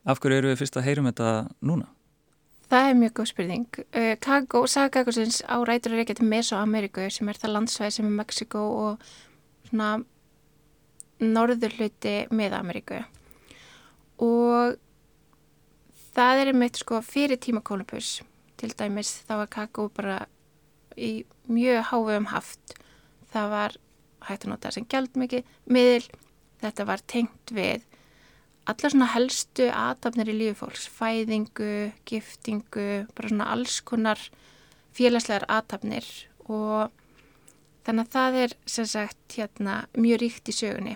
Af 0.05 0.21
hverju 0.21 0.41
eru 0.41 0.51
við 0.51 0.61
fyrst 0.61 0.77
að 0.77 0.87
heyrum 0.89 1.09
þetta 1.09 1.29
núna? 1.65 1.89
Það 2.69 2.89
er 2.89 2.97
mjög 2.97 3.13
góð 3.19 3.29
spurning. 3.29 3.79
Uh, 3.93 4.15
Kago, 4.21 4.65
saga 4.67 4.89
Kagosins 4.93 5.43
á 5.45 5.57
rætur 5.61 5.93
er 5.93 6.01
ekki 6.03 6.17
til 6.17 6.29
Mesoameriku 6.29 7.05
sem 7.13 7.29
er 7.29 7.37
það 7.41 7.55
landsvæði 7.59 7.97
sem 7.97 8.09
er 8.09 8.15
Mexiko 8.19 8.63
og 8.85 9.09
svona 9.69 9.91
norður 11.21 11.77
hluti 11.79 12.15
með 12.35 12.57
Ameríku 12.57 12.99
og 14.23 14.75
það 16.15 16.41
er 16.41 16.51
einmitt 16.51 16.79
sko 16.79 17.01
fyrir 17.03 17.39
tíma 17.39 17.63
Kolumbus 17.63 18.19
til 18.59 18.71
dæmis 18.75 19.21
þá 19.27 19.33
var 19.43 19.51
Kago 19.51 19.87
bara 19.95 20.17
í 20.97 21.25
mjög 21.51 21.89
háfum 21.91 22.29
haft. 22.31 22.77
Það 23.33 23.51
var 23.51 23.77
hægt 24.25 24.45
að 24.45 24.53
nota 24.53 24.71
sem 24.73 24.87
gæld 24.89 25.19
mikið 25.19 25.45
miðl, 25.69 26.07
þetta 26.63 26.87
var 26.87 27.03
tengt 27.11 27.53
við 27.53 27.85
allar 28.65 28.93
svona 28.93 29.11
helstu 29.13 29.69
aðtapnir 29.69 30.31
í 30.31 30.35
lífi 30.39 30.57
fólks, 30.59 30.87
fæðingu, 30.89 31.91
giftingu, 32.09 33.05
bara 33.13 33.31
svona 33.31 33.49
alls 33.53 33.79
konar 33.85 34.21
félagslegar 34.95 35.45
aðtapnir 35.51 36.07
og 36.49 36.93
þannig 37.85 38.07
að 38.07 38.13
það 38.15 38.37
er 38.41 38.55
sem 38.75 38.87
sagt 38.89 39.37
hérna 39.37 39.83
mjög 39.93 40.23
ríkt 40.23 40.49
í 40.49 40.55
sögunni. 40.55 40.95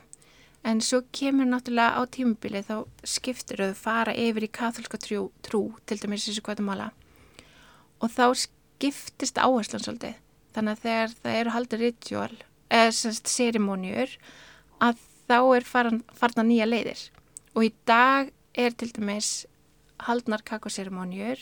En 0.66 0.82
svo 0.84 1.04
kemur 1.16 1.48
náttúrulega 1.48 2.02
á 2.02 2.04
tímubili 2.12 2.64
þá 2.66 2.82
skiptur 3.08 3.62
þau 3.62 3.78
fara 3.78 4.16
yfir 4.18 4.48
í 4.48 4.52
katholska 4.52 5.00
trú, 5.00 5.30
trú 5.46 5.62
til 5.88 6.00
dæmis 6.02 6.26
þessu 6.28 6.44
Guatemala. 6.44 6.90
Og 8.04 8.12
þá 8.12 8.26
skiptist 8.80 9.38
áherslan 9.38 9.84
svolítið. 9.84 10.16
Þannig 10.56 10.78
að 10.78 10.84
þegar 10.86 11.16
það 11.20 11.40
eru 11.40 11.54
haldið 11.54 11.84
ritual 11.84 12.36
eða 12.70 12.92
sem 12.96 13.14
sagt 13.14 13.32
serimóniur 13.32 14.16
að 14.80 15.02
þá 15.30 15.40
er 15.58 15.66
farna 15.68 16.46
nýja 16.46 16.68
leiðir 16.70 17.02
og 17.58 17.66
í 17.68 17.72
dag 17.90 18.32
er 18.58 18.76
til 18.78 18.90
dæmis 18.96 19.46
haldnar 20.08 20.44
kakoseremóniur 20.48 21.42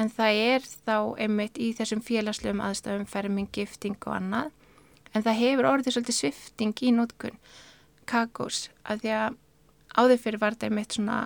en 0.00 0.10
það 0.12 0.40
er 0.42 0.66
þá 0.66 0.96
einmitt 1.22 1.60
í 1.62 1.70
þessum 1.76 2.02
félagslegum 2.04 2.60
aðstafum 2.64 3.06
ferming, 3.08 3.48
gifting 3.52 3.96
og 4.04 4.18
annað 4.18 4.50
en 5.14 5.24
það 5.24 5.40
hefur 5.40 5.70
orðið 5.70 5.96
svolítið 5.96 6.18
svifting 6.18 6.82
í 6.82 6.92
nótkunn 6.92 7.38
kakos 8.10 8.66
að 8.84 9.04
því 9.04 9.14
að 9.20 9.38
áður 9.96 10.22
fyrir 10.24 10.42
var 10.42 10.56
þetta 10.56 10.70
einmitt 10.70 10.98
svona 10.98 11.20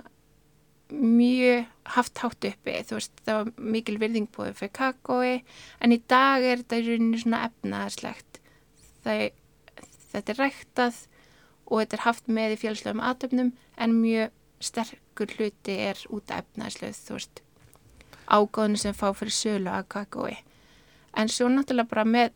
mjög 0.92 1.68
haft 1.94 2.22
hátt 2.22 2.46
uppi. 2.50 2.74
Þú 2.86 2.98
veist 2.98 3.22
það 3.26 3.38
var 3.40 3.70
mikil 3.76 3.96
virðingbúið 4.02 4.58
fyrir 4.58 4.74
kakoi 4.76 5.32
en 5.80 5.94
í 5.94 6.00
dag 6.10 6.44
er 6.44 6.62
þetta 6.62 6.80
í 6.80 6.86
rauninni 6.88 7.22
svona 7.22 7.44
efnaðarslegt 7.48 8.40
þetta 9.04 10.34
er 10.34 10.40
ræktað 10.40 11.04
og 11.70 11.82
þetta 11.82 11.96
er 11.96 12.04
haft 12.06 12.30
með 12.30 12.56
í 12.56 12.58
fjölslegum 12.64 13.04
aðtöfnum 13.04 13.52
en 13.80 13.96
mjög 14.00 14.34
sterkur 14.60 15.36
hluti 15.38 15.76
er 15.88 16.00
út 16.12 16.32
af 16.32 16.44
efnæsluð 16.44 16.98
þú 16.98 17.16
veist 17.16 17.42
ágóðinu 18.30 18.80
sem 18.80 18.94
fá 18.96 19.08
fyrir 19.16 19.34
sölu 19.34 19.70
að 19.72 19.88
kakói. 19.94 20.36
En 21.18 21.30
svo 21.30 21.48
náttúrulega 21.50 21.90
bara 21.90 22.04
með 22.06 22.34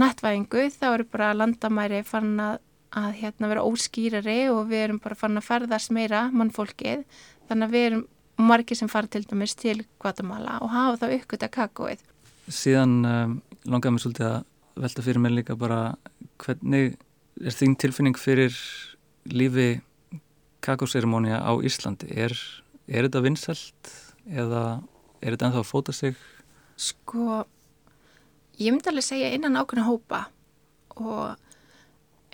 nættvæðingu 0.00 0.66
þá 0.74 0.86
eru 0.90 1.06
bara 1.12 1.30
landamæri 1.36 2.02
fann 2.06 2.34
að, 2.42 2.58
að 2.96 3.12
hérna 3.22 3.50
vera 3.52 3.64
óskýrari 3.64 4.40
og 4.52 4.66
við 4.70 4.84
erum 4.84 5.00
bara 5.02 5.18
fann 5.18 5.40
að 5.40 5.48
ferðast 5.48 5.94
meira 5.94 6.26
mannfólkið 6.34 7.06
þannig 7.50 7.68
að 7.68 7.76
við 7.76 7.86
erum 7.90 8.06
margir 8.40 8.78
sem 8.78 8.88
fara 8.88 9.10
til 9.10 9.26
dæmis 9.28 9.56
til 9.58 9.82
Guatemala 10.00 10.58
og 10.64 10.72
hafa 10.72 11.02
þá 11.02 11.18
uppgötta 11.18 11.50
kakóið 11.52 12.06
Síðan 12.50 12.94
um, 13.04 13.36
langaðum 13.68 13.98
við 13.98 14.06
svolítið 14.06 14.28
að 14.30 14.40
velta 14.80 15.04
fyrir 15.04 15.22
mig 15.22 15.34
líka 15.36 15.56
bara 15.60 15.80
hvernig 16.40 16.96
er 17.40 17.56
þín 17.56 17.76
tilfinning 17.80 18.18
fyrir 18.18 18.56
lífi 19.30 19.80
kakóseremónia 20.64 21.40
á 21.40 21.52
Íslandi? 21.64 22.08
Er, 22.12 22.34
er 22.88 23.06
þetta 23.06 23.22
vinsælt 23.24 23.92
eða 24.28 24.64
er 25.20 25.34
þetta 25.34 25.50
ennþá 25.50 25.62
að 25.62 25.68
fóta 25.68 25.94
sig? 25.96 26.18
Sko, 26.80 27.44
ég 28.60 28.72
myndi 28.72 28.90
alveg 28.92 29.06
segja 29.06 29.32
innan 29.36 29.58
ákveðna 29.60 29.86
hópa 29.88 30.24
og 30.96 31.36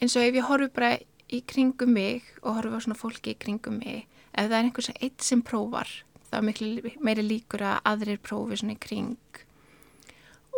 eins 0.00 0.16
og 0.16 0.26
ef 0.26 0.38
ég 0.38 0.46
horfi 0.46 0.70
bara 0.74 0.96
í 1.32 1.42
kringum 1.46 1.94
mig 1.96 2.26
og 2.42 2.58
horfi 2.58 2.78
á 2.78 2.84
svona 2.84 2.98
fólki 2.98 3.34
í 3.34 3.40
kringum 3.40 3.80
mig, 3.82 4.06
ef 4.36 4.48
það 4.50 4.56
er 4.58 4.62
einhvers 4.62 4.90
eitt 5.00 5.24
sem 5.24 5.42
prófar, 5.44 5.90
þá 6.30 6.38
er 6.38 6.46
miklu 6.50 6.94
meiri 7.04 7.24
líkur 7.26 7.64
að 7.64 7.82
aðrir 7.92 8.22
prófi 8.22 8.60
svona 8.60 8.76
í 8.76 8.80
kring 8.80 9.16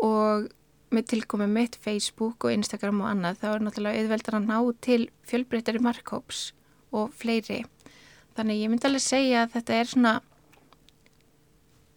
og 0.02 0.48
með 0.94 1.08
tilkomið 1.12 1.50
mitt 1.52 1.76
Facebook 1.82 2.46
og 2.46 2.54
Instagram 2.54 3.02
og 3.02 3.10
annað 3.10 3.42
þá 3.42 3.48
er 3.50 3.64
náttúrulega 3.64 4.02
auðveldan 4.04 4.38
að 4.38 4.48
ná 4.48 4.58
til 4.84 5.00
fjölbreytari 5.28 5.82
markhóps 5.84 6.52
og 6.96 7.12
fleiri. 7.18 7.64
Þannig 8.38 8.62
ég 8.62 8.72
myndi 8.72 8.88
alveg 8.88 9.04
segja 9.04 9.44
að 9.44 9.54
þetta 9.56 9.76
er 9.76 9.90
svona 9.90 10.14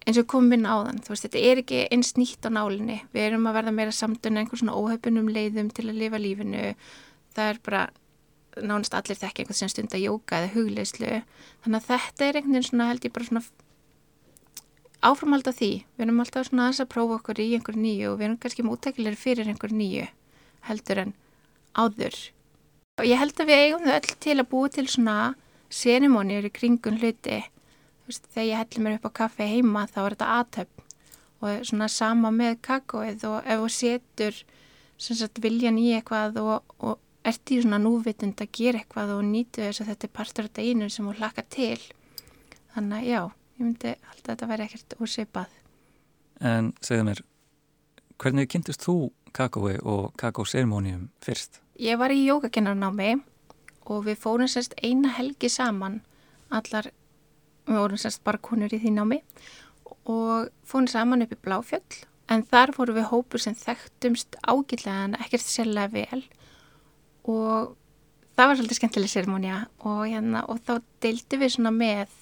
eins 0.08 0.20
og 0.20 0.28
komin 0.34 0.68
á 0.68 0.76
þann. 0.82 1.00
Þú 1.06 1.14
veist, 1.14 1.28
þetta 1.28 1.44
er 1.48 1.62
ekki 1.62 1.82
eins 1.94 2.16
nýtt 2.18 2.48
á 2.48 2.50
nálinni. 2.52 3.00
Við 3.14 3.28
erum 3.30 3.48
að 3.48 3.58
verða 3.60 3.76
meira 3.78 3.96
samtunni 3.96 4.42
einhvern 4.42 4.64
svona 4.64 4.76
óhaupunum 4.76 5.30
leiðum 5.32 5.70
til 5.72 5.88
að 5.88 6.02
lifa 6.02 6.22
lífinu. 6.22 6.72
Það 7.38 7.52
er 7.54 7.62
bara 7.64 7.84
nánast 8.60 8.96
allir 8.98 9.20
þekki 9.20 9.44
einhvern 9.44 9.60
sem 9.60 9.72
stund 9.72 9.96
að 9.96 10.06
jóka 10.06 10.40
eða 10.40 10.54
hugleislu. 10.56 11.12
Þannig 11.64 11.80
að 11.80 11.90
þetta 11.90 12.26
er 12.26 12.40
einhvern 12.40 12.56
veginn 12.58 12.68
svona 12.68 12.90
held 12.90 13.06
ég 13.08 13.14
bara 13.16 13.28
svona 13.30 13.44
áframhald 15.02 15.48
af 15.50 15.58
því, 15.58 15.72
við 15.98 16.06
erum 16.06 16.20
alltaf 16.22 16.50
svona 16.50 16.68
aðeins 16.68 16.84
að 16.84 16.92
prófa 16.94 17.18
okkur 17.18 17.42
í 17.42 17.48
einhver 17.56 17.80
nýju 17.80 18.12
og 18.12 18.20
við 18.20 18.28
erum 18.28 18.42
kannski 18.44 18.66
mútækilegri 18.68 19.18
fyrir 19.18 19.50
einhver 19.50 19.74
nýju 19.74 20.06
heldur 20.68 21.02
en 21.06 21.16
áður. 21.74 22.18
Og 23.02 23.08
ég 23.08 23.18
held 23.18 23.40
að 23.42 23.50
við 23.50 23.64
eigum 23.66 23.88
þau 23.88 23.96
öll 23.96 24.14
til 24.28 24.38
að 24.38 24.50
búa 24.52 24.70
til 24.76 24.86
svona 24.92 25.18
sérimóniur 25.72 26.46
í 26.46 26.54
kringun 26.54 27.00
hluti. 27.02 27.40
Veist, 28.06 28.28
þegar 28.30 28.50
ég 28.50 28.62
heldur 28.62 28.86
mér 28.86 28.98
upp 29.00 29.10
á 29.10 29.18
kaffe 29.24 29.48
heima 29.48 29.88
þá 29.90 30.00
er 30.04 30.16
þetta 30.16 30.32
aðtöfn 30.38 30.88
og 31.42 31.64
svona 31.66 31.88
sama 31.90 32.30
með 32.34 32.60
kakóið 32.68 33.24
og 33.26 33.48
ef 33.50 33.62
þú 33.64 33.70
setur 33.74 34.42
sagt, 35.02 35.42
viljan 35.42 35.80
í 35.82 35.88
eitthvað 35.96 36.38
og, 36.42 36.76
og 36.78 37.00
ert 37.28 37.52
í 37.54 37.60
svona 37.62 37.80
núvitund 37.82 38.42
að 38.42 38.54
gera 38.58 38.82
eitthvað 38.82 39.16
og 39.18 39.26
nýtu 39.28 39.62
þess 39.66 39.84
að 39.84 39.92
þetta 39.92 40.08
er 40.08 40.14
partur 40.18 40.48
af 40.48 40.54
deginu 40.58 40.90
sem 40.90 41.08
þú 41.08 41.18
hlaka 41.20 41.44
til 41.54 41.78
þannig 42.74 42.98
að 42.98 43.10
já 43.10 43.22
ég 43.22 43.66
myndi 43.66 43.92
alltaf 43.94 44.22
að 44.22 44.30
þetta 44.32 44.50
væri 44.52 44.68
ekkert 44.68 44.96
úrsipað. 45.00 45.58
En 46.42 46.72
segðu 46.82 47.08
mér, 47.10 47.24
hvernig 48.22 48.50
kynntist 48.50 48.86
þú 48.86 48.96
kakói 49.38 49.76
og 49.86 50.16
kakóseremónium 50.20 51.10
fyrst? 51.24 51.62
Ég 51.80 52.00
var 52.02 52.14
í 52.14 52.24
jógakennarnámi 52.26 53.14
og 53.92 54.06
við 54.08 54.20
fórum 54.22 54.50
sérst 54.50 54.74
eina 54.82 55.14
helgi 55.18 55.50
saman, 55.50 56.02
allar, 56.50 56.90
við 57.68 57.82
vorum 57.84 58.02
sérst 58.02 58.24
bara 58.26 58.42
konur 58.42 58.74
í 58.74 58.82
því 58.82 58.96
námi 58.98 59.22
og 60.10 60.50
fórum 60.66 60.90
saman 60.90 61.26
upp 61.26 61.36
í 61.36 61.42
Bláfjöll 61.46 62.02
en 62.32 62.46
þar 62.48 62.74
fórum 62.76 62.98
við 62.98 63.10
hópur 63.12 63.44
sem 63.44 63.56
þekktumst 63.58 64.38
ágillega 64.42 65.08
en 65.08 65.18
ekkert 65.20 65.46
sérlega 65.46 65.94
vel 65.94 66.24
og 67.30 67.76
það 68.36 68.48
var 68.48 68.58
svolítið 68.58 68.80
skemmtileg 68.80 69.12
seremónia 69.12 69.62
og, 69.84 70.04
hérna, 70.08 70.44
og 70.50 70.62
þá 70.66 70.80
deildi 71.04 71.40
við 71.42 71.56
svona 71.56 71.74
með 71.76 72.18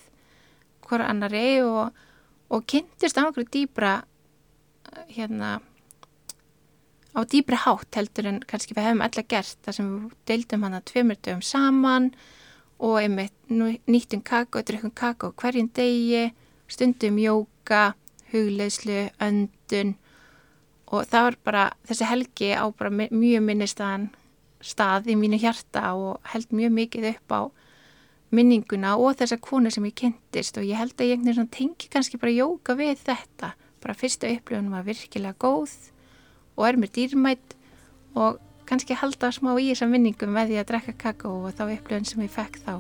hver 0.88 1.06
annari 1.06 1.62
og, 1.64 1.96
og 2.50 2.66
kynntist 2.70 3.20
á 3.20 3.24
einhverju 3.24 3.52
dýbra 3.54 4.00
hérna 5.14 5.60
á 7.14 7.20
dýbri 7.26 7.58
hátt 7.58 7.96
heldur 7.98 8.30
en 8.30 8.42
kannski 8.48 8.76
við 8.76 8.90
hefum 8.90 9.06
alla 9.06 9.24
gert. 9.28 9.58
Þar 9.66 9.78
sem 9.78 9.90
við 9.94 10.18
deildum 10.30 10.66
hann 10.66 10.78
að 10.78 10.86
tveimur 10.92 11.20
dögum 11.22 11.46
saman 11.46 12.12
og 12.80 13.00
einmitt 13.02 13.36
nýttum 13.50 14.22
kakó, 14.24 14.62
drukkum 14.64 14.94
kakó 14.96 15.34
hverjum 15.40 15.70
degi 15.76 16.30
stundum 16.70 17.18
jóka, 17.18 17.96
hugleislu, 18.32 19.10
öndun. 19.20 19.96
Og 20.90 21.06
það 21.10 21.26
var 21.26 21.38
bara, 21.46 21.66
þessi 21.86 22.08
helgi 22.10 22.52
á 22.54 22.66
bara 22.70 22.90
mjög 22.94 23.44
minnistaðan 23.46 24.10
stað 24.60 25.10
í 25.14 25.16
mínu 25.20 25.40
hjarta 25.40 25.94
og 25.96 26.20
held 26.34 26.52
mjög 26.56 26.76
mikið 26.76 27.10
upp 27.14 27.36
á 27.36 27.42
minninguna 28.36 28.96
og 29.00 29.18
þessa 29.20 29.40
konu 29.42 29.72
sem 29.74 29.86
ég 29.90 29.96
kynntist 29.98 30.60
og 30.60 30.68
ég 30.68 30.78
held 30.78 31.00
að 31.00 31.16
ég 31.16 31.40
tengi 31.50 31.90
kannski 31.90 32.20
bara 32.22 32.36
jóka 32.36 32.76
við 32.78 33.00
þetta 33.08 33.54
bara 33.82 33.96
fyrsta 33.96 34.30
upplifunum 34.30 34.76
var 34.76 34.86
virkilega 34.86 35.40
góð 35.40 35.74
og 36.58 36.68
er 36.68 36.78
mér 36.78 36.92
dýrmætt 36.94 37.56
og 38.16 38.40
kannski 38.70 38.98
halda 39.00 39.32
smá 39.34 39.56
í 39.58 39.72
þessar 39.72 39.90
minningum 39.94 40.36
með 40.36 40.52
því 40.52 40.62
að 40.62 40.70
drekka 40.74 40.94
kakó 41.06 41.34
og 41.48 41.56
þá 41.58 41.64
upplifun 41.74 42.10
sem 42.12 42.26
ég 42.28 42.36
fekk 42.36 42.62
þá 42.68 42.74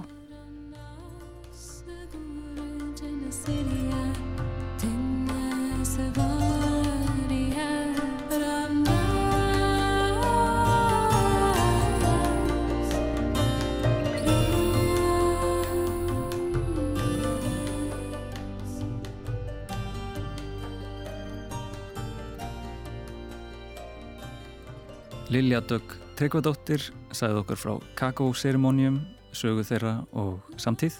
Lilja 25.30 25.59
Dögg 25.61 25.91
Tryggvadóttir 26.17 26.82
sagði 27.13 27.43
okkur 27.43 27.59
frá 27.61 27.73
kakóseremónium, 27.99 28.95
sögu 29.30 29.61
þeirra 29.61 29.99
og 30.17 30.39
samtíð. 30.57 30.95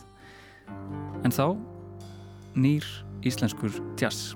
En 1.26 1.34
þá 1.34 1.58
nýr 2.54 2.86
íslenskur 3.26 3.74
jazz. 3.98 4.36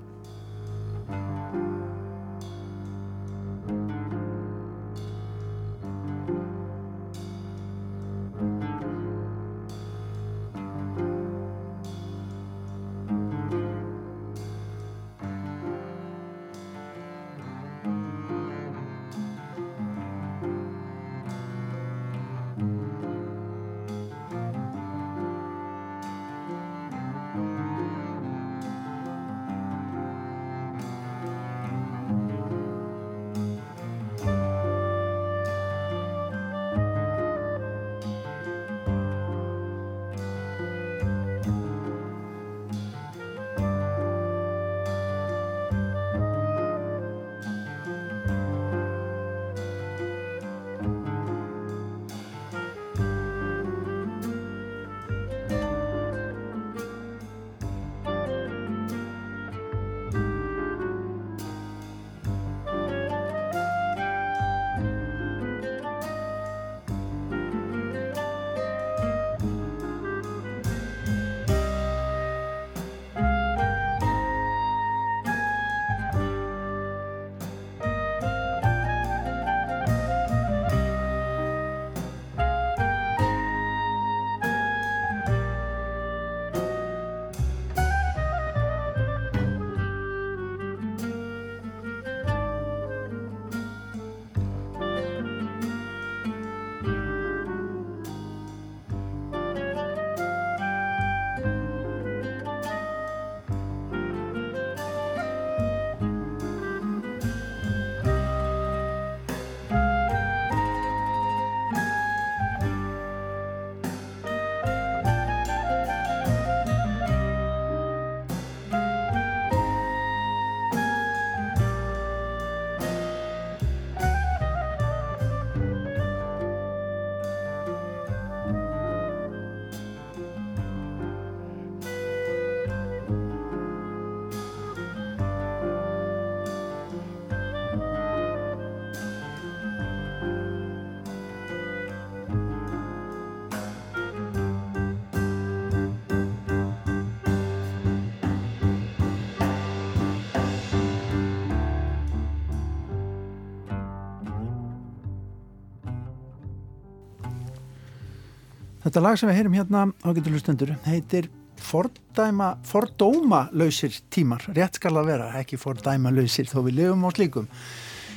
Þetta 158.94 159.08
lag 159.08 159.16
sem 159.18 159.26
við 159.26 159.34
heyrum 159.40 159.54
hérna 159.58 159.80
á 159.90 160.08
getur 160.14 160.34
hlustendur 160.36 160.70
heitir 160.84 161.24
fordæma, 161.58 162.52
fordóma 162.62 163.40
lausir 163.50 163.96
tímar, 164.14 164.44
rétt 164.54 164.78
skal 164.78 164.92
að 165.00 165.08
vera 165.08 165.24
ekki 165.40 165.58
fordæma 165.58 166.12
lausir 166.14 166.46
þó 166.46 166.60
við 166.68 166.76
lifum 166.76 167.02
á 167.02 167.10
slíkum. 167.10 167.48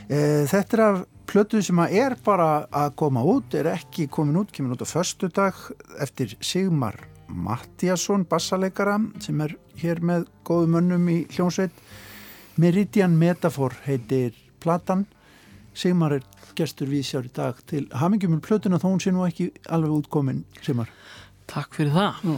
E, 0.06 0.20
þetta 0.46 0.78
er 0.78 0.84
af 0.86 1.00
plötu 1.32 1.64
sem 1.66 1.82
að 1.82 1.98
er 2.04 2.16
bara 2.22 2.52
að 2.70 2.94
koma 3.02 3.26
út 3.26 3.58
er 3.58 3.72
ekki 3.72 4.06
komin 4.06 4.38
út, 4.44 4.54
kemur 4.54 4.78
út 4.78 4.86
á 4.86 4.94
förstu 4.94 5.32
dag 5.34 5.58
eftir 5.98 6.38
Sigmar 6.46 7.02
Mattiasson, 7.26 8.30
bassaleikara 8.30 9.00
sem 9.26 9.42
er 9.48 9.58
hér 9.82 10.06
með 10.06 10.30
góðu 10.46 10.76
mönnum 10.76 11.10
í 11.10 11.24
hljónsveit 11.34 11.74
Meridian 12.62 13.18
Metafor 13.18 13.74
heitir 13.90 14.38
platan. 14.62 15.08
Sigmar 15.74 16.20
er 16.20 16.34
gestur 16.58 16.90
við 16.92 17.06
sér 17.08 17.28
í 17.28 17.32
dag 17.34 17.60
til 17.70 17.86
hamingjum 17.96 18.38
um 18.38 18.44
plötuna 18.44 18.80
þó 18.82 18.90
hún 18.90 19.02
sé 19.04 19.14
nú 19.14 19.26
ekki 19.28 19.52
alveg 19.74 19.96
útkomin 20.02 20.44
Sigmar. 20.62 20.92
Takk 21.48 21.78
fyrir 21.78 21.94
það. 21.96 22.24
Nú. 22.28 22.38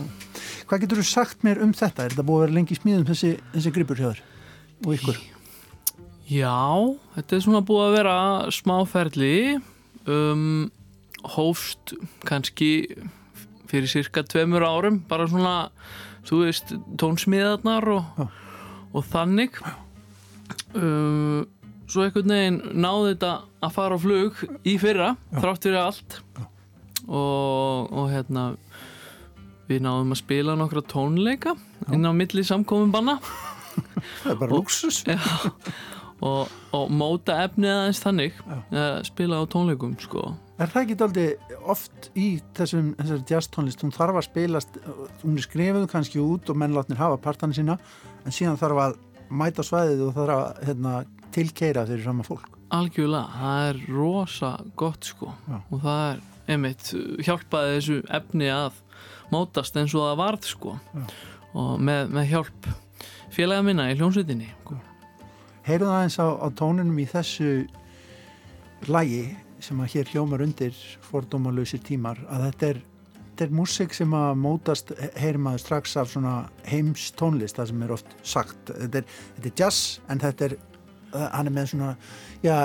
Hvað 0.69 0.83
getur 0.83 1.01
þú 1.01 1.05
sagt 1.09 1.45
mér 1.45 1.61
um 1.65 1.73
þetta? 1.73 2.05
Er 2.05 2.13
þetta 2.13 2.25
búið 2.27 2.41
að 2.41 2.45
vera 2.45 2.57
lengi 2.59 2.77
smíðum 2.77 3.07
þessi, 3.09 3.31
þessi 3.55 3.73
gripur 3.73 4.01
hjá 4.01 4.09
þér 4.11 4.23
og 4.85 4.91
ykkur? 4.97 5.21
Já, 6.29 6.59
þetta 7.15 7.35
er 7.35 7.45
svona 7.45 7.63
búið 7.65 7.85
að 7.87 7.95
vera 7.97 8.17
smáferli 8.53 9.37
um, 10.05 10.67
hófst 11.35 11.95
kannski 12.29 12.71
fyrir 13.69 13.89
cirka 13.89 14.21
tveimur 14.25 14.65
árum 14.65 15.01
bara 15.09 15.25
svona, 15.29 15.55
þú 16.29 16.43
veist 16.45 16.75
tónsmíðarnar 17.01 17.89
og, 17.95 18.27
og 18.93 19.07
þannig 19.09 19.57
um 20.77 21.47
svo 21.89 22.05
einhvern 22.05 22.33
veginn 22.33 22.59
náði 22.77 23.13
þetta 23.13 23.33
að 23.65 23.75
fara 23.75 23.97
á 23.97 24.03
flug 24.03 24.43
í 24.63 24.75
fyrra 24.81 25.13
Já. 25.15 25.39
þrátt 25.41 25.67
fyrir 25.67 25.81
allt. 25.81 26.19
Og, 27.09 27.89
og 27.89 28.09
hérna 28.11 28.51
við 29.69 29.85
náðum 29.85 30.13
að 30.13 30.21
spila 30.21 30.57
nokkra 30.57 30.83
tónleika 30.85 31.55
inn 31.93 32.05
á 32.05 32.13
milli 32.13 32.43
samkominn 32.45 32.93
banna 32.93 33.17
það 34.23 34.31
er 34.33 34.39
bara 34.41 34.57
luxus 34.57 35.01
og, 36.25 36.51
og 36.75 36.91
móta 36.91 37.37
efnið 37.45 37.73
aðeins 37.73 38.01
þannig 38.03 38.39
að 38.49 39.01
spila 39.07 39.41
á 39.41 39.43
tónleikum 39.51 39.95
sko. 40.01 40.25
Er 40.59 40.71
það 40.71 40.81
ekki 40.81 40.97
aldrei 41.05 41.59
oft 41.71 42.09
í 42.19 42.27
þessum, 42.57 42.89
jazztónlist, 43.29 43.85
hún 43.85 43.95
þarf 43.95 44.19
að 44.19 44.25
spilast, 44.27 44.79
hún 45.21 45.37
er 45.39 45.45
skrifuð 45.45 45.85
kannski 45.91 46.19
út 46.19 46.51
og 46.51 46.59
mennlátnir 46.59 46.99
hafa 46.99 47.19
partana 47.23 47.55
sína, 47.55 47.77
en 48.25 48.35
síðan 48.35 48.59
þarf 48.59 48.81
að 48.83 48.97
mæta 49.29 49.63
svæðið 49.63 50.03
og 50.09 50.17
þarf 50.17 50.35
að 50.35 50.61
hérna, 50.67 50.95
tilkeira 51.35 51.85
fyrir 51.87 52.03
sama 52.05 52.25
fólk. 52.27 52.47
Algjörlega, 52.73 53.39
það 53.39 53.69
er 53.69 53.79
rosa 53.93 54.51
gott 54.77 55.07
sko 55.09 55.31
Já. 55.47 55.57
og 55.57 55.81
það 55.81 56.03
er 56.09 56.53
einmitt 56.53 56.91
hjálpaði 57.25 57.73
þessu 57.77 57.97
efni 58.19 58.51
að 58.53 58.77
mótast 59.33 59.77
eins 59.77 59.95
og 59.97 60.05
það 60.05 60.21
varð 60.21 60.47
sko 60.49 60.75
Já. 60.77 61.03
og 61.57 61.73
með, 61.81 62.13
með 62.13 62.29
hjálp 62.33 62.69
félaga 63.33 63.65
minna 63.65 63.89
í 63.89 63.97
hljómsveitinni 63.97 64.49
sko. 64.61 64.77
Heyrðu 65.65 65.91
það 65.91 66.05
eins 66.05 66.19
á, 66.21 66.27
á 66.29 66.47
tónunum 66.57 67.01
í 67.01 67.07
þessu 67.09 67.49
lægi 68.89 69.23
sem 69.63 69.81
að 69.83 69.91
hér 69.95 70.13
hljómar 70.13 70.45
undir 70.45 70.77
fordómalösir 71.09 71.81
tímar 71.83 72.21
að 72.31 72.45
þetta 72.47 72.69
er, 72.69 72.79
þetta 73.25 73.45
er 73.45 73.55
músik 73.59 73.95
sem 73.97 74.13
að 74.15 74.31
mótast 74.39 74.93
heyrir 75.19 75.41
maður 75.43 75.65
strax 75.65 75.97
af 75.99 76.13
svona 76.13 76.35
heims 76.69 77.09
tónlist 77.19 77.59
það 77.59 77.71
sem 77.73 77.83
er 77.85 77.93
oft 77.97 78.15
sagt 78.23 78.71
þetta 78.71 79.01
er, 79.01 79.13
þetta 79.35 79.51
er 79.51 79.57
jazz 79.63 79.99
en 80.07 80.23
þetta 80.23 80.47
er 80.47 80.57
hann 81.13 81.49
er 81.49 81.53
með 81.55 81.71
svona 81.73 81.89
já, 82.43 82.55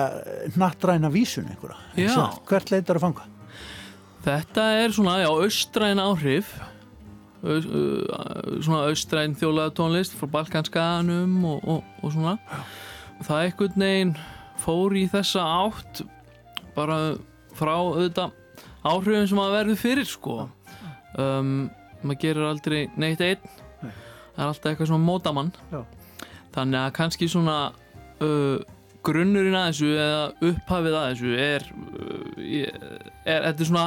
nattræna 0.59 1.11
vísun 1.13 1.49
einhverja. 1.51 1.79
Já. 1.97 2.13
Sem- 2.15 2.45
hvert 2.51 2.71
leitar 2.75 2.99
að 3.01 3.07
fanga? 3.07 3.27
Þetta 4.25 4.63
er 4.81 4.95
svona, 4.97 5.19
já, 5.21 5.29
austræn 5.29 6.01
áhrif. 6.01 6.55
Uh, 7.45 8.61
svona 8.65 8.87
austræn 8.89 9.35
þjólaða 9.37 9.75
tónlist 9.77 10.15
frá 10.17 10.31
Balkanskaganum 10.33 11.35
og, 11.45 11.67
og, 11.69 11.91
og 12.01 12.15
svona. 12.15 12.39
Það 13.25 13.43
einhvern 13.43 13.85
veginn 13.85 14.15
fór 14.65 14.97
í 14.97 15.05
þessa 15.13 15.45
átt 15.45 16.01
bara 16.75 16.97
frá 17.55 17.75
auðvitað 17.77 18.33
áhrifin 18.85 19.29
sem 19.29 19.43
að 19.43 19.53
verður 19.59 19.81
fyrir 19.83 20.09
sko. 20.09 20.39
Um, 21.21 21.69
maður 22.03 22.21
gerir 22.25 22.49
aldrei 22.49 22.81
neitt 22.97 23.21
einn. 23.23 23.45
Nei. 23.85 23.93
það 24.35 24.41
er 24.41 24.49
alltaf 24.49 24.71
eitthvað 24.73 24.91
svona 24.91 25.05
mótamann. 25.05 25.53
Já. 25.71 25.85
þannig 26.55 26.81
að 26.81 26.93
kannski 26.97 27.29
svona 27.29 27.59
uh, 28.25 28.59
grunnurinn 29.05 29.57
að 29.59 29.69
þessu 29.71 29.91
eða 30.01 30.51
upphafið 30.51 30.99
að 31.01 31.09
þessu 31.13 31.33
er, 31.45 31.67
uh, 32.49 32.99
er 33.25 33.49
þetta 33.51 33.65
er 33.65 33.71
svona 33.71 33.87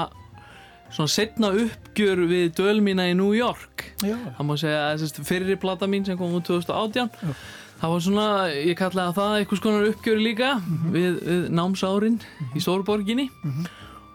svona 0.87 1.11
setna 1.11 1.49
uppgjör 1.51 2.21
við 2.29 2.51
döl 2.55 2.77
mína 2.85 3.09
í 3.11 3.15
New 3.19 3.33
York 3.35 3.89
já, 4.05 4.15
það 4.37 4.45
má 4.47 4.53
segja 4.61 4.83
að 4.93 5.17
fyrri 5.27 5.57
plata 5.59 5.87
mín 5.91 6.05
sem 6.07 6.15
kom 6.19 6.31
út 6.37 6.45
2018 6.47 7.09
Já. 7.11 7.33
það 7.81 7.91
var 7.93 8.05
svona, 8.05 8.27
ég 8.55 8.77
kallaði 8.79 9.15
það 9.17 9.33
einhvers 9.41 9.63
konar 9.65 9.89
uppgjöri 9.89 10.23
líka 10.29 10.53
við, 10.93 11.17
við 11.27 11.49
námsárin 11.59 12.15
í 12.55 12.63
Stórborginni 12.63 13.27
Mhm. 13.43 13.67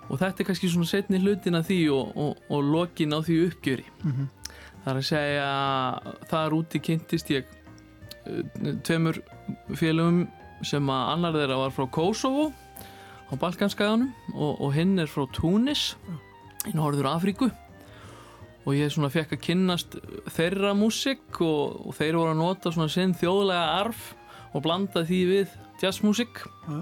og 0.08 0.18
þetta 0.18 0.40
er 0.42 0.48
kannski 0.48 0.68
svona 0.72 0.88
setni 0.88 1.20
hlutin 1.22 1.54
af 1.60 1.68
því 1.68 1.78
og, 1.92 2.16
og, 2.16 2.40
og 2.50 2.64
lokin 2.72 3.12
á 3.12 3.20
því 3.20 3.36
uppgjöri 3.50 3.84
Mhm. 4.02 4.30
það 4.86 4.94
er 4.94 5.02
að 5.02 5.10
segja 5.12 5.50
þar 6.32 6.56
úti 6.56 6.80
kynntist 6.88 7.28
ég 7.36 7.44
tveimur 8.86 9.18
félögum 9.78 10.24
sem 10.66 10.92
að 10.92 11.08
annar 11.16 11.36
þeirra 11.36 11.58
var 11.64 11.74
frá 11.74 11.88
Kosovo 11.90 12.50
á 13.32 13.34
Balkanskaganum 13.40 14.12
og, 14.34 14.60
og 14.60 14.72
hinn 14.76 14.94
er 15.02 15.10
frá 15.10 15.26
Túnis 15.34 15.92
í 16.68 16.74
Norður 16.76 17.10
Afríku 17.10 17.50
og 18.62 18.74
ég 18.76 18.92
svona 18.94 19.10
fekk 19.10 19.34
að 19.36 19.44
kynnast 19.48 19.96
þeirra 20.36 20.72
músík 20.78 21.40
og, 21.42 21.88
og 21.88 21.96
þeir 21.98 22.18
voru 22.20 22.34
að 22.34 22.42
nota 22.42 22.72
svona 22.74 22.92
sinn 22.92 23.14
þjóðlega 23.18 23.78
arf 23.80 24.12
og 24.52 24.64
blanda 24.66 25.02
því 25.08 25.22
við 25.30 25.56
jazzmúsík 25.82 26.44
Já. 26.68 26.78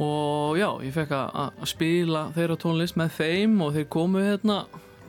og 0.00 0.56
já, 0.56 0.70
ég 0.86 0.94
fekk 0.94 1.14
að, 1.18 1.62
spila 1.68 2.28
þeirra 2.36 2.56
tónlist 2.62 2.96
með 2.96 3.18
þeim 3.18 3.58
og 3.66 3.76
þeir 3.76 3.88
komu 3.92 4.24
hérna 4.24 4.62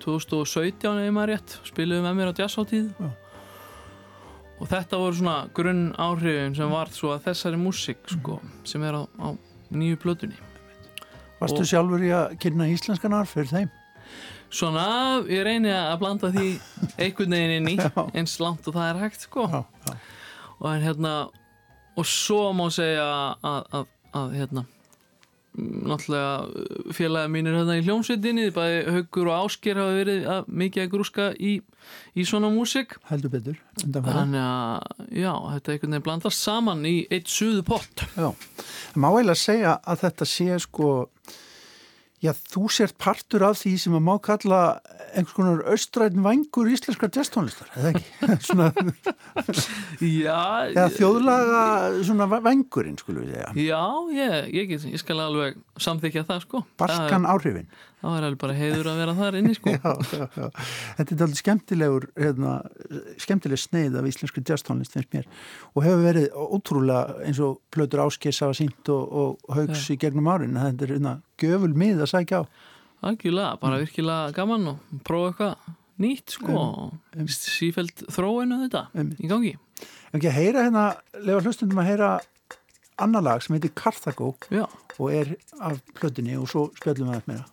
2017 0.04 0.90
eða 0.90 1.16
maður 1.16 1.36
rétt, 1.36 1.58
spiluðu 1.68 2.04
með 2.04 2.20
mér 2.20 2.34
á 2.36 2.40
jazzháttíð 2.44 2.92
Já. 3.00 3.10
Og 4.60 4.68
þetta 4.68 5.00
voru 5.00 5.16
svona 5.20 5.38
grunn 5.56 5.86
áhrifin 5.98 6.56
sem 6.58 6.72
varð 6.74 6.96
svo 6.98 7.14
að 7.16 7.26
þessari 7.30 7.60
músík 7.62 8.02
sko, 8.12 8.40
sem 8.68 8.84
er 8.84 8.98
á, 9.00 9.04
á 9.20 9.28
nýju 9.72 10.00
plötunni 10.04 10.38
Varstu 11.40 11.64
Og- 11.64 11.70
sjálfur 11.72 12.02
í 12.04 12.10
að 12.12 12.34
kynna 12.44 12.66
íslenskan 12.68 13.14
arf 13.16 13.32
fyrir 13.38 13.48
þeim? 13.54 13.70
Svona, 14.50 14.84
ég 15.30 15.44
reyni 15.46 15.70
að 15.72 16.00
blanda 16.02 16.32
því 16.34 16.48
einhvern 16.98 17.36
veginn 17.38 17.54
inn 17.60 17.70
í 17.70 17.78
eins 18.18 18.34
langt 18.42 18.66
og 18.68 18.74
það 18.76 18.90
er 18.96 19.02
hægt 19.04 19.28
sko 19.28 19.46
Já, 19.48 19.62
já. 19.88 19.94
og 20.60 20.82
hérna 20.84 21.14
og 22.00 22.06
svo 22.10 22.50
má 22.58 22.66
segja 22.74 23.06
að, 23.46 23.64
að, 23.80 23.86
að 24.20 24.36
hérna 24.40 24.64
mm, 24.66 24.79
náttúrulega 25.58 26.94
félagi 26.96 27.32
mínir 27.34 27.56
hérna 27.58 27.78
í 27.80 27.84
hljómsveitinni, 27.86 28.50
bæði 28.56 28.80
Haugur 28.96 29.32
og 29.32 29.48
Ásker 29.48 29.80
hafa 29.82 29.96
verið 29.98 30.28
að, 30.30 30.50
mikið 30.62 30.84
að 30.84 30.92
grúska 30.94 31.28
í, 31.36 31.54
í 32.14 32.26
svona 32.28 32.52
músík. 32.54 32.96
Heldur 33.10 33.34
betur. 33.34 33.60
þannig 33.82 34.44
að 34.44 35.06
já, 35.18 35.34
þetta 35.34 35.74
einhvern 35.74 35.96
veginn 35.96 36.08
blandast 36.08 36.46
saman 36.46 36.86
í 36.86 36.96
eitt 37.10 37.30
suðu 37.32 37.64
pott 37.68 38.06
Já, 38.16 38.30
má 38.96 39.10
eiginlega 39.10 39.42
segja 39.42 39.78
að 39.84 40.04
þetta 40.06 40.30
sé 40.30 40.60
sko, 40.64 40.90
já 42.24 42.34
þú 42.36 42.68
sért 42.74 42.98
partur 43.00 43.46
af 43.48 43.60
því 43.62 43.74
sem 43.80 43.94
að 43.96 44.04
má 44.06 44.14
kalla 44.24 44.60
einhvers 45.14 45.36
konar 45.38 45.62
austræðin 45.72 46.26
vangur 46.26 46.70
íslenskar 46.72 47.12
jazztónlistar, 47.16 47.70
eða 47.80 47.94
ekki? 47.94 48.06
svona, 48.50 48.68
Já, 50.00 50.40
eða 50.70 50.88
þjóðlaga 50.96 51.62
svona 52.08 52.28
vangurinn, 52.40 52.98
skulum 53.00 53.26
við 53.26 53.38
segja. 53.38 53.52
já 53.56 53.84
ég, 54.16 54.50
ég, 54.56 54.74
ég 54.94 55.02
skal 55.02 55.20
alveg 55.24 55.60
samþykja 55.80 56.26
það 56.28 56.44
sko 56.46 56.64
Balkan 56.80 57.28
áhrifin. 57.30 57.70
Það, 58.02 58.16
er 58.18 58.26
alveg 58.28 58.40
bara 58.44 58.56
heiður 58.58 58.90
að 58.92 59.00
vera 59.02 59.16
þar 59.18 59.38
inni 59.40 59.56
sko 59.58 59.74
Já, 59.76 59.92
já, 60.14 60.26
já. 60.36 60.48
Þetta 61.00 61.16
er 61.16 61.24
alveg 61.26 61.40
skemmtilegur, 61.42 62.08
hérna, 62.20 62.54
skemmtileg 63.26 63.62
sneið 63.64 63.98
af 64.00 64.10
íslensku 64.12 64.44
jazztónlist 64.46 64.96
finnst 64.96 65.14
mér 65.16 65.28
og 65.74 65.84
hefur 65.86 66.06
verið 66.06 66.30
ótrúlega 66.40 67.20
eins 67.28 67.42
og 67.44 67.60
plötur 67.74 68.04
áskers 68.06 68.42
hafa 68.46 68.58
sínt 68.60 68.94
og, 68.94 69.04
og 69.24 69.58
haugs 69.58 69.86
í 69.94 70.00
gegnum 70.00 70.30
árin. 70.32 70.58
Þetta 70.60 70.88
er 70.88 70.96
hérna 70.96 71.16
göful 71.42 71.74
mið 71.76 72.06
að 72.06 72.14
sækja 72.14 72.42
á. 72.42 72.44
Algjörlega, 73.10 73.54
bara 73.62 73.80
virkilega 73.80 74.34
gaman 74.36 74.74
og 74.74 75.04
prófa 75.08 75.30
eitthvað 75.32 75.76
nýtt 76.00 76.36
sko 76.36 76.56
og 76.56 77.30
sífælt 77.32 78.04
þróinu 78.12 78.62
þetta 78.66 78.86
Einmitt. 78.96 79.22
í 79.24 79.30
gangi. 79.32 79.54
Ef 80.10 80.18
ekki 80.20 80.30
að 80.32 80.38
heyra 80.40 80.66
hérna, 80.68 80.84
lefa 81.20 81.44
hlustundum 81.46 81.82
að 81.84 81.90
heyra 81.92 82.12
annar 83.00 83.24
lag 83.24 83.44
sem 83.44 83.56
heitir 83.56 83.72
Carthago 83.78 84.34
Já, 84.52 84.66
og 84.98 85.14
er 85.14 85.36
af 85.64 85.80
plötunni 85.96 86.36
og 86.40 86.50
svo 86.52 86.68
spjöllum 86.80 87.12
við 87.12 87.20
það 87.20 87.30
meira. 87.32 87.46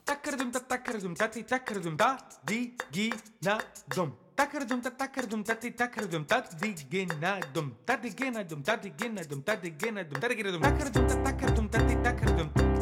така 0.86 0.98
разумтата 0.98 1.38
и 1.38 1.42
така 1.42 1.74
разумта, 1.74 2.18
ди 2.46 2.72
ги 2.92 3.12
на 3.44 3.60
дом. 3.94 4.12
Така 4.36 4.60
разумта, 4.60 4.90
така 4.90 5.22
разумтата 5.22 5.66
и 5.66 5.70
така 5.70 6.00
разумта, 6.02 6.44
ди 6.62 6.74
ги 6.90 7.08
на 7.20 7.40
дом. 7.54 7.72
Та 7.86 7.96
ди 7.96 8.08
ги 8.10 8.30
на 8.30 8.44
дом, 8.44 8.62
та 8.62 8.76
ди 8.76 8.90
ги 8.90 9.08
на 9.08 9.22
дом, 9.24 9.42
та 9.42 9.56
ди 9.56 9.70
ги 9.70 9.90
на 9.90 10.04
дом, 10.04 10.20
та 10.20 10.28
ди 10.28 10.34
ги 10.34 10.42
на 10.42 10.52
дом. 10.52 10.62
Така 10.62 10.84
разумта, 10.84 11.22
така 11.24 11.48
разумтата 11.48 11.92
и 11.92 12.02
така 12.02 12.26
разумта. 12.26 12.75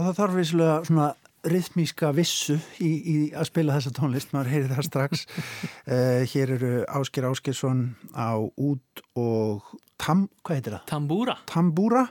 Það 0.00 0.16
þarf 0.20 0.38
vissulega 0.38 0.78
svona 0.88 1.10
rithmíska 1.42 2.12
vissu 2.14 2.56
í, 2.78 2.90
í 2.90 3.16
að 3.34 3.48
spila 3.50 3.76
þessa 3.76 3.94
tónlist, 3.96 4.30
maður 4.34 4.52
heyri 4.52 4.70
það 4.70 4.86
strax. 4.86 5.24
uh, 5.90 6.22
hér 6.32 6.54
eru 6.56 6.72
Ásker 7.00 7.26
Áskersson 7.28 7.84
á 8.14 8.38
út 8.38 9.04
og 9.18 9.72
tam, 10.02 10.28
hvað 10.42 10.58
heitir 10.58 10.76
það? 10.76 10.84
Tambúra. 10.92 11.36
Tambúra, 11.50 12.06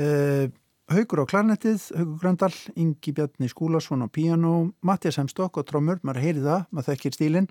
uh, 0.00 0.46
Haugur 0.86 1.24
á 1.26 1.30
klarnettið, 1.30 1.88
Haugur 1.98 2.20
Gröndal, 2.22 2.52
Ingi 2.78 3.14
Bjarni 3.14 3.48
Skúlason 3.50 4.06
á 4.06 4.08
piano, 4.10 4.72
Mattias 4.86 5.18
Hemstokk 5.18 5.58
og 5.58 5.66
trommur, 5.66 5.98
maður 6.06 6.22
heyri 6.22 6.44
það, 6.44 6.68
maður 6.70 6.92
þekkir 6.92 7.16
stílinn 7.16 7.50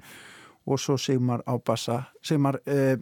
og 0.65 0.79
svo 0.81 0.95
Sigmar 0.99 1.43
á 1.43 1.55
bassa. 1.59 1.99
Sigmar, 2.23 2.59
uh, 2.67 2.95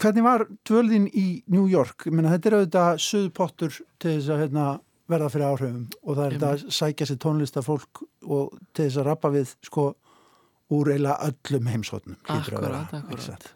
hvernig 0.00 0.24
var 0.24 0.46
dvölðin 0.68 1.08
í 1.08 1.26
New 1.52 1.68
York? 1.72 2.08
Ég 2.08 2.16
meina, 2.16 2.32
þetta 2.32 2.48
er 2.50 2.56
auðvitað 2.60 3.04
suðpottur 3.04 3.76
til 4.00 4.16
þess 4.16 4.32
að 4.32 4.42
hérna, 4.46 4.70
verða 5.12 5.32
fyrir 5.32 5.48
áhrifum 5.48 5.88
og 6.02 6.16
það 6.16 6.24
er 6.24 6.36
þetta 6.36 6.52
að 6.52 6.76
sækja 6.78 7.08
sér 7.08 7.20
tónlistafólk 7.24 8.04
og 8.22 8.54
til 8.72 8.86
þess 8.86 9.00
að 9.02 9.08
rappa 9.10 9.32
við 9.32 9.56
sko 9.68 9.88
úr 10.72 10.92
eiginlega 10.92 11.28
öllum 11.28 11.68
heimsotnum. 11.68 12.16
Akkurat, 12.32 12.94
akkurat. 12.96 13.50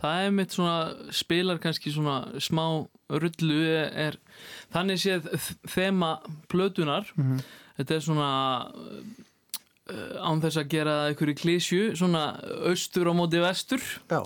Það 0.00 0.22
er 0.24 0.30
mitt 0.32 0.54
svona, 0.56 0.76
spilar 1.12 1.60
kannski 1.60 1.92
svona 1.92 2.40
smá 2.40 2.64
rullu 3.20 3.58
er, 3.68 4.16
þannig 4.72 5.02
séð 5.02 5.28
þema 5.68 6.14
plötunar, 6.48 7.10
mm 7.16 7.26
-hmm. 7.26 7.42
þetta 7.76 7.94
er 7.94 8.06
svona 8.06 8.30
uh, 9.90 10.16
án 10.24 10.40
þess 10.40 10.56
að 10.56 10.70
gera 10.72 10.96
einhverju 11.10 11.36
klísju, 11.42 11.82
svona 11.96 12.40
austur 12.70 13.12
á 13.12 13.14
móti 13.14 13.42
vestur. 13.44 13.82
Já. 14.08 14.24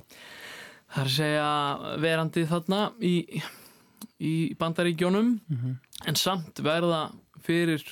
Að 0.95 1.11
segja 1.11 1.51
verandi 1.99 2.47
þarna 2.47 2.93
í, 3.03 3.43
í 4.21 4.55
bandaríkjónum, 4.59 5.41
mm 5.49 5.59
-hmm. 5.59 5.77
en 6.07 6.17
samt 6.17 6.61
verða 6.63 7.13
fyrir 7.43 7.83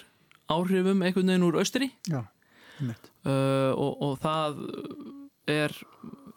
áhrifum 0.48 1.02
einhvern 1.02 1.26
veginn 1.26 1.48
úr 1.48 1.58
austri. 1.58 1.90
Já, 2.08 2.24
uh, 2.82 3.72
og, 3.74 4.02
og 4.02 4.18
það 4.22 4.58
er 5.46 5.72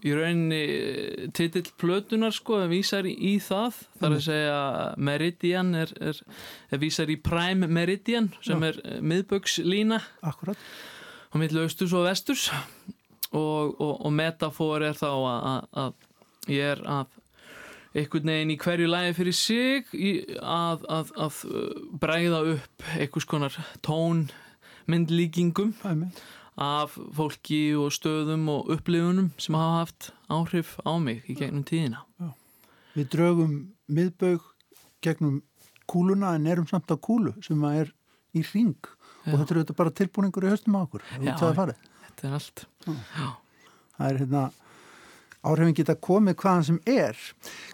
í 0.06 0.14
rauninni 0.14 1.30
titill 1.34 1.72
plötunar 1.82 2.34
sko, 2.36 2.60
það 2.62 2.74
vísar 2.74 3.08
í, 3.10 3.14
í 3.16 3.34
það 3.42 3.80
þar 4.00 4.16
að 4.18 4.24
segja 4.28 4.60
Meridian 4.98 5.72
er, 5.80 5.94
er, 5.98 6.20
er 6.70 6.82
vísar 6.82 7.10
í 7.10 7.18
Prime 7.22 7.70
Meridian 7.72 8.30
sem 8.46 8.62
Já. 8.62 8.70
er 8.70 9.02
miðbökslína 9.02 10.02
Akkurat 10.22 10.62
á 11.34 11.36
millu 11.42 11.66
austurs 11.66 11.96
og 11.98 12.06
vesturs 12.06 12.48
og, 13.32 13.76
og, 13.82 13.94
og 14.06 14.12
metafor 14.14 14.86
er 14.86 14.98
þá 14.98 15.10
að, 15.10 15.70
að 15.86 16.52
ég 16.54 16.74
er 16.76 16.84
að 16.86 17.22
einhvern 17.96 18.28
veginn 18.32 18.52
í 18.52 18.58
hverju 18.60 18.88
lægi 18.92 19.14
fyrir 19.16 19.36
sig 19.38 19.92
að, 20.42 20.84
að, 20.92 21.12
að 21.26 21.38
bræða 22.02 22.42
upp 22.56 22.88
einhvers 22.98 23.28
konar 23.32 23.56
tónmyndlíkingum 23.88 25.72
af 26.56 26.98
fólki 27.16 27.76
og 27.80 27.94
stöðum 27.96 28.48
og 28.52 28.72
upplifunum 28.76 29.32
sem 29.40 29.56
hafa 29.56 29.80
haft 29.82 30.10
áhrif 30.32 30.76
á 30.84 30.94
mig 31.00 31.24
í 31.32 31.36
gegnum 31.40 31.64
tíðina. 31.68 32.04
Já. 32.20 32.32
Við 32.96 33.10
draugum 33.16 33.56
miðbög 33.92 34.44
gegnum 35.04 35.42
kúluna 35.88 36.36
en 36.36 36.48
erum 36.50 36.68
samt 36.68 36.92
á 36.92 36.96
kúlu 36.96 37.36
sem 37.46 37.64
er 37.72 37.92
í 38.36 38.44
ring 38.52 38.76
Já. 38.76 39.32
og 39.32 39.40
þetta 39.40 39.52
er 39.52 39.60
auðvitað 39.62 39.80
bara 39.82 39.96
tilbúningur 40.02 40.48
í 40.48 40.52
höstum 40.52 40.78
á 40.80 40.84
okkur. 40.84 41.04
Já, 41.20 41.36
þetta 41.40 42.28
er 42.28 42.38
allt. 42.40 42.68
Það 43.96 44.08
er 44.10 44.22
hérna 44.24 44.46
áhrifin 45.46 45.78
geta 45.78 45.96
komið 45.96 46.38
hvaðan 46.42 46.68
sem 46.70 46.80
er. 46.90 47.20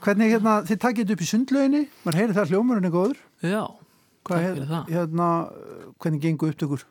Hvernig 0.03 0.34
hérna, 0.34 0.57
þið 0.67 0.82
takkið 0.84 1.03
þetta 1.03 1.15
upp 1.17 1.24
í 1.24 1.30
sundlöginni, 1.30 1.84
mann 2.05 2.19
heyri 2.19 2.36
það 2.38 2.53
hljómarinn 2.53 2.89
er 2.89 2.95
góður. 2.95 3.22
Já, 3.41 3.63
Hvað, 4.28 4.43
fyrir 4.45 4.67
það. 4.69 4.91
Hérna, 4.95 5.30
hvernig 6.01 6.26
gengur 6.26 6.53
upptökur? 6.53 6.86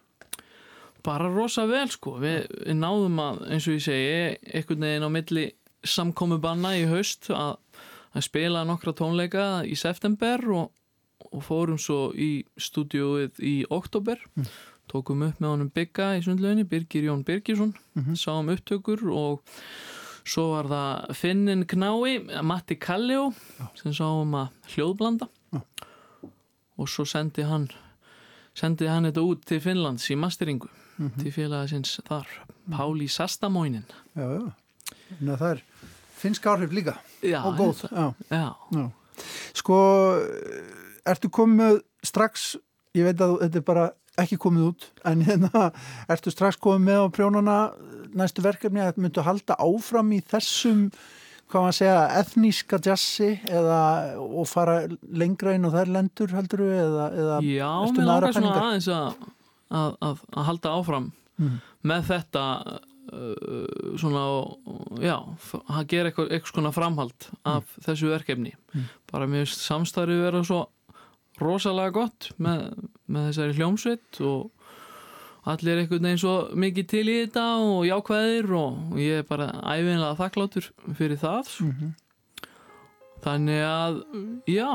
Bara 1.06 1.30
rosa 1.32 1.64
vel 1.70 1.86
sko, 1.92 2.16
við, 2.20 2.42
við 2.66 2.76
náðum 2.76 3.20
að 3.22 3.44
eins 3.54 3.68
og 3.68 3.76
ég 3.78 3.84
segi, 3.86 4.18
einhvern 4.50 4.84
veginn 4.84 5.06
á 5.06 5.10
milli 5.14 5.46
samkomi 5.86 6.36
banna 6.42 6.74
í 6.76 6.82
haust 6.90 7.30
að, 7.32 7.54
að 8.12 8.26
spila 8.26 8.66
nokkra 8.68 8.92
tónleika 8.98 9.46
í 9.64 9.78
september 9.80 10.44
og, 10.52 10.66
og 11.30 11.46
fórum 11.46 11.78
svo 11.80 12.10
í 12.12 12.44
stúdióið 12.60 13.40
í 13.46 13.54
oktober, 13.72 14.20
mm. 14.34 14.50
tókum 14.92 15.24
upp 15.24 15.40
með 15.40 15.54
honum 15.54 15.72
Bygga 15.72 16.10
í 16.18 16.26
sundlöginni, 16.26 16.66
Birgir 16.68 17.08
Jón 17.08 17.24
Birgisson, 17.24 17.72
mm 17.94 18.04
-hmm. 18.04 18.20
sáum 18.20 18.52
upptökur 18.52 19.06
og 19.08 19.40
svo 20.30 20.46
var 20.54 20.68
það 20.70 21.14
Finnin 21.18 21.66
Knái, 21.66 22.42
Matti 22.46 22.76
Kalljó 22.78 23.30
sem 23.78 23.94
sáum 23.96 24.36
að 24.38 24.74
hljóðblanda 24.74 25.26
ja. 25.54 25.62
og 26.78 26.90
svo 26.90 27.06
sendi 27.08 27.46
hann 27.48 27.68
sendi 28.54 28.88
hann 28.90 29.08
þetta 29.08 29.24
út 29.26 29.42
til 29.48 29.60
Finnlands 29.64 30.10
í 30.10 30.18
masteringu 30.18 30.68
mm 30.70 31.08
-hmm. 31.08 31.22
til 31.22 31.32
félagasins 31.32 32.00
þar 32.06 32.26
Páli 32.70 33.08
Sastamóinin 33.08 33.86
Já, 34.14 34.26
já, 34.38 34.52
Ná, 35.20 35.36
það 35.36 35.50
er 35.50 35.62
finnsk 36.16 36.46
áhrif 36.46 36.72
líka 36.72 36.98
já, 37.22 37.44
og 37.44 37.56
góð 37.56 37.88
já. 38.30 38.54
Já. 38.70 38.90
Sko 39.54 39.76
ertu 41.06 41.28
komið 41.28 41.80
strax 42.04 42.56
ég 42.94 43.04
veit 43.04 43.20
að 43.20 43.40
þetta 43.40 43.58
er 43.58 43.64
bara 43.64 43.90
ekki 44.18 44.36
komið 44.36 44.62
út 44.62 44.86
en 45.04 45.22
hérna 45.22 45.72
ertu 46.08 46.30
strax 46.30 46.56
komið 46.56 46.84
með 46.86 46.98
á 47.00 47.06
prjónana 47.08 47.72
næstu 48.18 48.44
verkefni 48.44 48.82
að 48.84 49.00
myndu 49.00 49.24
halda 49.26 49.56
áfram 49.60 50.12
í 50.16 50.20
þessum 50.30 50.88
hvað 51.50 51.64
maður 51.64 51.76
segja, 51.80 52.02
etníska 52.20 52.78
jazzi 52.84 53.30
eða, 53.50 53.80
og 54.22 54.46
fara 54.46 54.84
lengra 55.10 55.56
inn 55.56 55.66
á 55.66 55.70
þær 55.74 55.90
lendur 55.96 56.34
heldur 56.36 56.62
við 56.68 56.78
eða, 56.84 57.06
eða 57.24 57.38
Já, 57.42 57.70
mér 57.90 58.06
langar 58.06 58.36
svona 58.36 58.52
aðeins 58.60 58.90
að 58.94 59.28
að, 59.70 59.96
að, 60.02 60.22
að 60.34 60.46
halda 60.48 60.74
áfram 60.78 61.08
mm. 61.38 61.56
með 61.90 62.06
þetta 62.10 62.44
uh, 62.66 63.94
svona, 64.00 64.24
já 65.02 65.16
að 65.16 65.88
gera 65.92 66.10
eitthvað, 66.10 66.30
eitthvað 66.30 66.54
svona 66.54 66.74
framhald 66.74 67.28
af 67.42 67.64
mm. 67.64 67.86
þessu 67.86 68.12
verkefni 68.12 68.54
mm. 68.56 68.86
bara 69.12 69.30
mér 69.30 69.46
finnst 69.46 69.66
samstarfið 69.66 70.24
vera 70.26 70.44
svo 70.46 70.64
rosalega 71.40 71.94
gott 71.96 72.32
með, 72.42 72.66
með 73.08 73.30
þessari 73.30 73.58
hljómsveit 73.58 74.22
og 74.26 74.59
allir 75.48 75.72
er 75.72 75.82
einhvern 75.82 76.06
veginn 76.08 76.20
svo 76.20 76.34
mikið 76.52 76.86
til 76.90 77.06
í 77.08 77.16
þetta 77.24 77.46
og 77.64 77.84
jákvæðir 77.88 78.52
og 78.58 79.00
ég 79.00 79.22
er 79.22 79.28
bara 79.28 79.50
æfinlega 79.64 80.18
þakklátur 80.18 80.70
fyrir 80.98 81.20
það 81.20 81.44
-hmm. 81.48 81.92
þannig 83.24 83.62
að 83.64 84.02
já, 84.46 84.70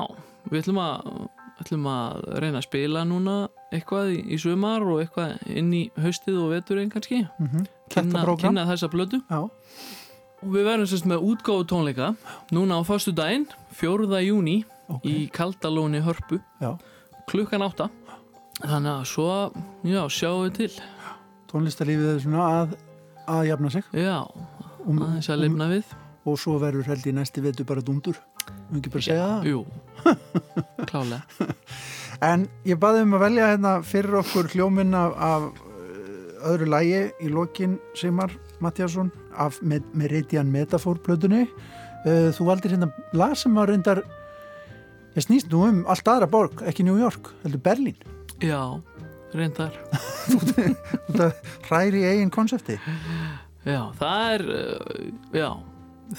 við 0.49 0.61
ætlum 0.61 0.81
að 0.81 1.29
ætlum 1.61 1.87
að 1.87 2.23
reyna 2.41 2.59
að 2.59 2.67
spila 2.67 3.03
núna 3.07 3.35
eitthvað 3.73 4.11
í, 4.15 4.19
í 4.35 4.39
sumar 4.41 4.83
og 4.83 5.01
eitthvað 5.03 5.35
inn 5.47 5.71
í 5.75 5.83
haustið 6.01 6.39
og 6.43 6.51
veturinn 6.55 6.91
kannski 6.91 7.21
mm 7.23 7.47
-hmm. 7.47 7.67
kynna, 7.93 8.23
kynna 8.41 8.65
þessa 8.67 8.89
blödu 8.91 9.21
Já. 9.29 9.41
og 10.41 10.49
við 10.51 10.67
verðum 10.67 10.89
sérst 10.91 11.07
með 11.07 11.23
útgáðu 11.29 11.67
tónleika 11.71 12.15
núna 12.51 12.79
á 12.79 12.81
fastu 12.83 13.11
daginn 13.11 13.47
4. 13.71 14.19
júni 14.21 14.63
okay. 14.87 15.11
í 15.11 15.29
Kaldalóni 15.31 16.01
Hörpu 16.03 16.41
Já. 16.61 16.77
klukkan 17.27 17.61
átta 17.61 17.89
þannig 18.61 18.91
að 18.93 19.07
svo, 19.11 19.29
já, 19.87 20.01
sjáum 20.11 20.45
við 20.45 20.53
til. 20.59 20.71
Tónlistarlífið 21.51 22.13
er 22.13 22.23
svona 22.23 22.47
að 22.61 22.77
að 23.25 23.47
jafna 23.49 23.73
sig. 23.73 23.89
Já, 23.97 24.21
um, 24.85 25.01
aðeins 25.01 25.29
að 25.33 25.43
lifna 25.43 25.67
um, 25.67 25.75
við. 25.75 25.93
Og 26.25 26.39
svo 26.41 26.55
verður 26.61 26.89
held 26.89 27.05
í 27.05 27.13
næsti 27.13 27.43
vetu 27.45 27.65
bara 27.67 27.83
dundur 27.85 28.17
við 28.69 28.79
ekki 28.79 28.93
bara 28.93 29.05
segja 29.05 29.27
það? 29.29 29.45
Jú, 29.51 29.61
klálega 30.89 31.47
En 32.29 32.47
ég 32.67 32.79
baði 32.81 33.03
um 33.05 33.15
að 33.17 33.25
velja 33.25 33.51
hérna 33.51 33.75
fyrir 33.85 34.19
okkur 34.21 34.49
hljóminn 34.53 34.95
af, 34.97 35.15
af 35.19 35.47
uh, 35.51 36.51
öðru 36.51 36.69
lægi 36.71 37.01
í 37.25 37.31
lokin 37.33 37.77
Sigmar 37.97 38.33
Mattiasson 38.63 39.11
af 39.41 39.59
Meridian 39.61 40.51
Metafor 40.53 41.01
plötunni 41.03 41.43
uh, 41.45 42.31
þú 42.35 42.49
valdir 42.49 42.75
hérna 42.75 42.91
lag 43.17 43.35
sem 43.37 43.57
að 43.59 43.73
reyndar 43.73 44.03
ég 45.15 45.27
snýst 45.27 45.51
nú 45.51 45.65
um 45.67 45.83
allt 45.91 46.07
aðra 46.07 46.29
borg, 46.29 46.63
ekki 46.67 46.87
New 46.87 46.99
York, 47.01 47.33
heldur 47.43 47.63
Berlín 47.65 48.14
Já, 48.43 48.59
reyndar. 49.35 49.77
Þú 50.25 51.29
hræri 51.69 52.01
í 52.03 52.09
eigin 52.09 52.33
konsepti. 52.33 52.77
Já, 53.65 53.81
það 53.97 54.33
er 54.33 54.43
uh, 54.53 55.05
já, 55.33 55.49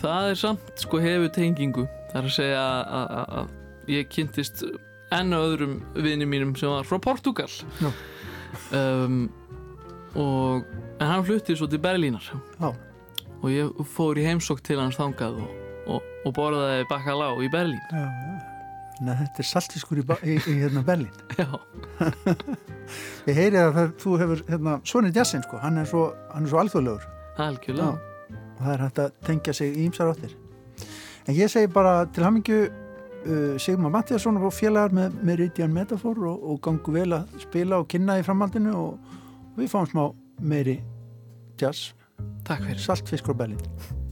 það 0.00 0.30
er 0.30 0.40
samt 0.40 0.82
sko 0.82 1.00
hefur 1.02 1.30
tengingu, 1.34 1.84
það 2.10 2.18
er 2.20 2.28
að 2.30 2.34
segja 2.34 2.64
að 3.36 3.52
ég 3.92 4.08
kynntist 4.10 4.64
enn 5.14 5.36
öðrum 5.36 5.76
vinið 5.94 6.30
mínum 6.32 6.56
sem 6.58 6.72
var 6.72 6.86
frá 6.88 6.98
Portugal 6.98 7.46
um, 8.74 9.28
og 10.18 10.66
en 10.98 11.06
hann 11.06 11.22
fluttið 11.28 11.60
svo 11.60 11.68
til 11.70 11.78
Berlínar. 11.84 12.26
Já. 12.58 12.72
og 13.42 13.48
ég 13.52 13.86
fór 13.94 14.18
í 14.18 14.26
heimsokk 14.26 14.64
til 14.66 14.80
hans 14.80 14.98
þangað 14.98 15.38
og, 15.44 15.54
og, 15.86 16.12
og 16.26 16.34
borðaði 16.34 16.88
bakalá 16.90 17.30
í 17.44 17.50
Berlín. 17.52 17.82
Já, 17.92 18.06
Nei, 19.04 19.12
þetta 19.18 19.42
er 19.42 19.48
saltískur 19.50 19.98
í, 20.00 20.04
í, 20.24 20.36
í 20.38 20.54
hérna 20.62 20.82
Berlín. 20.86 21.12
Já. 21.36 21.48
Ég 23.28 23.36
heyri 23.36 23.60
að 23.60 23.74
það, 23.76 23.92
þú 24.00 24.16
hefur 24.22 24.42
hérna, 24.48 24.78
Svonir 24.88 25.16
Jassin 25.16 25.44
sko, 25.44 25.60
hann 25.60 25.82
er 25.82 25.88
svo, 25.90 26.06
svo 26.46 26.60
alþjóðlegur. 26.62 27.04
Algjörlega. 27.44 28.14
Og 28.56 28.62
það 28.62 28.72
er 28.72 28.84
hægt 28.86 29.02
að 29.04 29.14
tengja 29.28 29.54
sig 29.58 29.76
í 29.76 29.84
ýmsar 29.84 30.14
áttir. 30.14 30.32
En 31.26 31.36
ég 31.36 31.50
segi 31.52 31.68
bara 31.74 32.06
til 32.14 32.24
hamingju 32.24 32.60
uh, 33.26 33.58
Sigmar 33.60 33.92
Mattiasson 33.92 34.40
og 34.40 34.54
félagar 34.54 34.94
með 34.96 35.20
Meridian 35.26 35.74
Metafor 35.74 36.22
og, 36.30 36.48
og 36.52 36.62
gangu 36.64 36.96
vel 36.96 37.10
að 37.18 37.36
spila 37.42 37.82
og 37.82 37.90
kynna 37.92 38.20
í 38.20 38.24
framhaldinu 38.26 38.72
og, 38.78 39.12
og 39.52 39.60
við 39.60 39.72
fáum 39.74 39.90
smá 39.92 40.04
meiri 40.40 40.80
jazz, 41.60 41.92
Takk 42.46 42.64
fyrir. 42.64 42.84
saltfiskur 42.88 43.36
og 43.36 44.05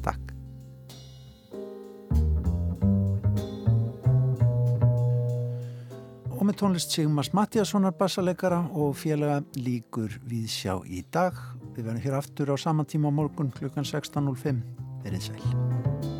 Og 6.45 6.51
með 6.51 6.59
tónlist 6.61 6.90
Sigmars 6.92 7.30
Mattiassonar 7.32 7.95
bassaleikara 7.97 8.59
og 8.76 8.90
félaga 9.01 9.38
líkur 9.57 10.18
við 10.28 10.51
sjá 10.53 10.74
í 10.84 11.01
dag. 11.09 11.38
Við 11.72 11.86
verðum 11.86 12.05
hér 12.05 12.18
aftur 12.18 12.53
á 12.53 12.57
saman 12.61 12.84
tíma 12.84 13.09
á 13.09 13.16
morgun 13.16 13.49
klukkan 13.49 13.88
16.05. 13.88 14.61
Verið 15.07 15.30
sæl. 15.30 16.13